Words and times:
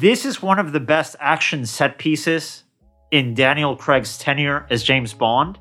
This 0.00 0.24
is 0.24 0.40
one 0.40 0.60
of 0.60 0.70
the 0.70 0.78
best 0.78 1.16
action 1.18 1.66
set 1.66 1.98
pieces 1.98 2.62
in 3.10 3.34
Daniel 3.34 3.74
Craig's 3.74 4.16
tenure 4.16 4.64
as 4.70 4.84
James 4.84 5.12
Bond. 5.12 5.58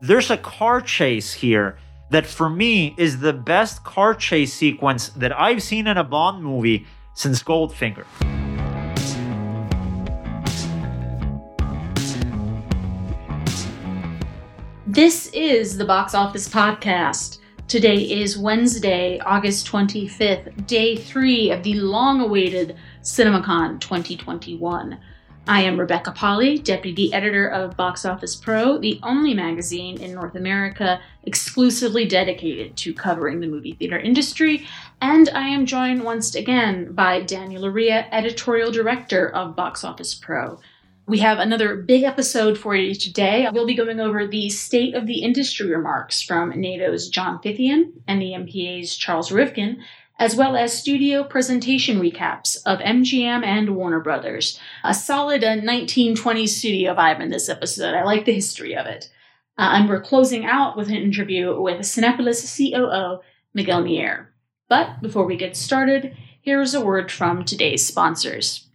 There's 0.00 0.30
a 0.30 0.38
car 0.38 0.80
chase 0.80 1.34
here 1.34 1.76
that, 2.08 2.24
for 2.24 2.48
me, 2.48 2.94
is 2.96 3.20
the 3.20 3.34
best 3.34 3.84
car 3.84 4.14
chase 4.14 4.54
sequence 4.54 5.10
that 5.10 5.38
I've 5.38 5.62
seen 5.62 5.88
in 5.88 5.98
a 5.98 6.04
Bond 6.04 6.42
movie 6.42 6.86
since 7.12 7.42
Goldfinger. 7.42 8.06
This 14.86 15.26
is 15.34 15.76
the 15.76 15.84
Box 15.84 16.14
Office 16.14 16.48
Podcast. 16.48 17.40
Today 17.68 17.96
is 17.96 18.38
Wednesday, 18.38 19.18
August 19.26 19.66
25th, 19.66 20.66
day 20.68 20.94
three 20.96 21.50
of 21.50 21.64
the 21.64 21.74
long 21.74 22.20
awaited 22.20 22.76
CinemaCon 23.06 23.78
2021. 23.78 24.98
I 25.46 25.62
am 25.62 25.78
Rebecca 25.78 26.10
Pahle, 26.10 26.58
Deputy 26.58 27.14
Editor 27.14 27.46
of 27.46 27.76
Box 27.76 28.04
Office 28.04 28.34
Pro, 28.34 28.78
the 28.78 28.98
only 29.04 29.32
magazine 29.32 30.02
in 30.02 30.12
North 30.12 30.34
America 30.34 31.00
exclusively 31.22 32.04
dedicated 32.04 32.76
to 32.78 32.92
covering 32.92 33.38
the 33.38 33.46
movie 33.46 33.74
theater 33.74 33.96
industry, 33.96 34.66
and 35.00 35.28
I 35.28 35.46
am 35.46 35.66
joined 35.66 36.02
once 36.02 36.34
again 36.34 36.94
by 36.94 37.20
Daniel 37.20 37.62
Loria, 37.62 38.08
Editorial 38.10 38.72
Director 38.72 39.28
of 39.28 39.54
Box 39.54 39.84
Office 39.84 40.12
Pro. 40.12 40.58
We 41.06 41.18
have 41.18 41.38
another 41.38 41.76
big 41.76 42.02
episode 42.02 42.58
for 42.58 42.74
you 42.74 42.92
today. 42.92 43.46
We'll 43.52 43.68
be 43.68 43.76
going 43.76 44.00
over 44.00 44.26
the 44.26 44.48
state 44.48 44.96
of 44.96 45.06
the 45.06 45.22
industry 45.22 45.70
remarks 45.70 46.20
from 46.20 46.50
NATO's 46.60 47.08
John 47.08 47.38
Fithian 47.38 47.92
and 48.08 48.20
the 48.20 48.32
MPA's 48.32 48.96
Charles 48.96 49.30
Rivkin, 49.30 49.76
as 50.18 50.34
well 50.34 50.56
as 50.56 50.76
studio 50.76 51.22
presentation 51.24 52.00
recaps 52.00 52.56
of 52.64 52.78
MGM 52.78 53.44
and 53.44 53.76
Warner 53.76 54.00
Brothers. 54.00 54.58
A 54.82 54.94
solid 54.94 55.44
uh, 55.44 55.56
1920s 55.56 56.48
studio 56.48 56.94
vibe 56.94 57.20
in 57.20 57.30
this 57.30 57.48
episode. 57.48 57.94
I 57.94 58.04
like 58.04 58.24
the 58.24 58.32
history 58.32 58.76
of 58.76 58.86
it. 58.86 59.10
Uh, 59.58 59.70
and 59.72 59.88
we're 59.88 60.02
closing 60.02 60.44
out 60.44 60.76
with 60.76 60.88
an 60.88 60.96
interview 60.96 61.60
with 61.60 61.80
Cinepolis 61.80 62.56
COO 62.56 63.20
Miguel 63.54 63.82
Mier. 63.82 64.32
But 64.68 65.00
before 65.00 65.26
we 65.26 65.36
get 65.36 65.56
started, 65.56 66.16
here's 66.42 66.74
a 66.74 66.84
word 66.84 67.10
from 67.10 67.44
today's 67.44 67.86
sponsors. 67.86 68.66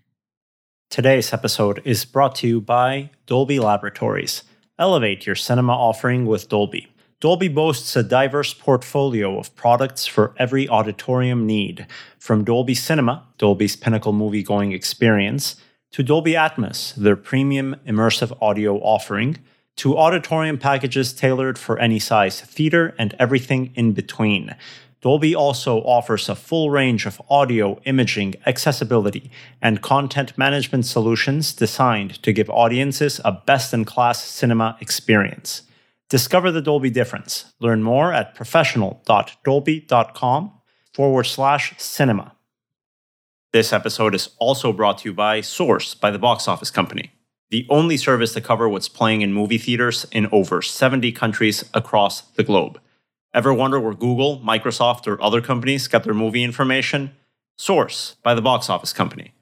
Today's 0.89 1.33
episode 1.33 1.81
is 1.85 2.03
brought 2.03 2.35
to 2.35 2.47
you 2.47 2.61
by 2.61 3.11
Dolby 3.25 3.59
Laboratories. 3.59 4.43
Elevate 4.77 5.25
your 5.25 5.35
cinema 5.35 5.73
offering 5.73 6.25
with 6.25 6.49
Dolby. 6.49 6.90
Dolby 7.21 7.49
boasts 7.49 7.95
a 7.95 8.01
diverse 8.01 8.51
portfolio 8.51 9.37
of 9.37 9.55
products 9.55 10.07
for 10.07 10.33
every 10.39 10.67
auditorium 10.67 11.45
need, 11.45 11.85
from 12.17 12.43
Dolby 12.43 12.73
Cinema, 12.73 13.27
Dolby's 13.37 13.75
pinnacle 13.75 14.11
movie 14.11 14.41
going 14.41 14.71
experience, 14.71 15.55
to 15.91 16.01
Dolby 16.01 16.31
Atmos, 16.31 16.95
their 16.95 17.15
premium 17.15 17.75
immersive 17.85 18.35
audio 18.41 18.77
offering, 18.77 19.37
to 19.75 19.99
auditorium 19.99 20.57
packages 20.57 21.13
tailored 21.13 21.59
for 21.59 21.77
any 21.77 21.99
size 21.99 22.41
theater 22.41 22.95
and 22.97 23.13
everything 23.19 23.71
in 23.75 23.91
between. 23.91 24.55
Dolby 25.01 25.35
also 25.35 25.77
offers 25.81 26.27
a 26.27 26.33
full 26.33 26.71
range 26.71 27.05
of 27.05 27.21
audio, 27.29 27.79
imaging, 27.85 28.33
accessibility, 28.47 29.29
and 29.61 29.83
content 29.83 30.35
management 30.39 30.87
solutions 30.87 31.53
designed 31.53 32.23
to 32.23 32.33
give 32.33 32.49
audiences 32.49 33.21
a 33.23 33.31
best 33.31 33.75
in 33.75 33.85
class 33.85 34.23
cinema 34.23 34.75
experience. 34.81 35.61
Discover 36.11 36.51
the 36.51 36.61
Dolby 36.61 36.89
difference. 36.89 37.53
Learn 37.61 37.83
more 37.83 38.11
at 38.11 38.35
professional.dolby.com 38.35 40.51
forward 40.93 41.23
slash 41.23 41.73
cinema. 41.77 42.35
This 43.53 43.71
episode 43.71 44.13
is 44.13 44.31
also 44.37 44.73
brought 44.73 44.97
to 44.97 45.07
you 45.07 45.13
by 45.13 45.39
Source 45.39 45.95
by 45.95 46.11
the 46.11 46.19
Box 46.19 46.49
Office 46.49 46.69
Company, 46.69 47.13
the 47.49 47.65
only 47.69 47.95
service 47.95 48.33
to 48.33 48.41
cover 48.41 48.67
what's 48.67 48.89
playing 48.89 49.21
in 49.21 49.31
movie 49.31 49.57
theaters 49.57 50.05
in 50.11 50.27
over 50.33 50.61
70 50.61 51.13
countries 51.13 51.63
across 51.73 52.19
the 52.19 52.43
globe. 52.43 52.81
Ever 53.33 53.53
wonder 53.53 53.79
where 53.79 53.93
Google, 53.93 54.41
Microsoft, 54.41 55.07
or 55.07 55.23
other 55.23 55.39
companies 55.39 55.87
get 55.87 56.03
their 56.03 56.13
movie 56.13 56.43
information? 56.43 57.15
Source 57.55 58.17
by 58.21 58.33
the 58.33 58.41
Box 58.41 58.69
Office 58.69 58.91
Company. 58.91 59.33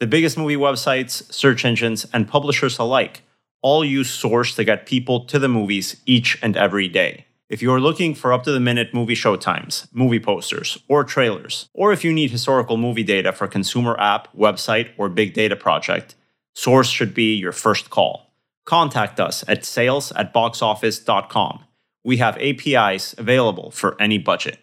The 0.00 0.08
biggest 0.08 0.36
movie 0.36 0.56
websites, 0.56 1.32
search 1.32 1.64
engines, 1.64 2.06
and 2.12 2.26
publishers 2.26 2.76
alike 2.76 3.22
all 3.62 3.84
use 3.84 4.10
Source 4.10 4.54
to 4.56 4.64
get 4.64 4.86
people 4.86 5.24
to 5.26 5.38
the 5.38 5.48
movies 5.48 6.00
each 6.06 6.38
and 6.42 6.56
every 6.56 6.88
day. 6.88 7.26
If 7.48 7.62
you 7.62 7.72
are 7.72 7.80
looking 7.80 8.14
for 8.14 8.32
up 8.32 8.44
to 8.44 8.52
the 8.52 8.60
minute 8.60 8.92
movie 8.92 9.14
showtimes, 9.14 9.88
movie 9.92 10.20
posters, 10.20 10.78
or 10.88 11.02
trailers, 11.02 11.68
or 11.72 11.92
if 11.92 12.04
you 12.04 12.12
need 12.12 12.30
historical 12.30 12.76
movie 12.76 13.02
data 13.02 13.32
for 13.32 13.46
consumer 13.46 13.98
app, 13.98 14.34
website, 14.36 14.90
or 14.98 15.08
big 15.08 15.34
data 15.34 15.56
project, 15.56 16.14
Source 16.54 16.88
should 16.88 17.14
be 17.14 17.34
your 17.34 17.52
first 17.52 17.88
call. 17.88 18.32
Contact 18.66 19.18
us 19.18 19.44
at 19.48 19.64
sales 19.64 20.12
at 20.12 20.34
boxoffice.com 20.34 21.64
we 22.08 22.16
have 22.16 22.38
APIs 22.38 23.14
available 23.18 23.70
for 23.70 24.00
any 24.00 24.16
budget. 24.16 24.58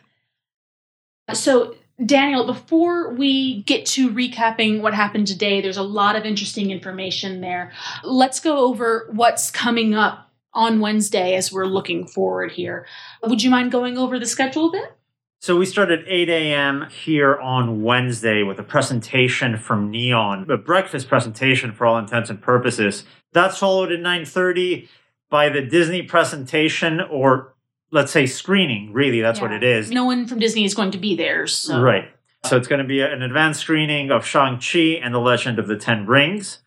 So, 1.31 1.75
Daniel, 2.03 2.45
before 2.45 3.13
we 3.13 3.63
get 3.63 3.85
to 3.85 4.09
recapping 4.09 4.81
what 4.81 4.93
happened 4.93 5.27
today, 5.27 5.61
there's 5.61 5.77
a 5.77 5.83
lot 5.83 6.17
of 6.17 6.25
interesting 6.25 6.71
information 6.71 7.39
there. 7.39 7.71
Let's 8.03 8.41
go 8.41 8.57
over 8.57 9.07
what's 9.13 9.49
coming 9.49 9.95
up 9.95 10.29
on 10.53 10.81
Wednesday 10.81 11.35
as 11.35 11.53
we're 11.53 11.65
looking 11.65 12.05
forward 12.05 12.51
here. 12.51 12.85
Would 13.23 13.43
you 13.43 13.49
mind 13.49 13.71
going 13.71 13.97
over 13.97 14.19
the 14.19 14.25
schedule 14.25 14.67
a 14.69 14.71
bit? 14.71 14.97
So 15.41 15.55
we 15.55 15.65
start 15.65 15.91
at 15.91 15.99
8 16.07 16.29
a.m. 16.29 16.87
here 16.89 17.37
on 17.37 17.83
Wednesday 17.83 18.43
with 18.43 18.59
a 18.59 18.63
presentation 18.63 19.57
from 19.57 19.91
Neon, 19.91 20.49
a 20.49 20.57
breakfast 20.57 21.07
presentation 21.07 21.71
for 21.71 21.85
all 21.85 21.97
intents 21.97 22.29
and 22.29 22.41
purposes. 22.41 23.05
That's 23.31 23.57
followed 23.57 23.91
at 23.91 23.99
9:30 23.99 24.89
by 25.29 25.49
the 25.49 25.61
Disney 25.61 26.01
presentation 26.01 26.99
or 26.99 27.54
let's 27.95 28.11
say 28.11 28.27
screening, 28.27 28.91
really, 28.91 29.21
that's 29.21 29.39
yeah. 29.39 29.45
what 29.45 29.53
it 29.53 29.63
is. 29.63 29.89
No 29.89 30.03
one 30.05 30.27
from 30.27 30.37
Disney 30.37 30.65
is 30.65 30.75
going 30.75 30.91
to 30.91 30.97
be 30.97 31.15
there. 31.15 31.47
So. 31.47 31.81
Right. 31.81 32.09
So 32.43 32.57
it's 32.57 32.67
going 32.67 32.81
to 32.81 32.87
be 32.87 33.01
an 33.01 33.23
advanced 33.23 33.61
screening 33.61 34.11
of 34.11 34.23
Shang-Chi 34.25 34.99
and 35.01 35.15
the 35.15 35.19
Legend 35.19 35.57
of 35.57 35.67
the 35.67 35.77
Ten 35.77 36.05
Rings. 36.05 36.59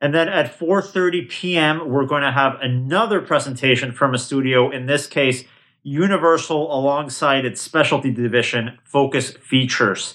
And 0.00 0.14
then 0.14 0.28
at 0.28 0.56
4:30 0.56 1.28
p.m., 1.28 1.88
we're 1.88 2.04
going 2.04 2.22
to 2.22 2.30
have 2.30 2.60
another 2.60 3.22
presentation 3.22 3.90
from 3.90 4.14
a 4.14 4.18
studio, 4.18 4.70
in 4.70 4.84
this 4.86 5.06
case, 5.06 5.44
Universal 5.82 6.72
alongside 6.72 7.44
its 7.44 7.60
specialty 7.60 8.10
division, 8.10 8.78
Focus 8.84 9.30
Features. 9.30 10.14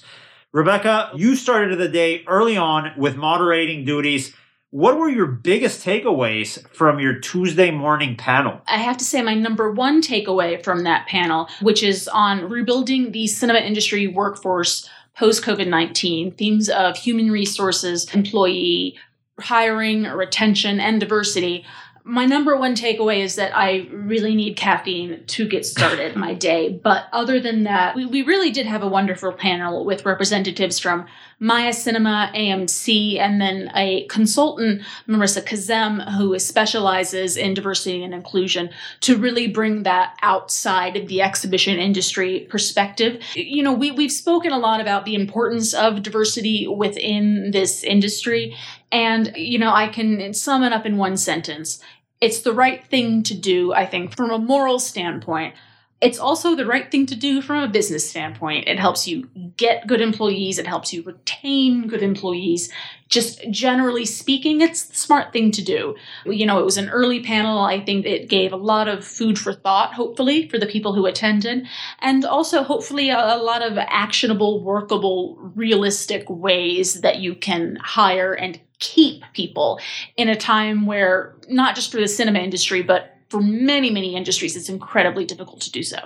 Rebecca, 0.52 1.10
you 1.14 1.34
started 1.34 1.78
the 1.78 1.88
day 1.88 2.22
early 2.28 2.56
on 2.56 2.92
with 2.96 3.16
moderating 3.16 3.84
duties 3.84 4.34
what 4.72 4.96
were 4.96 5.10
your 5.10 5.26
biggest 5.26 5.84
takeaways 5.84 6.66
from 6.68 6.98
your 6.98 7.18
Tuesday 7.18 7.70
morning 7.70 8.16
panel? 8.16 8.62
I 8.66 8.78
have 8.78 8.96
to 8.96 9.04
say, 9.04 9.20
my 9.20 9.34
number 9.34 9.70
one 9.70 10.00
takeaway 10.00 10.64
from 10.64 10.84
that 10.84 11.06
panel, 11.06 11.46
which 11.60 11.82
is 11.82 12.08
on 12.08 12.48
rebuilding 12.48 13.12
the 13.12 13.26
cinema 13.26 13.58
industry 13.58 14.06
workforce 14.06 14.88
post 15.14 15.44
COVID 15.44 15.68
19, 15.68 16.32
themes 16.32 16.70
of 16.70 16.96
human 16.96 17.30
resources, 17.30 18.12
employee 18.14 18.96
hiring, 19.38 20.04
retention, 20.04 20.80
and 20.80 21.00
diversity 21.00 21.66
my 22.04 22.24
number 22.24 22.56
one 22.56 22.74
takeaway 22.74 23.20
is 23.20 23.36
that 23.36 23.56
I 23.56 23.88
really 23.92 24.34
need 24.34 24.56
caffeine 24.56 25.22
to 25.28 25.46
get 25.46 25.64
started 25.64 26.16
my 26.16 26.34
day. 26.34 26.68
But 26.68 27.06
other 27.12 27.38
than 27.38 27.62
that, 27.64 27.94
we, 27.94 28.06
we 28.06 28.22
really 28.22 28.50
did 28.50 28.66
have 28.66 28.82
a 28.82 28.88
wonderful 28.88 29.32
panel 29.32 29.84
with 29.84 30.04
representatives 30.04 30.78
from 30.80 31.06
Maya 31.38 31.72
Cinema, 31.72 32.30
AMC, 32.34 33.18
and 33.18 33.40
then 33.40 33.70
a 33.74 34.06
consultant, 34.06 34.82
Marissa 35.08 35.42
Kazem, 35.42 36.08
who 36.16 36.38
specializes 36.38 37.36
in 37.36 37.54
diversity 37.54 38.02
and 38.02 38.14
inclusion 38.14 38.70
to 39.00 39.16
really 39.16 39.48
bring 39.48 39.82
that 39.82 40.16
outside 40.22 40.96
of 40.96 41.08
the 41.08 41.20
exhibition 41.20 41.78
industry 41.78 42.46
perspective. 42.48 43.20
You 43.34 43.62
know, 43.62 43.72
we, 43.72 43.90
we've 43.90 44.12
spoken 44.12 44.52
a 44.52 44.58
lot 44.58 44.80
about 44.80 45.04
the 45.04 45.16
importance 45.16 45.74
of 45.74 46.02
diversity 46.02 46.66
within 46.68 47.50
this 47.50 47.82
industry. 47.82 48.56
And, 48.92 49.32
you 49.34 49.58
know, 49.58 49.72
I 49.72 49.88
can 49.88 50.34
sum 50.34 50.62
it 50.62 50.72
up 50.72 50.86
in 50.86 50.98
one 50.98 51.16
sentence. 51.16 51.80
It's 52.20 52.42
the 52.42 52.52
right 52.52 52.86
thing 52.86 53.24
to 53.24 53.34
do, 53.34 53.72
I 53.72 53.86
think, 53.86 54.14
from 54.14 54.30
a 54.30 54.38
moral 54.38 54.78
standpoint. 54.78 55.54
It's 56.02 56.18
also 56.18 56.56
the 56.56 56.66
right 56.66 56.90
thing 56.90 57.06
to 57.06 57.14
do 57.14 57.40
from 57.40 57.62
a 57.62 57.68
business 57.68 58.10
standpoint. 58.10 58.66
It 58.66 58.80
helps 58.80 59.06
you 59.06 59.28
get 59.56 59.86
good 59.86 60.00
employees, 60.00 60.58
it 60.58 60.66
helps 60.66 60.92
you 60.92 61.04
retain 61.04 61.86
good 61.86 62.02
employees. 62.02 62.72
Just 63.08 63.48
generally 63.50 64.04
speaking, 64.04 64.60
it's 64.60 64.84
the 64.84 64.96
smart 64.96 65.32
thing 65.32 65.52
to 65.52 65.62
do. 65.62 65.94
You 66.26 66.44
know, 66.44 66.58
it 66.58 66.64
was 66.64 66.76
an 66.76 66.88
early 66.88 67.22
panel. 67.22 67.60
I 67.60 67.78
think 67.84 68.04
it 68.04 68.28
gave 68.28 68.52
a 68.52 68.56
lot 68.56 68.88
of 68.88 69.04
food 69.04 69.38
for 69.38 69.52
thought, 69.52 69.94
hopefully, 69.94 70.48
for 70.48 70.58
the 70.58 70.66
people 70.66 70.92
who 70.92 71.06
attended, 71.06 71.68
and 72.00 72.24
also 72.24 72.64
hopefully 72.64 73.10
a, 73.10 73.36
a 73.36 73.38
lot 73.38 73.62
of 73.62 73.78
actionable, 73.78 74.60
workable, 74.60 75.36
realistic 75.54 76.28
ways 76.28 77.02
that 77.02 77.20
you 77.20 77.36
can 77.36 77.76
hire 77.76 78.32
and 78.32 78.60
keep 78.82 79.22
people 79.32 79.80
in 80.16 80.28
a 80.28 80.36
time 80.36 80.84
where 80.84 81.34
not 81.48 81.74
just 81.76 81.92
for 81.92 81.98
the 81.98 82.08
cinema 82.08 82.40
industry, 82.40 82.82
but 82.82 83.16
for 83.28 83.40
many, 83.40 83.90
many 83.90 84.14
industries, 84.14 84.56
it's 84.56 84.68
incredibly 84.68 85.24
difficult 85.24 85.60
to 85.62 85.70
do 85.70 85.82
so. 85.82 85.98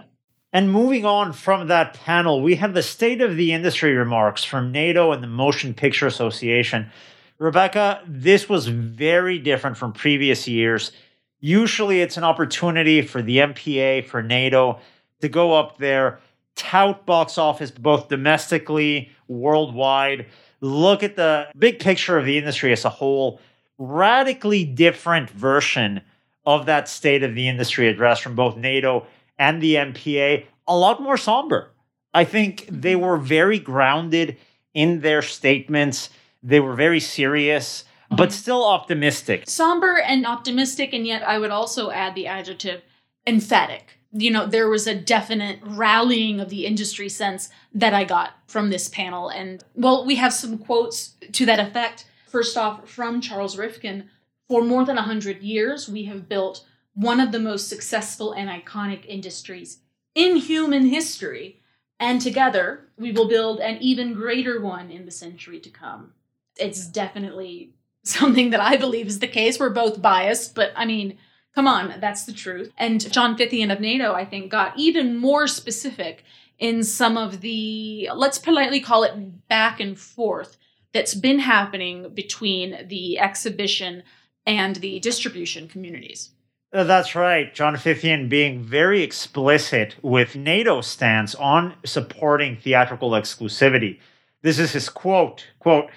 And 0.53 0.71
moving 0.71 1.05
on 1.05 1.33
from 1.33 1.67
that 1.69 1.95
panel, 1.95 2.41
we 2.41 2.55
have 2.57 2.75
the 2.75 2.83
state 2.83 3.21
of 3.21 3.37
the 3.37 3.53
industry 3.53 3.95
remarks 3.95 4.45
from 4.45 4.71
NATO 4.71 5.11
and 5.11 5.23
the 5.23 5.27
Motion 5.29 5.75
Picture 5.75 6.07
Association. 6.07 6.91
Rebecca, 7.39 8.03
this 8.07 8.49
was 8.49 8.69
very 8.69 9.39
different 9.39 9.77
from 9.77 9.93
previous 9.93 10.47
years. 10.47 10.93
Usually 11.41 12.01
it's 12.01 12.17
an 12.17 12.25
opportunity 12.25 13.03
for 13.03 13.23
the 13.23 13.39
MPA, 13.39 14.07
for 14.07 14.23
NATO 14.23 14.81
to 15.21 15.29
go 15.29 15.55
up 15.55 15.79
there, 15.79 16.21
tout 16.55 17.05
box 17.07 17.39
office 17.39 17.71
both 17.71 18.09
domestically, 18.09 19.11
worldwide, 19.29 20.27
look 20.61 21.03
at 21.03 21.17
the 21.17 21.49
big 21.59 21.79
picture 21.79 22.19
of 22.19 22.25
the 22.25 22.39
industry 22.39 22.73
as 22.73 22.85
a 22.85 22.91
whole. 22.91 23.41
Radically 23.79 24.65
different 24.65 25.29
version 25.31 26.01
of 26.47 26.67
that 26.67 26.89
state 26.89 27.23
of 27.23 27.35
the 27.35 27.49
industry 27.49 27.89
address 27.89 28.21
from 28.21 28.35
both 28.35 28.57
NATO 28.57 29.07
and 29.39 29.61
the 29.61 29.75
MPA, 29.75 30.47
a 30.67 30.77
lot 30.77 31.03
more 31.03 31.17
somber. 31.17 31.71
I 32.15 32.25
think 32.25 32.67
they 32.71 32.95
mm-hmm. 32.95 33.05
were 33.05 33.19
very 33.19 33.59
grounded 33.59 34.37
in 34.73 35.01
their 35.01 35.23
statements. 35.23 36.11
They 36.43 36.61
were 36.61 36.75
very 36.75 37.01
serious, 37.01 37.85
but 38.09 38.31
mm-hmm. 38.31 38.31
still 38.31 38.65
optimistic. 38.65 39.45
Somber 39.47 39.99
and 39.99 40.25
optimistic, 40.25 40.95
and 40.95 41.07
yet 41.07 41.23
I 41.23 41.39
would 41.39 41.51
also 41.51 41.91
add 41.91 42.15
the 42.15 42.27
adjective 42.27 42.83
emphatic. 43.27 43.99
You 44.19 44.31
know, 44.31 44.47
there 44.47 44.69
was 44.69 44.87
a 44.87 44.95
definite 44.95 45.61
rallying 45.63 46.41
of 46.41 46.49
the 46.49 46.67
industry 46.67 47.09
sense 47.09 47.51
that 47.75 47.93
I 47.93 48.05
got 48.05 48.33
from 48.47 48.71
this 48.71 48.89
panel. 48.89 49.29
And 49.29 49.63
well, 49.75 50.05
we 50.07 50.17
have 50.17 50.33
some 50.33 50.59
quotes 50.59 51.15
to 51.33 51.47
that 51.47 51.61
effect. 51.61 52.07
First 52.29 52.57
off, 52.57 52.89
from 52.89 53.21
Charles 53.21 53.57
Rivkin 53.57 54.07
For 54.49 54.63
more 54.63 54.85
than 54.85 54.97
100 54.97 55.43
years, 55.43 55.89
we 55.89 56.05
have 56.05 56.29
built 56.29 56.65
one 56.95 57.21
of 57.21 57.31
the 57.31 57.39
most 57.39 57.69
successful 57.69 58.33
and 58.33 58.49
iconic 58.49 59.05
industries 59.07 59.79
in 60.15 60.37
human 60.37 60.87
history. 60.87 61.61
And 61.99 62.21
together, 62.21 62.89
we 62.97 63.13
will 63.13 63.29
build 63.29 63.61
an 63.61 63.79
even 63.81 64.15
greater 64.15 64.61
one 64.61 64.91
in 64.91 65.05
the 65.05 65.11
century 65.11 65.61
to 65.61 65.71
come. 65.71 66.13
It's 66.59 66.87
definitely 66.87 67.75
something 68.07 68.51
that 68.51 68.61
I 68.61 68.77
believe 68.77 69.07
is 69.07 69.19
the 69.19 69.29
case. 69.29 69.59
We're 69.59 69.71
both 69.71 70.01
biased, 70.01 70.55
but 70.55 70.73
I 70.77 70.85
mean, 70.85 71.19
come 71.57 71.67
on, 71.67 71.95
that's 72.01 72.25
the 72.25 72.33
truth. 72.33 72.71
And 72.77 73.11
John 73.11 73.37
Fithian 73.37 73.73
of 73.73 73.81
NATO, 73.81 74.13
I 74.13 74.25
think, 74.25 74.51
got 74.51 74.79
even 74.79 75.17
more 75.17 75.49
specific 75.49 76.23
in 76.59 76.85
some 76.85 77.17
of 77.17 77.41
the, 77.41 78.11
let's 78.15 78.39
politely 78.39 78.81
call 78.81 79.03
it 79.03 79.49
back 79.49 79.81
and 79.81 79.99
forth, 79.99 80.59
that's 80.93 81.15
been 81.15 81.41
happening 81.41 82.15
between 82.15 82.87
the 82.89 83.19
exhibition 83.19 84.03
and 84.47 84.77
the 84.77 85.01
distribution 85.01 85.67
communities. 85.67 86.31
Uh, 86.73 86.85
That's 86.85 87.15
right. 87.15 87.55
John 87.55 87.77
Fithian 87.77 88.29
being 88.29 88.63
very 88.63 89.03
explicit 89.03 89.97
with 90.03 90.37
NATO's 90.37 90.87
stance 90.87 91.35
on 91.35 91.75
supporting 91.85 92.57
theatrical 92.57 93.11
exclusivity. 93.11 93.99
This 94.43 94.59
is 94.59 94.73
his 94.73 94.89
quote, 94.89 95.47
quote, 95.59 95.91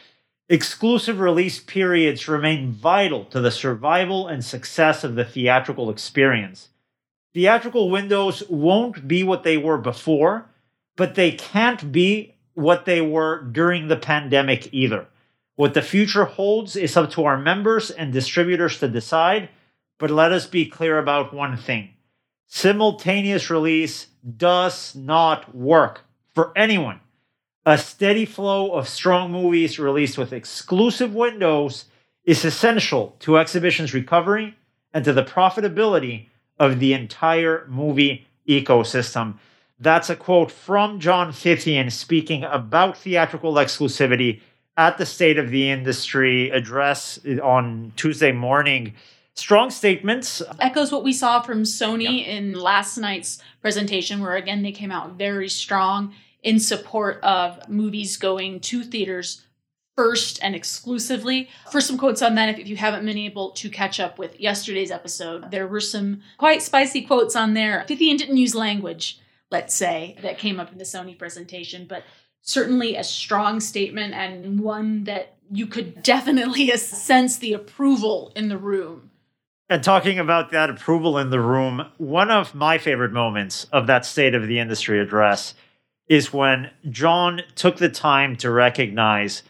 exclusive 0.49 1.19
release 1.19 1.59
periods 1.59 2.27
remain 2.27 2.71
vital 2.71 3.23
to 3.25 3.39
the 3.39 3.51
survival 3.51 4.27
and 4.27 4.43
success 4.43 5.03
of 5.03 5.15
the 5.15 5.23
theatrical 5.23 5.89
experience. 5.89 6.69
Theatrical 7.33 7.89
windows 7.89 8.43
won't 8.49 9.07
be 9.07 9.23
what 9.23 9.43
they 9.43 9.57
were 9.57 9.77
before, 9.77 10.49
but 10.97 11.13
they 11.15 11.31
can't 11.31 11.91
be 11.91 12.35
what 12.55 12.85
they 12.85 12.99
were 12.99 13.43
during 13.43 13.87
the 13.87 13.95
pandemic 13.95 14.73
either. 14.73 15.05
What 15.55 15.75
the 15.75 15.81
future 15.81 16.25
holds 16.25 16.75
is 16.75 16.97
up 16.97 17.11
to 17.11 17.25
our 17.25 17.37
members 17.37 17.91
and 17.91 18.11
distributors 18.11 18.79
to 18.79 18.87
decide, 18.87 19.49
but 19.99 20.09
let 20.09 20.31
us 20.31 20.47
be 20.47 20.65
clear 20.65 20.97
about 20.97 21.33
one 21.33 21.57
thing 21.57 21.91
simultaneous 22.51 23.51
release 23.51 24.07
does 24.37 24.95
not 24.95 25.53
work 25.55 26.01
for 26.33 26.51
anyone. 26.57 26.99
A 27.65 27.77
steady 27.77 28.25
flow 28.25 28.71
of 28.71 28.87
strong 28.87 29.31
movies 29.31 29.77
released 29.77 30.17
with 30.17 30.31
exclusive 30.31 31.13
windows 31.13 31.85
is 32.23 32.45
essential 32.45 33.15
to 33.19 33.37
exhibition's 33.37 33.93
recovery 33.93 34.55
and 34.93 35.03
to 35.03 35.11
the 35.11 35.23
profitability 35.23 36.27
of 36.57 36.79
the 36.79 36.93
entire 36.93 37.65
movie 37.67 38.27
ecosystem. 38.47 39.35
That's 39.79 40.09
a 40.09 40.15
quote 40.15 40.51
from 40.51 40.99
John 40.99 41.31
Fithian 41.31 41.91
speaking 41.91 42.43
about 42.43 42.97
theatrical 42.97 43.53
exclusivity 43.55 44.39
at 44.77 44.97
the 44.97 45.05
State 45.05 45.37
of 45.37 45.49
the 45.49 45.69
Industry 45.69 46.49
address 46.51 47.19
on 47.43 47.91
Tuesday 47.97 48.31
morning. 48.31 48.93
Strong 49.33 49.71
statements. 49.71 50.41
Echoes 50.59 50.91
what 50.91 51.03
we 51.03 51.13
saw 51.13 51.41
from 51.41 51.63
Sony 51.63 52.25
in 52.25 52.53
last 52.53 52.97
night's 52.97 53.41
presentation, 53.61 54.21
where 54.21 54.35
again 54.35 54.63
they 54.63 54.71
came 54.71 54.91
out 54.91 55.13
very 55.13 55.49
strong 55.49 56.13
in 56.43 56.59
support 56.59 57.19
of 57.23 57.67
movies 57.69 58.17
going 58.17 58.59
to 58.61 58.83
theaters 58.83 59.45
first 59.99 60.39
and 60.41 60.55
exclusively. 60.55 61.49
For 61.71 61.81
some 61.81 61.97
quotes 61.97 62.21
on 62.21 62.35
that, 62.35 62.57
if 62.57 62.69
you 62.69 62.77
haven't 62.77 63.05
been 63.05 63.17
able 63.17 63.51
to 63.51 63.69
catch 63.69 63.99
up 63.99 64.17
with 64.17 64.39
yesterday's 64.39 64.91
episode, 64.91 65.51
there 65.51 65.67
were 65.67 65.81
some 65.81 66.21
quite 66.37 66.61
spicy 66.61 67.01
quotes 67.01 67.35
on 67.35 67.53
there. 67.53 67.85
Fithian 67.85 68.17
didn't 68.17 68.37
use 68.37 68.55
language, 68.55 69.19
let's 69.51 69.75
say, 69.75 70.17
that 70.21 70.37
came 70.37 70.57
up 70.57 70.71
in 70.71 70.77
the 70.77 70.85
Sony 70.85 71.17
presentation, 71.17 71.85
but 71.85 72.03
certainly 72.41 72.95
a 72.95 73.03
strong 73.03 73.59
statement 73.59 74.13
and 74.13 74.61
one 74.61 75.03
that 75.03 75.35
you 75.51 75.67
could 75.67 76.01
definitely 76.01 76.69
sense 76.77 77.37
the 77.37 77.51
approval 77.51 78.31
in 78.37 78.47
the 78.47 78.57
room. 78.57 79.11
And 79.69 79.83
talking 79.83 80.17
about 80.17 80.51
that 80.51 80.69
approval 80.69 81.17
in 81.17 81.29
the 81.29 81.41
room, 81.41 81.91
one 81.97 82.31
of 82.31 82.55
my 82.55 82.77
favorite 82.77 83.11
moments 83.11 83.65
of 83.65 83.85
that 83.87 84.05
State 84.05 84.33
of 84.33 84.47
the 84.47 84.59
Industry 84.59 84.99
address 84.99 85.53
is 86.09 86.33
when 86.33 86.71
John 86.89 87.41
took 87.55 87.77
the 87.77 87.87
time 87.87 88.35
to 88.37 88.49
recognize 88.49 89.43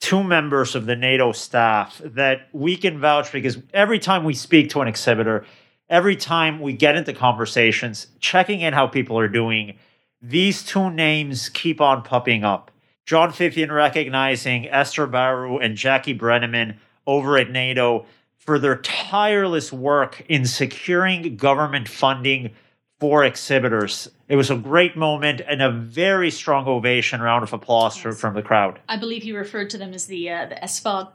two 0.00 0.24
members 0.24 0.74
of 0.74 0.86
the 0.86 0.96
NATO 0.96 1.32
staff 1.32 2.00
that 2.04 2.48
we 2.52 2.76
can 2.76 2.98
vouch 2.98 3.30
because 3.30 3.58
every 3.72 3.98
time 3.98 4.24
we 4.24 4.34
speak 4.34 4.70
to 4.70 4.80
an 4.80 4.88
exhibitor, 4.88 5.44
every 5.88 6.16
time 6.16 6.60
we 6.60 6.72
get 6.72 6.96
into 6.96 7.12
conversations, 7.12 8.08
checking 8.18 8.62
in 8.62 8.72
how 8.72 8.86
people 8.86 9.18
are 9.18 9.28
doing, 9.28 9.78
these 10.20 10.64
two 10.64 10.90
names 10.90 11.50
keep 11.50 11.80
on 11.80 12.02
popping 12.02 12.44
up. 12.44 12.70
John 13.04 13.30
Fithian 13.30 13.70
recognizing 13.70 14.68
Esther 14.68 15.06
Baruh 15.06 15.64
and 15.64 15.76
Jackie 15.76 16.18
Brenneman 16.18 16.76
over 17.06 17.38
at 17.38 17.50
NATO 17.50 18.06
for 18.38 18.58
their 18.58 18.76
tireless 18.78 19.72
work 19.72 20.24
in 20.28 20.46
securing 20.46 21.36
government 21.36 21.88
funding 21.88 22.50
for 22.98 23.24
exhibitors. 23.24 24.08
It 24.28 24.36
was 24.36 24.50
a 24.50 24.56
great 24.56 24.96
moment 24.96 25.42
and 25.46 25.60
a 25.62 25.70
very 25.70 26.30
strong 26.30 26.66
ovation, 26.66 27.20
round 27.20 27.42
of 27.42 27.52
applause 27.52 28.02
Yes. 28.02 28.18
from 28.20 28.34
the 28.34 28.42
crowd. 28.42 28.80
I 28.88 28.96
believe 28.96 29.22
he 29.22 29.32
referred 29.32 29.70
to 29.70 29.78
them 29.78 29.92
as 29.92 30.06
the 30.06 30.30
uh, 30.30 30.46
the 30.46 30.58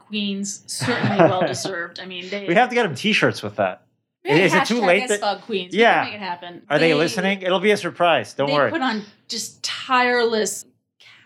queens. 0.06 0.62
Certainly 0.66 1.16
well 1.18 1.46
deserved. 1.46 1.98
I 2.00 2.06
mean, 2.06 2.28
they 2.30 2.46
We 2.46 2.54
have 2.54 2.68
to 2.68 2.74
get 2.74 2.84
them 2.84 2.94
T-shirts 2.94 3.42
with 3.42 3.56
that. 3.56 3.82
Really, 4.24 4.42
Is 4.42 4.54
it 4.54 4.66
too 4.66 4.80
late 4.80 5.08
that- 5.08 5.42
queens. 5.42 5.74
Yeah. 5.74 6.04
make 6.04 6.14
it 6.14 6.20
happen. 6.20 6.62
Are 6.70 6.78
they, 6.78 6.94
listening? 6.94 7.42
It'll 7.42 7.58
be 7.58 7.72
a 7.72 7.76
surprise. 7.76 8.34
Don't 8.34 8.46
they 8.46 8.52
worry. 8.54 8.70
put 8.70 8.80
on 8.80 9.02
just 9.26 9.60
tireless, 9.64 10.64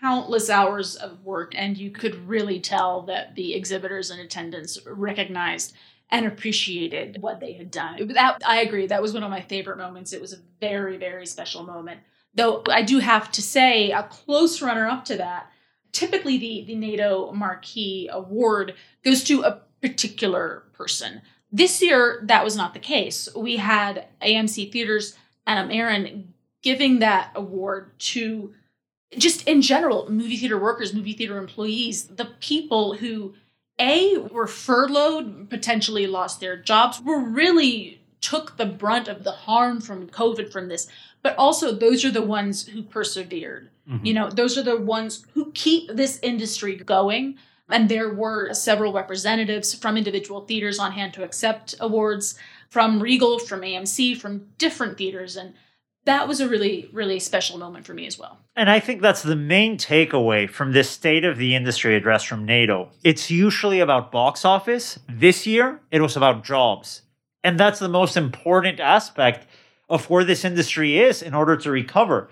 countless 0.01 0.49
hours 0.49 0.95
of 0.95 1.23
work, 1.23 1.53
and 1.55 1.77
you 1.77 1.91
could 1.91 2.27
really 2.27 2.59
tell 2.59 3.03
that 3.03 3.35
the 3.35 3.53
exhibitors 3.53 4.09
in 4.09 4.19
attendance 4.19 4.79
recognized 4.87 5.75
and 6.09 6.25
appreciated 6.25 7.17
what 7.21 7.39
they 7.39 7.53
had 7.53 7.69
done. 7.69 8.07
That 8.13 8.41
I 8.45 8.61
agree. 8.61 8.87
That 8.87 9.01
was 9.01 9.13
one 9.13 9.23
of 9.23 9.29
my 9.29 9.41
favorite 9.41 9.77
moments. 9.77 10.13
It 10.13 10.21
was 10.21 10.33
a 10.33 10.39
very, 10.59 10.97
very 10.97 11.25
special 11.25 11.63
moment. 11.63 11.99
Though 12.33 12.63
I 12.69 12.81
do 12.83 12.99
have 12.99 13.31
to 13.33 13.41
say, 13.41 13.91
a 13.91 14.03
close 14.03 14.61
runner-up 14.61 15.05
to 15.05 15.17
that. 15.17 15.51
Typically, 15.91 16.37
the 16.37 16.63
the 16.67 16.75
NATO 16.75 17.31
Marquee 17.31 18.09
Award 18.11 18.75
goes 19.03 19.23
to 19.25 19.41
a 19.43 19.61
particular 19.81 20.63
person. 20.73 21.21
This 21.51 21.81
year, 21.81 22.19
that 22.23 22.43
was 22.43 22.55
not 22.55 22.73
the 22.73 22.79
case. 22.79 23.29
We 23.35 23.57
had 23.57 24.07
AMC 24.21 24.71
Theaters 24.71 25.15
Adam 25.47 25.71
Aron 25.71 26.33
giving 26.61 26.99
that 26.99 27.31
award 27.33 27.97
to 27.99 28.53
just 29.17 29.47
in 29.47 29.61
general 29.61 30.11
movie 30.11 30.35
theater 30.35 30.59
workers, 30.59 30.93
movie 30.93 31.13
theater 31.13 31.37
employees, 31.37 32.07
the 32.07 32.25
people 32.41 32.95
who 32.95 33.33
a 33.79 34.17
were 34.17 34.47
furloughed, 34.47 35.49
potentially 35.49 36.07
lost 36.07 36.39
their 36.39 36.57
jobs, 36.57 37.01
were 37.01 37.19
really 37.19 38.01
took 38.21 38.57
the 38.57 38.65
brunt 38.65 39.07
of 39.07 39.23
the 39.23 39.31
harm 39.31 39.79
from 39.79 40.09
COVID 40.09 40.51
from 40.51 40.67
this, 40.67 40.87
but 41.21 41.35
also 41.37 41.71
those 41.71 42.03
are 42.03 42.11
the 42.11 42.21
ones 42.21 42.67
who 42.67 42.81
persevered. 42.81 43.69
Mhm. 43.89 44.05
You 44.05 44.13
know, 44.13 44.29
those 44.29 44.57
are 44.57 44.63
the 44.63 44.77
ones 44.77 45.25
who 45.33 45.51
keep 45.53 45.89
this 45.91 46.19
industry 46.21 46.75
going. 46.75 47.37
And 47.69 47.89
there 47.89 48.13
were 48.13 48.53
several 48.53 48.93
representatives 48.93 49.73
from 49.73 49.97
individual 49.97 50.41
theaters 50.41 50.79
on 50.79 50.93
hand 50.93 51.13
to 51.15 51.23
accept 51.23 51.75
awards 51.79 52.35
from 52.69 53.01
Regal, 53.01 53.39
from 53.39 53.61
AMC, 53.61 54.13
from 54.13 54.47
different 54.57 54.97
theaters. 54.97 55.35
And 55.35 55.53
that 56.07 56.27
was 56.27 56.39
a 56.41 56.49
really, 56.49 56.89
really 56.91 57.19
special 57.19 57.57
moment 57.57 57.85
for 57.85 57.93
me 57.93 58.07
as 58.07 58.17
well. 58.17 58.39
And 58.55 58.69
I 58.69 58.79
think 58.79 59.01
that's 59.01 59.21
the 59.21 59.35
main 59.35 59.77
takeaway 59.77 60.49
from 60.49 60.71
this 60.71 60.89
state 60.89 61.23
of 61.23 61.37
the 61.37 61.53
industry 61.53 61.95
address 61.95 62.23
from 62.23 62.45
NATO. 62.45 62.89
It's 63.03 63.29
usually 63.29 63.79
about 63.81 64.11
box 64.11 64.43
office. 64.43 64.97
This 65.07 65.45
year, 65.45 65.79
it 65.91 66.01
was 66.01 66.17
about 66.17 66.43
jobs. 66.43 67.03
And 67.43 67.59
that's 67.59 67.79
the 67.79 67.89
most 67.89 68.17
important 68.17 68.79
aspect 68.79 69.47
of 69.89 70.09
where 70.09 70.23
this 70.23 70.43
industry 70.43 70.97
is 70.97 71.21
in 71.21 71.33
order 71.33 71.55
to 71.57 71.71
recover. 71.71 72.29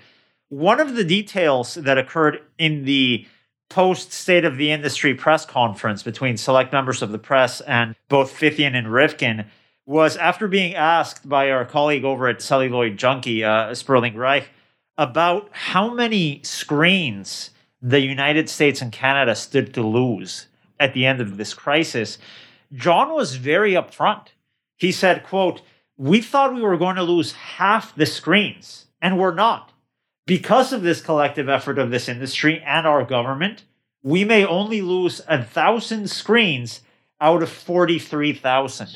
One 0.49 0.79
of 0.79 0.95
the 0.95 1.03
details 1.03 1.75
that 1.75 1.97
occurred 1.97 2.41
in 2.57 2.85
the 2.85 3.27
post 3.69 4.13
state 4.13 4.45
of 4.45 4.57
the 4.57 4.71
industry 4.71 5.13
press 5.13 5.45
conference 5.45 6.01
between 6.01 6.37
select 6.37 6.71
members 6.71 7.01
of 7.01 7.11
the 7.11 7.19
press 7.19 7.61
and 7.61 7.95
both 8.09 8.31
Fithian 8.31 8.75
and 8.75 8.87
Rivkin 8.87 9.47
was 9.85 10.17
after 10.17 10.47
being 10.47 10.75
asked 10.75 11.27
by 11.29 11.51
our 11.51 11.65
colleague 11.65 12.03
over 12.03 12.27
at 12.27 12.41
Celluloid 12.41 12.97
Junkie, 12.97 13.43
uh, 13.43 13.73
Sperling 13.73 14.15
Reich, 14.15 14.49
about 14.97 15.49
how 15.51 15.93
many 15.93 16.41
screens 16.43 17.51
the 17.81 17.99
United 17.99 18.49
States 18.49 18.81
and 18.81 18.91
Canada 18.91 19.35
stood 19.35 19.73
to 19.73 19.83
lose 19.83 20.47
at 20.79 20.93
the 20.93 21.05
end 21.05 21.21
of 21.21 21.37
this 21.37 21.53
crisis. 21.53 22.17
John 22.73 23.13
was 23.13 23.35
very 23.35 23.73
upfront. 23.73 24.27
He 24.75 24.91
said, 24.91 25.23
quote, 25.23 25.61
we 25.97 26.19
thought 26.19 26.55
we 26.55 26.61
were 26.61 26.77
going 26.77 26.95
to 26.95 27.03
lose 27.03 27.33
half 27.33 27.95
the 27.95 28.05
screens, 28.05 28.87
and 29.01 29.17
we're 29.17 29.33
not. 29.33 29.71
Because 30.25 30.73
of 30.73 30.81
this 30.81 31.01
collective 31.01 31.47
effort 31.47 31.77
of 31.77 31.91
this 31.91 32.09
industry 32.09 32.61
and 32.65 32.87
our 32.87 33.05
government, 33.05 33.63
we 34.01 34.25
may 34.25 34.45
only 34.45 34.81
lose 34.81 35.21
a 35.27 35.43
thousand 35.43 36.09
screens 36.09 36.81
out 37.21 37.43
of 37.43 37.49
43,000. 37.49 38.89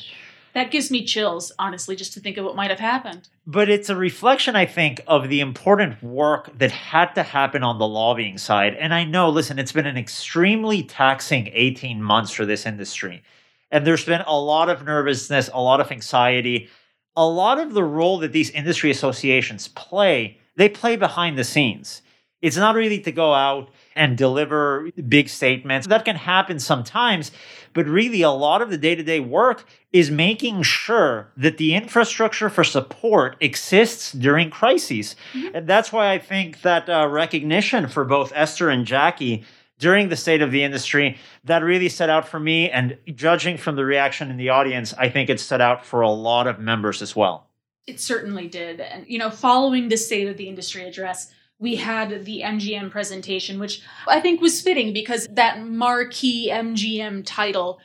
That 0.54 0.70
gives 0.70 0.90
me 0.90 1.04
chills, 1.04 1.52
honestly, 1.58 1.94
just 1.94 2.12
to 2.14 2.20
think 2.20 2.36
of 2.36 2.44
what 2.44 2.56
might 2.56 2.70
have 2.70 2.80
happened. 2.80 3.28
But 3.46 3.68
it's 3.68 3.88
a 3.88 3.96
reflection, 3.96 4.56
I 4.56 4.66
think, 4.66 5.00
of 5.06 5.28
the 5.28 5.40
important 5.40 6.02
work 6.02 6.56
that 6.58 6.70
had 6.70 7.14
to 7.14 7.22
happen 7.22 7.62
on 7.62 7.78
the 7.78 7.86
lobbying 7.86 8.38
side. 8.38 8.74
And 8.74 8.92
I 8.92 9.04
know, 9.04 9.28
listen, 9.28 9.58
it's 9.58 9.72
been 9.72 9.86
an 9.86 9.96
extremely 9.96 10.82
taxing 10.82 11.50
18 11.52 12.02
months 12.02 12.32
for 12.32 12.44
this 12.44 12.66
industry. 12.66 13.22
And 13.70 13.86
there's 13.86 14.04
been 14.04 14.22
a 14.26 14.38
lot 14.38 14.68
of 14.68 14.84
nervousness, 14.84 15.48
a 15.52 15.60
lot 15.60 15.80
of 15.80 15.92
anxiety, 15.92 16.68
a 17.16 17.26
lot 17.26 17.58
of 17.58 17.72
the 17.72 17.84
role 17.84 18.18
that 18.18 18.32
these 18.32 18.50
industry 18.50 18.90
associations 18.90 19.68
play 19.68 20.38
they 20.60 20.68
play 20.68 20.96
behind 20.96 21.38
the 21.38 21.44
scenes. 21.44 22.02
It's 22.42 22.58
not 22.58 22.74
really 22.74 23.00
to 23.00 23.12
go 23.12 23.32
out 23.32 23.70
and 23.94 24.16
deliver 24.16 24.90
big 25.08 25.28
statements. 25.28 25.86
That 25.86 26.04
can 26.04 26.16
happen 26.16 26.58
sometimes, 26.58 27.30
but 27.72 27.86
really 27.86 28.22
a 28.22 28.30
lot 28.30 28.62
of 28.62 28.70
the 28.70 28.78
day 28.78 28.94
to 28.94 29.02
day 29.02 29.20
work 29.20 29.64
is 29.92 30.10
making 30.10 30.62
sure 30.62 31.32
that 31.36 31.58
the 31.58 31.74
infrastructure 31.74 32.48
for 32.48 32.64
support 32.64 33.36
exists 33.40 34.12
during 34.12 34.50
crises. 34.50 35.16
Mm-hmm. 35.32 35.56
And 35.56 35.66
that's 35.66 35.92
why 35.92 36.12
I 36.12 36.18
think 36.18 36.62
that 36.62 36.88
uh, 36.88 37.08
recognition 37.08 37.88
for 37.88 38.04
both 38.04 38.32
Esther 38.34 38.70
and 38.70 38.86
Jackie 38.86 39.44
during 39.78 40.10
the 40.10 40.16
state 40.16 40.42
of 40.42 40.52
the 40.52 40.62
industry 40.62 41.16
that 41.44 41.64
really 41.64 41.88
set 41.88 42.10
out 42.10 42.28
for 42.28 42.38
me. 42.38 42.70
And 42.70 42.98
judging 43.14 43.56
from 43.56 43.76
the 43.76 43.84
reaction 43.84 44.30
in 44.30 44.36
the 44.36 44.50
audience, 44.50 44.94
I 44.96 45.08
think 45.08 45.30
it 45.30 45.40
set 45.40 45.60
out 45.60 45.84
for 45.84 46.02
a 46.02 46.10
lot 46.10 46.46
of 46.46 46.60
members 46.60 47.02
as 47.02 47.16
well. 47.16 47.48
It 47.86 47.98
certainly 47.98 48.46
did. 48.46 48.78
And, 48.78 49.06
you 49.08 49.18
know, 49.18 49.30
following 49.30 49.88
the 49.88 49.96
State 49.96 50.28
of 50.28 50.36
the 50.36 50.48
Industry 50.48 50.84
address, 50.86 51.32
we 51.60 51.76
had 51.76 52.24
the 52.24 52.40
MGM 52.40 52.90
presentation, 52.90 53.60
which 53.60 53.82
I 54.08 54.20
think 54.20 54.40
was 54.40 54.62
fitting 54.62 54.92
because 54.92 55.28
that 55.30 55.62
marquee 55.62 56.50
MGM 56.50 57.22
title, 57.24 57.78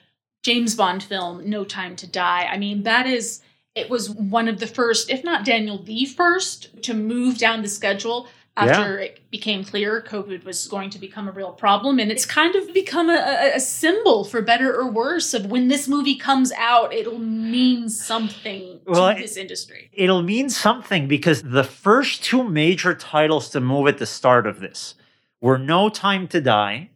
James 0.43 0.75
Bond 0.75 1.03
film, 1.03 1.47
No 1.47 1.65
Time 1.65 1.95
to 1.97 2.07
Die, 2.07 2.43
I 2.45 2.57
mean, 2.57 2.83
that 2.83 3.05
is, 3.05 3.41
it 3.75 3.89
was 3.89 4.09
one 4.09 4.47
of 4.47 4.59
the 4.59 4.67
first, 4.67 5.09
if 5.09 5.23
not 5.23 5.43
Daniel, 5.43 5.83
the 5.83 6.05
first 6.05 6.81
to 6.83 6.93
move 6.93 7.37
down 7.37 7.61
the 7.61 7.67
schedule 7.67 8.27
after 8.57 8.97
yeah. 8.97 9.05
it 9.05 9.29
became 9.31 9.65
clear 9.65 10.01
COVID 10.01 10.45
was 10.45 10.67
going 10.67 10.89
to 10.91 10.99
become 10.99 11.27
a 11.27 11.31
real 11.31 11.51
problem. 11.51 11.99
And 11.99 12.09
it's 12.09 12.25
kind 12.25 12.55
of 12.55 12.73
become 12.73 13.09
a, 13.09 13.51
a, 13.55 13.59
symbol, 13.59 14.23
for 14.23 14.41
better 14.41 14.73
or 14.73 14.89
worse, 14.89 15.33
of 15.33 15.47
when 15.47 15.67
this 15.67 15.87
movie 15.87 16.15
comes 16.15 16.53
out, 16.53 16.93
it'll 16.93 17.19
mean 17.19 17.89
something 17.89 18.79
well, 18.85 19.13
to 19.13 19.21
this 19.21 19.35
industry. 19.35 19.89
It'll 19.91 20.23
mean 20.23 20.49
something 20.49 21.07
because 21.07 21.43
the 21.43 21.65
first 21.65 22.23
two 22.23 22.43
major 22.43 22.95
titles 22.95 23.49
to 23.49 23.59
move 23.59 23.87
at 23.87 23.97
the 23.97 24.05
start 24.05 24.47
of 24.47 24.61
this 24.61 24.95
were 25.41 25.57
No 25.57 25.89
Time 25.89 26.27
to 26.29 26.39
Die, 26.39 26.89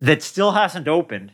that 0.00 0.22
still 0.22 0.52
hasn't 0.52 0.88
opened, 0.88 1.32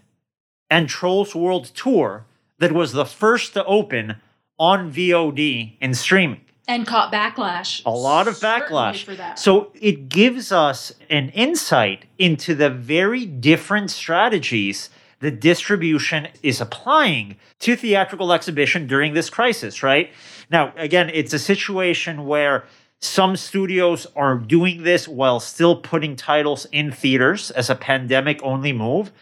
and 0.68 0.88
Trolls 0.88 1.34
World 1.34 1.66
Tour, 1.74 2.26
that 2.58 2.72
was 2.72 2.92
the 2.92 3.06
first 3.06 3.54
to 3.54 3.64
open 3.64 4.16
on 4.58 4.92
VOD 4.92 5.76
and 5.80 5.96
streaming 5.96 6.42
and 6.70 6.86
caught 6.86 7.12
backlash. 7.12 7.82
A 7.84 7.90
lot 7.90 8.28
of 8.28 8.36
backlash. 8.36 9.02
For 9.02 9.16
that. 9.16 9.40
So 9.40 9.72
it 9.74 10.08
gives 10.08 10.52
us 10.52 10.92
an 11.10 11.30
insight 11.30 12.04
into 12.16 12.54
the 12.54 12.70
very 12.70 13.26
different 13.26 13.90
strategies 13.90 14.88
the 15.18 15.30
distribution 15.30 16.28
is 16.42 16.62
applying 16.62 17.36
to 17.58 17.76
theatrical 17.76 18.32
exhibition 18.32 18.86
during 18.86 19.12
this 19.12 19.28
crisis, 19.28 19.82
right? 19.82 20.10
Now, 20.50 20.72
again, 20.76 21.10
it's 21.12 21.34
a 21.34 21.38
situation 21.38 22.24
where 22.24 22.64
some 23.00 23.36
studios 23.36 24.06
are 24.16 24.36
doing 24.38 24.82
this 24.82 25.06
while 25.06 25.38
still 25.40 25.76
putting 25.76 26.16
titles 26.16 26.66
in 26.72 26.90
theaters 26.90 27.50
as 27.50 27.68
a 27.68 27.74
pandemic 27.74 28.40
only 28.42 28.72
move. 28.72 29.12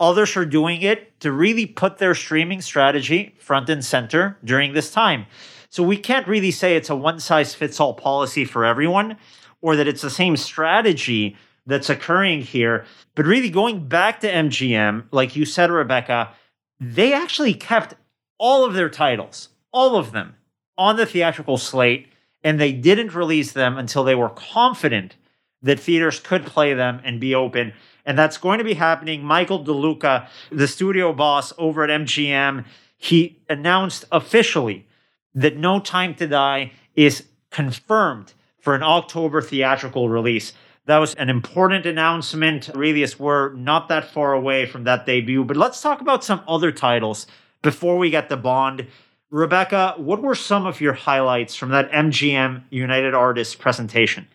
Others 0.00 0.36
are 0.38 0.46
doing 0.46 0.80
it 0.80 1.20
to 1.20 1.30
really 1.30 1.66
put 1.66 1.98
their 1.98 2.14
streaming 2.14 2.62
strategy 2.62 3.34
front 3.38 3.68
and 3.68 3.84
center 3.84 4.38
during 4.42 4.72
this 4.72 4.90
time. 4.90 5.26
So 5.72 5.82
we 5.82 5.96
can't 5.96 6.28
really 6.28 6.50
say 6.50 6.76
it's 6.76 6.90
a 6.90 6.94
one 6.94 7.18
size 7.18 7.54
fits 7.54 7.80
all 7.80 7.94
policy 7.94 8.44
for 8.44 8.62
everyone 8.62 9.16
or 9.62 9.74
that 9.76 9.88
it's 9.88 10.02
the 10.02 10.10
same 10.10 10.36
strategy 10.36 11.34
that's 11.64 11.88
occurring 11.88 12.42
here. 12.42 12.84
But 13.14 13.24
really, 13.24 13.48
going 13.48 13.88
back 13.88 14.20
to 14.20 14.30
MGM, 14.30 15.04
like 15.12 15.34
you 15.34 15.46
said, 15.46 15.70
Rebecca, 15.70 16.34
they 16.78 17.14
actually 17.14 17.54
kept 17.54 17.94
all 18.36 18.66
of 18.66 18.74
their 18.74 18.90
titles, 18.90 19.48
all 19.72 19.96
of 19.96 20.12
them, 20.12 20.34
on 20.76 20.96
the 20.96 21.06
theatrical 21.06 21.56
slate, 21.56 22.06
and 22.44 22.60
they 22.60 22.72
didn't 22.72 23.14
release 23.14 23.52
them 23.52 23.78
until 23.78 24.04
they 24.04 24.14
were 24.14 24.28
confident 24.28 25.16
that 25.62 25.80
theaters 25.80 26.20
could 26.20 26.44
play 26.44 26.74
them 26.74 27.00
and 27.02 27.18
be 27.18 27.34
open. 27.34 27.72
And 28.04 28.18
that's 28.18 28.36
going 28.36 28.58
to 28.58 28.64
be 28.64 28.74
happening. 28.74 29.24
Michael 29.24 29.64
DeLuca, 29.64 30.28
the 30.50 30.68
studio 30.68 31.14
boss 31.14 31.54
over 31.56 31.82
at 31.82 31.88
MGM, 31.88 32.66
he 32.98 33.40
announced 33.48 34.04
officially 34.12 34.86
that 35.34 35.56
No 35.56 35.80
Time 35.80 36.14
to 36.16 36.26
Die 36.26 36.72
is 36.94 37.24
confirmed 37.50 38.32
for 38.60 38.74
an 38.74 38.82
October 38.82 39.42
theatrical 39.42 40.08
release. 40.08 40.52
That 40.86 40.98
was 40.98 41.14
an 41.14 41.28
important 41.28 41.86
announcement. 41.86 42.70
Really, 42.74 43.02
as 43.02 43.18
we're 43.18 43.52
not 43.54 43.88
that 43.88 44.10
far 44.10 44.32
away 44.32 44.66
from 44.66 44.84
that 44.84 45.06
debut. 45.06 45.44
But 45.44 45.56
let's 45.56 45.80
talk 45.80 46.00
about 46.00 46.24
some 46.24 46.42
other 46.48 46.72
titles 46.72 47.26
before 47.62 47.98
we 47.98 48.10
get 48.10 48.28
to 48.28 48.36
Bond. 48.36 48.86
Rebecca, 49.30 49.94
what 49.96 50.20
were 50.20 50.34
some 50.34 50.66
of 50.66 50.80
your 50.80 50.92
highlights 50.92 51.54
from 51.54 51.70
that 51.70 51.90
MGM 51.90 52.64
United 52.70 53.14
Artists 53.14 53.54
presentation? 53.54 54.28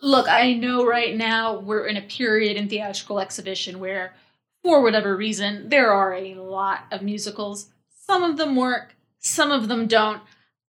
Look, 0.00 0.26
I 0.28 0.54
know 0.54 0.86
right 0.86 1.14
now 1.14 1.58
we're 1.58 1.86
in 1.86 1.96
a 1.96 2.02
period 2.02 2.56
in 2.56 2.68
theatrical 2.68 3.20
exhibition 3.20 3.78
where, 3.78 4.14
for 4.62 4.82
whatever 4.82 5.16
reason, 5.16 5.68
there 5.68 5.92
are 5.92 6.14
a 6.14 6.34
lot 6.34 6.84
of 6.90 7.02
musicals. 7.02 7.68
Some 8.06 8.22
of 8.22 8.36
them 8.36 8.56
work, 8.56 8.96
some 9.22 9.50
of 9.50 9.68
them 9.68 9.86
don't. 9.86 10.20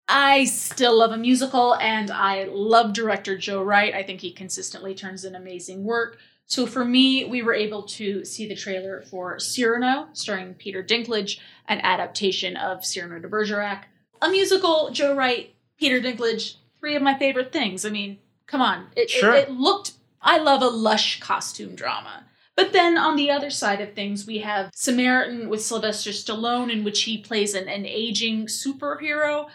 I 0.09 0.45
still 0.45 0.99
love 0.99 1.11
a 1.11 1.17
musical 1.17 1.75
and 1.77 2.11
I 2.11 2.45
love 2.45 2.93
director 2.93 3.37
Joe 3.37 3.63
Wright. 3.63 3.95
I 3.95 4.03
think 4.03 4.21
he 4.21 4.31
consistently 4.31 4.95
turns 4.95 5.25
in 5.25 5.35
amazing 5.35 5.85
work. 5.85 6.19
So 6.47 6.67
for 6.67 6.85
me, 6.85 7.25
we 7.25 7.41
were 7.41 7.55
able 7.55 7.85
to 7.85 8.25
see 8.25 8.47
the 8.47 8.55
trailer 8.55 9.01
for 9.03 9.39
Cyrano, 9.39 10.09
starring 10.13 10.55
Peter 10.55 10.83
Dinklage, 10.83 11.39
an 11.67 11.81
adaptation 11.81 12.57
of 12.57 12.85
Cyrano 12.85 13.21
de 13.21 13.29
Bergerac. 13.29 13.85
A 14.21 14.29
musical, 14.29 14.91
Joe 14.91 15.15
Wright, 15.15 15.55
Peter 15.79 16.01
Dinklage, 16.01 16.57
three 16.79 16.95
of 16.95 17.03
my 17.03 17.19
favorite 17.19 17.53
things. 17.53 17.87
I 17.87 17.91
mean, 17.91 18.19
come 18.47 18.61
on. 18.61 18.89
It, 18.97 19.09
sure. 19.09 19.33
it, 19.33 19.49
it 19.49 19.53
looked, 19.53 19.93
I 20.21 20.39
love 20.39 20.61
a 20.61 20.69
lush 20.69 21.21
costume 21.21 21.75
drama. 21.75 22.25
But 22.57 22.73
then 22.73 22.99
on 22.99 23.17
the 23.17 23.31
other 23.31 23.51
side 23.51 23.81
of 23.81 23.95
things, 23.95 24.27
we 24.27 24.39
have 24.39 24.71
Samaritan 24.75 25.49
with 25.49 25.63
Sylvester 25.63 26.11
Stallone, 26.11 26.71
in 26.71 26.85
which 26.85 27.05
he 27.05 27.19
plays 27.19 27.55
an, 27.55 27.69
an 27.69 27.87
aging 27.87 28.47
superhero. 28.47 29.49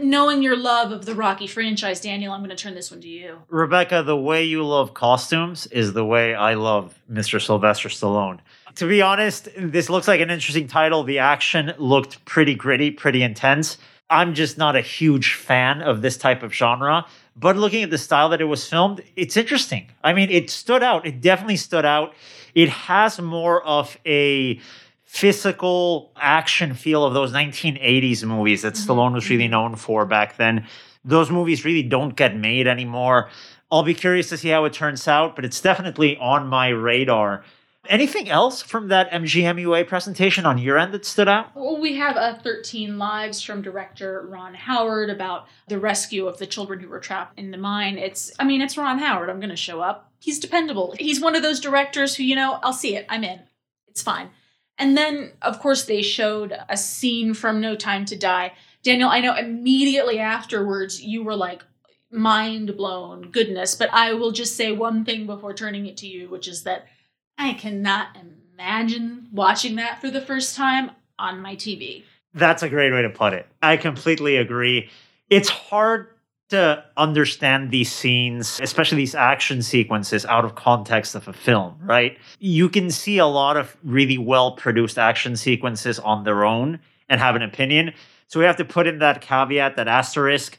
Knowing 0.00 0.42
your 0.42 0.56
love 0.56 0.90
of 0.90 1.06
the 1.06 1.14
Rocky 1.14 1.46
franchise, 1.46 2.00
Daniel, 2.00 2.32
I'm 2.32 2.40
going 2.40 2.50
to 2.50 2.56
turn 2.56 2.74
this 2.74 2.90
one 2.90 3.00
to 3.02 3.08
you. 3.08 3.42
Rebecca, 3.48 4.02
the 4.02 4.16
way 4.16 4.42
you 4.42 4.64
love 4.64 4.94
costumes 4.94 5.66
is 5.68 5.92
the 5.92 6.04
way 6.04 6.34
I 6.34 6.54
love 6.54 6.98
Mr. 7.10 7.40
Sylvester 7.40 7.88
Stallone. 7.88 8.40
To 8.76 8.88
be 8.88 9.00
honest, 9.00 9.48
this 9.56 9.88
looks 9.88 10.08
like 10.08 10.20
an 10.20 10.30
interesting 10.30 10.66
title. 10.66 11.04
The 11.04 11.20
action 11.20 11.72
looked 11.78 12.24
pretty 12.24 12.54
gritty, 12.54 12.90
pretty 12.90 13.22
intense. 13.22 13.78
I'm 14.10 14.34
just 14.34 14.58
not 14.58 14.76
a 14.76 14.80
huge 14.80 15.34
fan 15.34 15.82
of 15.82 16.02
this 16.02 16.16
type 16.16 16.42
of 16.42 16.52
genre. 16.52 17.06
But 17.38 17.56
looking 17.56 17.82
at 17.82 17.90
the 17.90 17.98
style 17.98 18.30
that 18.30 18.40
it 18.40 18.44
was 18.44 18.66
filmed, 18.66 19.02
it's 19.14 19.36
interesting. 19.36 19.90
I 20.02 20.14
mean, 20.14 20.30
it 20.30 20.48
stood 20.48 20.82
out. 20.82 21.06
It 21.06 21.20
definitely 21.20 21.58
stood 21.58 21.84
out. 21.84 22.14
It 22.54 22.70
has 22.70 23.20
more 23.20 23.62
of 23.62 23.98
a 24.06 24.58
physical 25.04 26.12
action 26.16 26.74
feel 26.74 27.04
of 27.04 27.12
those 27.14 27.32
1980s 27.32 28.24
movies 28.24 28.62
that 28.62 28.74
mm-hmm. 28.74 28.90
Stallone 28.90 29.12
was 29.12 29.28
really 29.28 29.44
mm-hmm. 29.44 29.52
known 29.52 29.76
for 29.76 30.06
back 30.06 30.36
then. 30.36 30.66
Those 31.04 31.30
movies 31.30 31.64
really 31.64 31.82
don't 31.82 32.16
get 32.16 32.36
made 32.36 32.66
anymore. 32.66 33.28
I'll 33.70 33.82
be 33.82 33.94
curious 33.94 34.28
to 34.30 34.36
see 34.36 34.48
how 34.48 34.64
it 34.64 34.72
turns 34.72 35.06
out, 35.06 35.36
but 35.36 35.44
it's 35.44 35.60
definitely 35.60 36.16
on 36.16 36.46
my 36.46 36.68
radar. 36.68 37.44
Anything 37.88 38.28
else 38.28 38.62
from 38.62 38.88
that 38.88 39.10
MGMUA 39.10 39.86
presentation 39.86 40.46
on 40.46 40.58
your 40.58 40.78
end 40.78 40.94
that 40.94 41.04
stood 41.04 41.28
out? 41.28 41.54
Well, 41.54 41.80
we 41.80 41.96
have 41.96 42.16
uh, 42.16 42.38
13 42.38 42.98
lives 42.98 43.42
from 43.42 43.62
director 43.62 44.26
Ron 44.28 44.54
Howard 44.54 45.10
about 45.10 45.46
the 45.68 45.78
rescue 45.78 46.26
of 46.26 46.38
the 46.38 46.46
children 46.46 46.80
who 46.80 46.88
were 46.88 47.00
trapped 47.00 47.38
in 47.38 47.50
the 47.50 47.58
mine. 47.58 47.98
It's, 47.98 48.32
I 48.38 48.44
mean, 48.44 48.60
it's 48.60 48.76
Ron 48.76 48.98
Howard. 48.98 49.30
I'm 49.30 49.40
going 49.40 49.50
to 49.50 49.56
show 49.56 49.80
up. 49.80 50.10
He's 50.18 50.38
dependable. 50.38 50.94
He's 50.98 51.20
one 51.20 51.36
of 51.36 51.42
those 51.42 51.60
directors 51.60 52.16
who, 52.16 52.24
you 52.24 52.36
know, 52.36 52.58
I'll 52.62 52.72
see 52.72 52.96
it. 52.96 53.06
I'm 53.08 53.24
in. 53.24 53.40
It's 53.88 54.02
fine. 54.02 54.30
And 54.78 54.96
then, 54.96 55.32
of 55.42 55.60
course, 55.60 55.84
they 55.84 56.02
showed 56.02 56.56
a 56.68 56.76
scene 56.76 57.34
from 57.34 57.60
No 57.60 57.74
Time 57.74 58.04
to 58.06 58.16
Die. 58.16 58.52
Daniel, 58.82 59.08
I 59.08 59.20
know 59.20 59.34
immediately 59.34 60.18
afterwards 60.18 61.02
you 61.02 61.24
were 61.24 61.36
like, 61.36 61.62
mind 62.10 62.76
blown, 62.76 63.30
goodness. 63.30 63.74
But 63.74 63.92
I 63.92 64.12
will 64.12 64.32
just 64.32 64.56
say 64.56 64.72
one 64.72 65.04
thing 65.04 65.26
before 65.26 65.54
turning 65.54 65.86
it 65.86 65.96
to 65.98 66.06
you, 66.06 66.28
which 66.28 66.46
is 66.48 66.62
that 66.64 66.86
I 67.38 67.52
cannot 67.54 68.16
imagine 68.54 69.28
watching 69.32 69.76
that 69.76 70.00
for 70.00 70.10
the 70.10 70.20
first 70.20 70.56
time 70.56 70.90
on 71.18 71.40
my 71.40 71.54
TV. 71.56 72.04
That's 72.34 72.62
a 72.62 72.68
great 72.68 72.92
way 72.92 73.02
to 73.02 73.10
put 73.10 73.32
it. 73.32 73.46
I 73.62 73.76
completely 73.76 74.36
agree. 74.36 74.90
It's 75.30 75.48
hard 75.48 76.08
to 76.48 76.84
understand 76.96 77.70
these 77.70 77.90
scenes, 77.90 78.60
especially 78.62 78.98
these 78.98 79.14
action 79.14 79.62
sequences, 79.62 80.24
out 80.26 80.44
of 80.44 80.54
context 80.54 81.14
of 81.14 81.26
a 81.26 81.32
film, 81.32 81.74
right? 81.82 82.16
You 82.38 82.68
can 82.68 82.90
see 82.90 83.18
a 83.18 83.26
lot 83.26 83.56
of 83.56 83.76
really 83.82 84.18
well 84.18 84.52
produced 84.52 84.98
action 84.98 85.36
sequences 85.36 85.98
on 85.98 86.24
their 86.24 86.44
own 86.44 86.78
and 87.08 87.20
have 87.20 87.34
an 87.36 87.42
opinion. 87.42 87.92
So 88.28 88.38
we 88.38 88.46
have 88.46 88.56
to 88.56 88.64
put 88.64 88.86
in 88.86 88.98
that 89.00 89.20
caveat, 89.20 89.76
that 89.76 89.88
asterisk. 89.88 90.58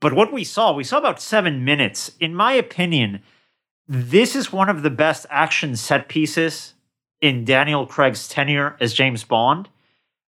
But 0.00 0.12
what 0.12 0.32
we 0.32 0.44
saw, 0.44 0.72
we 0.72 0.84
saw 0.84 0.98
about 0.98 1.20
seven 1.20 1.64
minutes. 1.64 2.12
In 2.20 2.34
my 2.34 2.52
opinion, 2.52 3.22
this 3.88 4.34
is 4.34 4.52
one 4.52 4.68
of 4.68 4.82
the 4.82 4.90
best 4.90 5.26
action 5.30 5.76
set 5.76 6.08
pieces 6.08 6.74
in 7.20 7.44
Daniel 7.44 7.86
Craig's 7.86 8.28
tenure 8.28 8.76
as 8.80 8.94
James 8.94 9.24
Bond. 9.24 9.68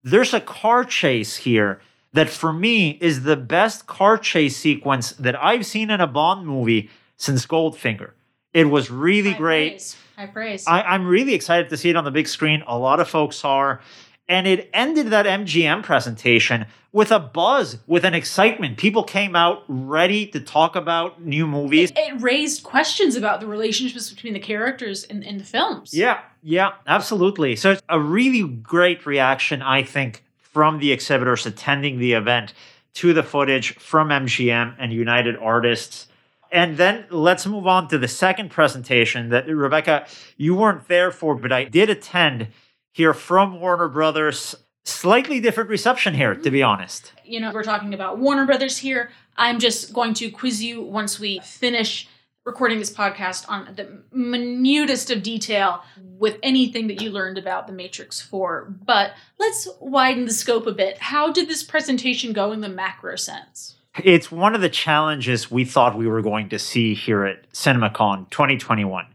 There's 0.04 0.34
a 0.34 0.42
car 0.42 0.84
chase 0.84 1.38
here 1.38 1.82
that 2.14 2.30
for 2.30 2.54
me 2.54 2.92
is 3.02 3.24
the 3.24 3.36
best 3.36 3.88
car 3.88 4.18
chase 4.18 4.56
sequence 4.58 5.12
that 5.14 5.42
I've 5.42 5.66
seen 5.66 5.90
in 5.90 6.00
a 6.00 6.08
Bond 6.08 6.48
movie 6.48 6.90
since 7.18 7.46
Goldfinger. 7.46 8.12
It 8.54 8.70
was 8.70 8.90
really 8.90 9.32
High 9.32 9.38
great. 9.38 9.70
Praise. 9.72 9.98
High 10.16 10.28
praise. 10.28 10.68
I, 10.68 10.82
I'm 10.82 11.06
really 11.06 11.34
excited 11.34 11.70
to 11.70 11.78
see 11.78 11.90
it 11.90 11.98
on 11.98 12.06
the 12.06 12.12
big 12.12 12.28
screen. 12.28 12.64
A 12.68 12.78
lot 12.78 13.00
of 13.02 13.10
folks 13.10 13.44
are. 13.44 13.82
And 14.28 14.48
it 14.48 14.70
ended 14.74 15.08
that 15.12 15.26
MGM 15.26 15.84
presentation 15.84 16.66
with 16.92 17.12
a 17.12 17.20
buzz, 17.20 17.78
with 17.86 18.06
an 18.06 18.14
excitement. 18.14 18.78
People 18.78 19.04
came 19.04 19.36
out 19.36 19.64
ready 19.68 20.26
to 20.28 20.40
talk 20.40 20.76
about 20.76 21.22
new 21.22 21.46
movies. 21.46 21.92
it, 21.92 21.98
it 21.98 22.22
raised 22.22 22.64
questions 22.64 23.16
about 23.16 23.40
the 23.40 23.48
relationships 23.48 24.10
between 24.10 24.34
the 24.34 24.40
characters 24.40 25.04
in, 25.04 25.22
in 25.22 25.38
the 25.38 25.44
films. 25.44 25.94
Yeah, 25.94 26.22
yeah, 26.42 26.72
absolutely. 26.88 27.56
So 27.56 27.72
it's 27.72 27.82
a 27.90 28.00
really 28.00 28.48
great 28.48 29.06
reaction, 29.06 29.62
I 29.62 29.84
think, 29.84 30.24
from 30.38 30.80
the 30.80 30.92
exhibitors 30.92 31.46
attending 31.46 32.00
the 32.00 32.14
event 32.14 32.54
to 32.96 33.14
the 33.14 33.24
footage 33.24 33.76
from 33.76 34.08
MGM 34.08 34.76
and 34.80 34.92
United 34.92 35.36
Artists. 35.36 36.08
And 36.50 36.78
then 36.78 37.06
let's 37.10 37.46
move 37.46 37.68
on 37.68 37.90
to 37.90 37.98
the 37.98 38.08
second 38.08 38.52
presentation 38.52 39.30
that 39.30 39.48
Rebecca, 39.48 40.08
you 40.38 40.56
weren't 40.56 40.88
there 40.88 41.12
for, 41.12 41.36
but 41.36 41.52
I 41.52 41.66
did 41.66 41.90
attend 41.90 42.48
here 42.96 43.14
from 43.14 43.60
Warner 43.60 43.90
Brothers. 43.90 44.56
Slightly 44.86 45.42
different 45.42 45.70
reception 45.70 46.14
here, 46.14 46.34
to 46.34 46.50
be 46.50 46.60
mm-hmm. 46.60 46.70
honest. 46.70 47.12
You 47.26 47.42
know, 47.42 47.52
we're 47.52 47.64
talking 47.64 47.94
about 47.94 48.20
Warner 48.20 48.46
Brothers 48.46 48.78
here. 48.78 49.12
I'm 49.36 49.60
just 49.60 49.92
going 49.92 50.14
to 50.14 50.32
quiz 50.32 50.64
you 50.64 50.82
once 50.82 51.20
we 51.20 51.40
finish 51.40 52.08
recording 52.46 52.80
this 52.80 52.94
podcast 52.94 53.50
on 53.50 53.76
the 53.76 54.02
minutest 54.14 55.12
of 55.12 55.24
detail 55.24 55.84
with 55.98 56.38
anything 56.42 56.88
that 56.88 57.02
you 57.02 57.10
learned 57.10 57.38
about 57.38 57.68
the 57.68 57.74
Matrix 57.74 58.22
4. 58.22 58.74
But 58.86 59.12
let's 59.40 59.68
widen 59.82 60.24
the 60.24 60.32
scope 60.32 60.66
a 60.66 60.72
bit. 60.72 60.98
How 61.00 61.34
did 61.34 61.50
this 61.50 61.64
presentation 61.64 62.32
go 62.32 62.54
in 62.54 62.62
the 62.62 62.70
macro 62.70 63.18
sense? 63.18 63.76
It's 64.02 64.32
one 64.32 64.56
of 64.56 64.62
the 64.62 64.70
challenges 64.70 65.52
we 65.52 65.66
thought 65.66 65.98
we 65.98 66.08
were 66.08 66.22
going 66.22 66.48
to 66.48 66.60
see 66.60 66.94
here 66.94 67.26
at 67.26 67.52
CinemaCon 67.52 68.30
2021 68.30 69.08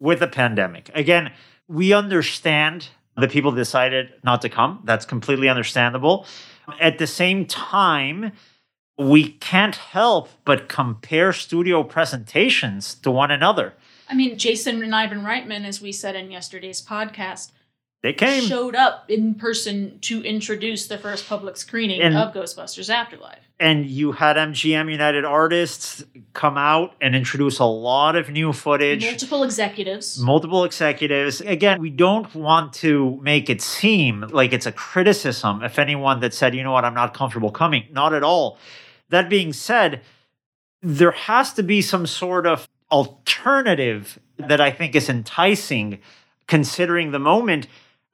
with 0.00 0.20
the 0.20 0.28
pandemic. 0.28 0.90
Again, 0.94 1.32
we 1.66 1.92
understand 1.92 2.88
the 3.18 3.28
people 3.28 3.52
decided 3.52 4.12
not 4.22 4.42
to 4.42 4.48
come. 4.48 4.80
That's 4.84 5.04
completely 5.04 5.48
understandable. 5.48 6.26
At 6.80 6.98
the 6.98 7.06
same 7.06 7.46
time, 7.46 8.32
we 8.98 9.30
can't 9.32 9.76
help 9.76 10.28
but 10.44 10.68
compare 10.68 11.32
studio 11.32 11.82
presentations 11.82 12.94
to 12.96 13.10
one 13.10 13.30
another. 13.30 13.74
I 14.08 14.14
mean, 14.14 14.38
Jason 14.38 14.82
and 14.82 14.94
Ivan 14.94 15.22
Reitman, 15.22 15.64
as 15.64 15.80
we 15.80 15.92
said 15.92 16.16
in 16.16 16.30
yesterday's 16.30 16.80
podcast, 16.80 17.52
They 18.00 18.12
came. 18.12 18.44
showed 18.44 18.76
up 18.76 19.10
in 19.10 19.34
person 19.34 19.98
to 20.02 20.22
introduce 20.22 20.86
the 20.86 20.98
first 20.98 21.28
public 21.28 21.56
screening 21.56 22.00
And- 22.00 22.16
of 22.16 22.32
Ghostbusters 22.32 22.88
Afterlife. 22.88 23.40
and 23.58 23.86
you 23.86 24.12
had 24.12 24.36
MGM 24.36 24.88
United 24.88 25.24
artists 25.24 26.04
come 26.32 26.56
out 26.56 26.94
and 27.00 27.16
introduce 27.16 27.58
a 27.58 27.64
lot 27.64 28.14
of 28.14 28.30
new 28.30 28.52
footage. 28.52 29.02
Multiple 29.04 29.42
executives. 29.42 30.16
multiple 30.20 30.62
executives. 30.62 31.40
Again, 31.40 31.80
we 31.80 31.90
don't 31.90 32.32
want 32.36 32.72
to 32.74 33.18
make 33.20 33.50
it 33.50 33.60
seem 33.60 34.20
like 34.30 34.52
it's 34.52 34.66
a 34.66 34.72
criticism 34.72 35.64
if 35.64 35.76
anyone 35.76 36.20
that 36.20 36.32
said, 36.32 36.54
you 36.54 36.62
know 36.62 36.70
what, 36.70 36.84
I'm 36.84 36.94
not 36.94 37.14
comfortable 37.14 37.50
coming. 37.50 37.86
Not 37.90 38.14
at 38.14 38.22
all. 38.22 38.58
That 39.08 39.28
being 39.28 39.52
said, 39.52 40.02
there 40.82 41.10
has 41.10 41.52
to 41.54 41.64
be 41.64 41.82
some 41.82 42.06
sort 42.06 42.46
of 42.46 42.68
alternative 42.92 44.20
that 44.36 44.60
I 44.60 44.70
think 44.70 44.94
is 44.94 45.08
enticing 45.08 45.98
considering 46.46 47.10
the 47.10 47.18
moment. 47.18 47.66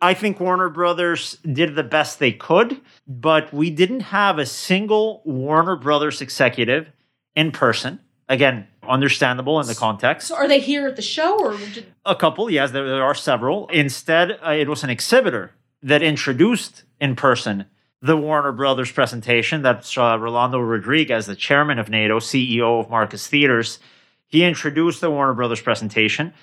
I 0.04 0.12
think 0.12 0.38
Warner 0.38 0.68
Brothers 0.68 1.38
did 1.50 1.76
the 1.76 1.82
best 1.82 2.18
they 2.18 2.30
could, 2.30 2.78
but 3.08 3.54
we 3.54 3.70
didn't 3.70 4.00
have 4.00 4.38
a 4.38 4.44
single 4.44 5.22
Warner 5.24 5.76
Brothers 5.76 6.20
executive 6.20 6.92
in 7.34 7.52
person. 7.52 8.00
Again, 8.28 8.68
understandable 8.86 9.58
in 9.60 9.66
the 9.66 9.74
context. 9.74 10.28
So 10.28 10.36
are 10.36 10.46
they 10.46 10.60
here 10.60 10.86
at 10.86 10.96
the 10.96 11.02
show 11.02 11.38
or 11.38 11.56
did, 11.56 11.86
A 12.04 12.14
couple, 12.14 12.50
yes, 12.50 12.70
there, 12.72 12.86
there 12.86 13.02
are 13.02 13.14
several. 13.14 13.66
Instead, 13.68 14.38
uh, 14.46 14.50
it 14.50 14.68
was 14.68 14.84
an 14.84 14.90
exhibitor 14.90 15.52
that 15.82 16.02
introduced 16.02 16.84
in 17.00 17.16
person 17.16 17.64
the 18.02 18.18
Warner 18.18 18.52
Brothers 18.52 18.92
presentation. 18.92 19.62
That's 19.62 19.96
uh, 19.96 20.18
Rolando 20.20 20.60
Rodriguez, 20.60 21.24
the 21.24 21.34
chairman 21.34 21.78
of 21.78 21.88
NATO, 21.88 22.18
CEO 22.18 22.80
of 22.80 22.90
Marcus 22.90 23.26
Theaters. 23.26 23.78
He 24.26 24.44
introduced 24.44 25.00
the 25.00 25.10
Warner 25.10 25.32
Brothers 25.32 25.62
presentation. 25.62 26.34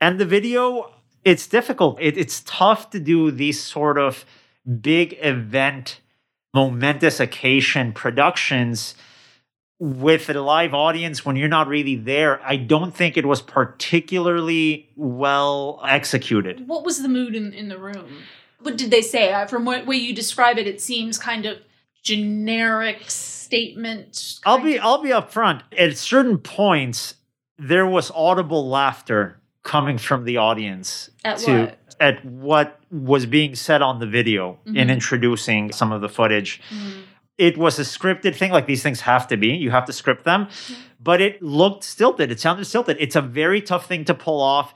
And 0.00 0.18
the 0.18 0.26
video, 0.26 0.90
it's 1.24 1.46
difficult. 1.46 1.98
It, 2.00 2.16
it's 2.16 2.42
tough 2.46 2.90
to 2.90 3.00
do 3.00 3.30
these 3.30 3.62
sort 3.62 3.98
of 3.98 4.24
big 4.80 5.16
event, 5.20 6.00
momentous 6.54 7.20
occasion 7.20 7.92
productions 7.92 8.94
with 9.78 10.28
a 10.28 10.34
live 10.34 10.74
audience 10.74 11.24
when 11.24 11.36
you're 11.36 11.48
not 11.48 11.66
really 11.66 11.96
there. 11.96 12.40
I 12.44 12.56
don't 12.56 12.94
think 12.94 13.16
it 13.16 13.24
was 13.24 13.40
particularly 13.40 14.90
well 14.94 15.80
executed. 15.86 16.68
what 16.68 16.84
was 16.84 17.02
the 17.02 17.08
mood 17.08 17.34
in, 17.34 17.52
in 17.54 17.68
the 17.68 17.78
room? 17.78 18.22
What 18.60 18.76
did 18.76 18.90
they 18.90 19.00
say? 19.00 19.46
From 19.48 19.64
what 19.64 19.86
way 19.86 19.96
you 19.96 20.14
describe 20.14 20.58
it, 20.58 20.66
it 20.66 20.82
seems 20.82 21.16
kind 21.16 21.46
of 21.46 21.58
generic 22.02 23.10
statement. 23.10 24.38
I'll 24.44 24.58
be 24.60 24.76
of- 24.76 24.84
I'll 24.84 25.02
be 25.02 25.08
upfront. 25.10 25.62
At 25.78 25.96
certain 25.96 26.36
points, 26.36 27.14
there 27.58 27.86
was 27.86 28.10
audible 28.10 28.68
laughter 28.68 29.39
coming 29.62 29.98
from 29.98 30.24
the 30.24 30.36
audience 30.38 31.10
At 31.24 31.38
to 31.38 31.60
what? 31.66 31.78
at 32.00 32.24
what 32.24 32.80
was 32.90 33.26
being 33.26 33.54
said 33.54 33.82
on 33.82 33.98
the 33.98 34.06
video 34.06 34.58
in 34.66 34.74
Mhm. 34.74 34.90
introducing 34.90 35.70
some 35.70 35.92
of 35.92 36.00
the 36.00 36.08
footage. 36.08 36.60
Mm. 36.70 37.02
It 37.36 37.58
was 37.58 37.78
a 37.78 37.82
scripted 37.82 38.34
thing, 38.36 38.52
like 38.52 38.66
these 38.66 38.82
things 38.82 39.02
have 39.02 39.28
to 39.28 39.36
be. 39.36 39.48
You 39.48 39.70
have 39.70 39.84
to 39.86 39.92
script 39.92 40.24
them, 40.24 40.48
but 40.98 41.20
it 41.20 41.42
looked 41.42 41.84
stilted. 41.84 42.30
It 42.30 42.40
sounded 42.40 42.64
stilted. 42.64 42.96
It's 43.00 43.16
a 43.16 43.20
very 43.20 43.60
tough 43.60 43.86
thing 43.86 44.04
to 44.06 44.14
pull 44.14 44.40
off. 44.40 44.72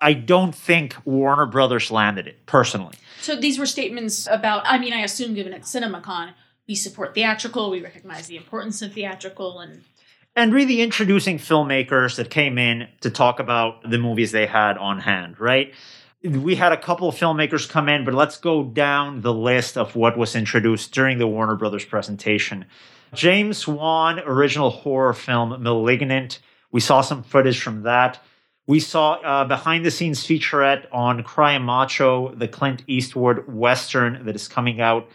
I 0.00 0.12
don't 0.12 0.54
think 0.54 0.94
Warner 1.04 1.46
Brothers 1.46 1.90
landed 1.90 2.28
it 2.28 2.46
personally. 2.46 2.94
So 3.20 3.34
these 3.34 3.58
were 3.58 3.66
statements 3.66 4.28
about. 4.30 4.62
I 4.64 4.78
mean, 4.78 4.92
I 4.92 5.00
assume 5.00 5.34
given 5.34 5.52
at 5.52 5.62
CinemaCon, 5.62 6.34
we 6.68 6.76
support 6.76 7.14
theatrical. 7.14 7.70
We 7.70 7.80
recognize 7.80 8.28
the 8.28 8.36
importance 8.36 8.82
of 8.82 8.92
theatrical, 8.92 9.58
and 9.58 9.82
and 10.38 10.54
really 10.54 10.80
introducing 10.80 11.36
filmmakers 11.36 12.14
that 12.14 12.30
came 12.30 12.58
in 12.58 12.86
to 13.00 13.10
talk 13.10 13.40
about 13.40 13.90
the 13.90 13.98
movies 13.98 14.30
they 14.30 14.46
had 14.46 14.78
on 14.78 15.00
hand, 15.00 15.40
right? 15.40 15.74
We 16.22 16.54
had 16.54 16.70
a 16.70 16.76
couple 16.76 17.08
of 17.08 17.16
filmmakers 17.16 17.68
come 17.68 17.88
in, 17.88 18.04
but 18.04 18.14
let's 18.14 18.36
go 18.36 18.62
down 18.62 19.22
the 19.22 19.34
list 19.34 19.76
of 19.76 19.96
what 19.96 20.16
was 20.16 20.36
introduced 20.36 20.92
during 20.92 21.18
the 21.18 21.26
Warner 21.26 21.56
Brothers 21.56 21.84
presentation. 21.84 22.66
James 23.12 23.66
Wan 23.66 24.20
original 24.20 24.70
horror 24.70 25.12
film 25.12 25.60
Malignant. 25.60 26.38
We 26.70 26.80
saw 26.80 27.00
some 27.00 27.24
footage 27.24 27.60
from 27.60 27.82
that. 27.82 28.22
We 28.68 28.78
saw 28.78 29.14
uh, 29.14 29.42
a 29.44 29.48
behind 29.48 29.84
the 29.84 29.90
scenes 29.90 30.24
featurette 30.24 30.86
on 30.92 31.24
Cry 31.24 31.58
Macho, 31.58 32.32
the 32.32 32.46
Clint 32.46 32.84
Eastwood 32.86 33.48
Western 33.48 34.24
that 34.24 34.36
is 34.36 34.46
coming 34.46 34.80
out 34.80 35.08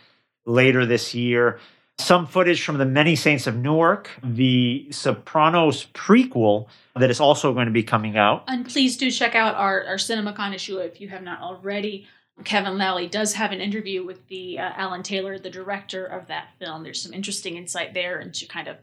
later 0.46 0.86
this 0.86 1.16
year. 1.16 1.60
Some 2.00 2.28
footage 2.28 2.64
from 2.64 2.78
The 2.78 2.86
Many 2.86 3.16
Saints 3.16 3.48
of 3.48 3.56
Newark, 3.56 4.10
the 4.24 4.88
Sopranos 4.92 5.86
prequel 5.94 6.68
that 6.96 7.10
is 7.10 7.20
also 7.20 7.54
going 7.54 7.68
to 7.68 7.72
be 7.72 7.84
coming 7.84 8.18
out. 8.18 8.44
And 8.48 8.68
please 8.68 8.98
do 8.98 9.10
check 9.12 9.36
out 9.36 9.56
our, 9.56 9.84
our 9.86 9.96
CinemaCon 9.96 10.54
issue 10.54 10.78
if 10.78 11.00
you 11.00 11.10
have 11.10 11.24
not 11.24 11.42
already. 11.42 12.08
Kevin 12.44 12.78
Lally 12.78 13.08
does 13.08 13.34
have 13.34 13.52
an 13.52 13.62
interview 13.62 14.04
with 14.04 14.28
the 14.28 14.58
uh, 14.58 14.72
Alan 14.76 15.04
Taylor, 15.04 15.38
the 15.38 15.50
director 15.50 16.06
of 16.06 16.28
that 16.28 16.48
film. 16.60 16.84
There's 16.84 17.02
some 17.02 17.14
interesting 17.14 17.58
insight 17.58 17.94
there 17.94 18.20
into 18.20 18.48
kind 18.48 18.68
of 18.68 18.78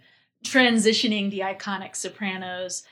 transitioning 0.45 1.31
the 1.31 1.41
iconic 1.41 1.97
Sopranos 1.97 2.85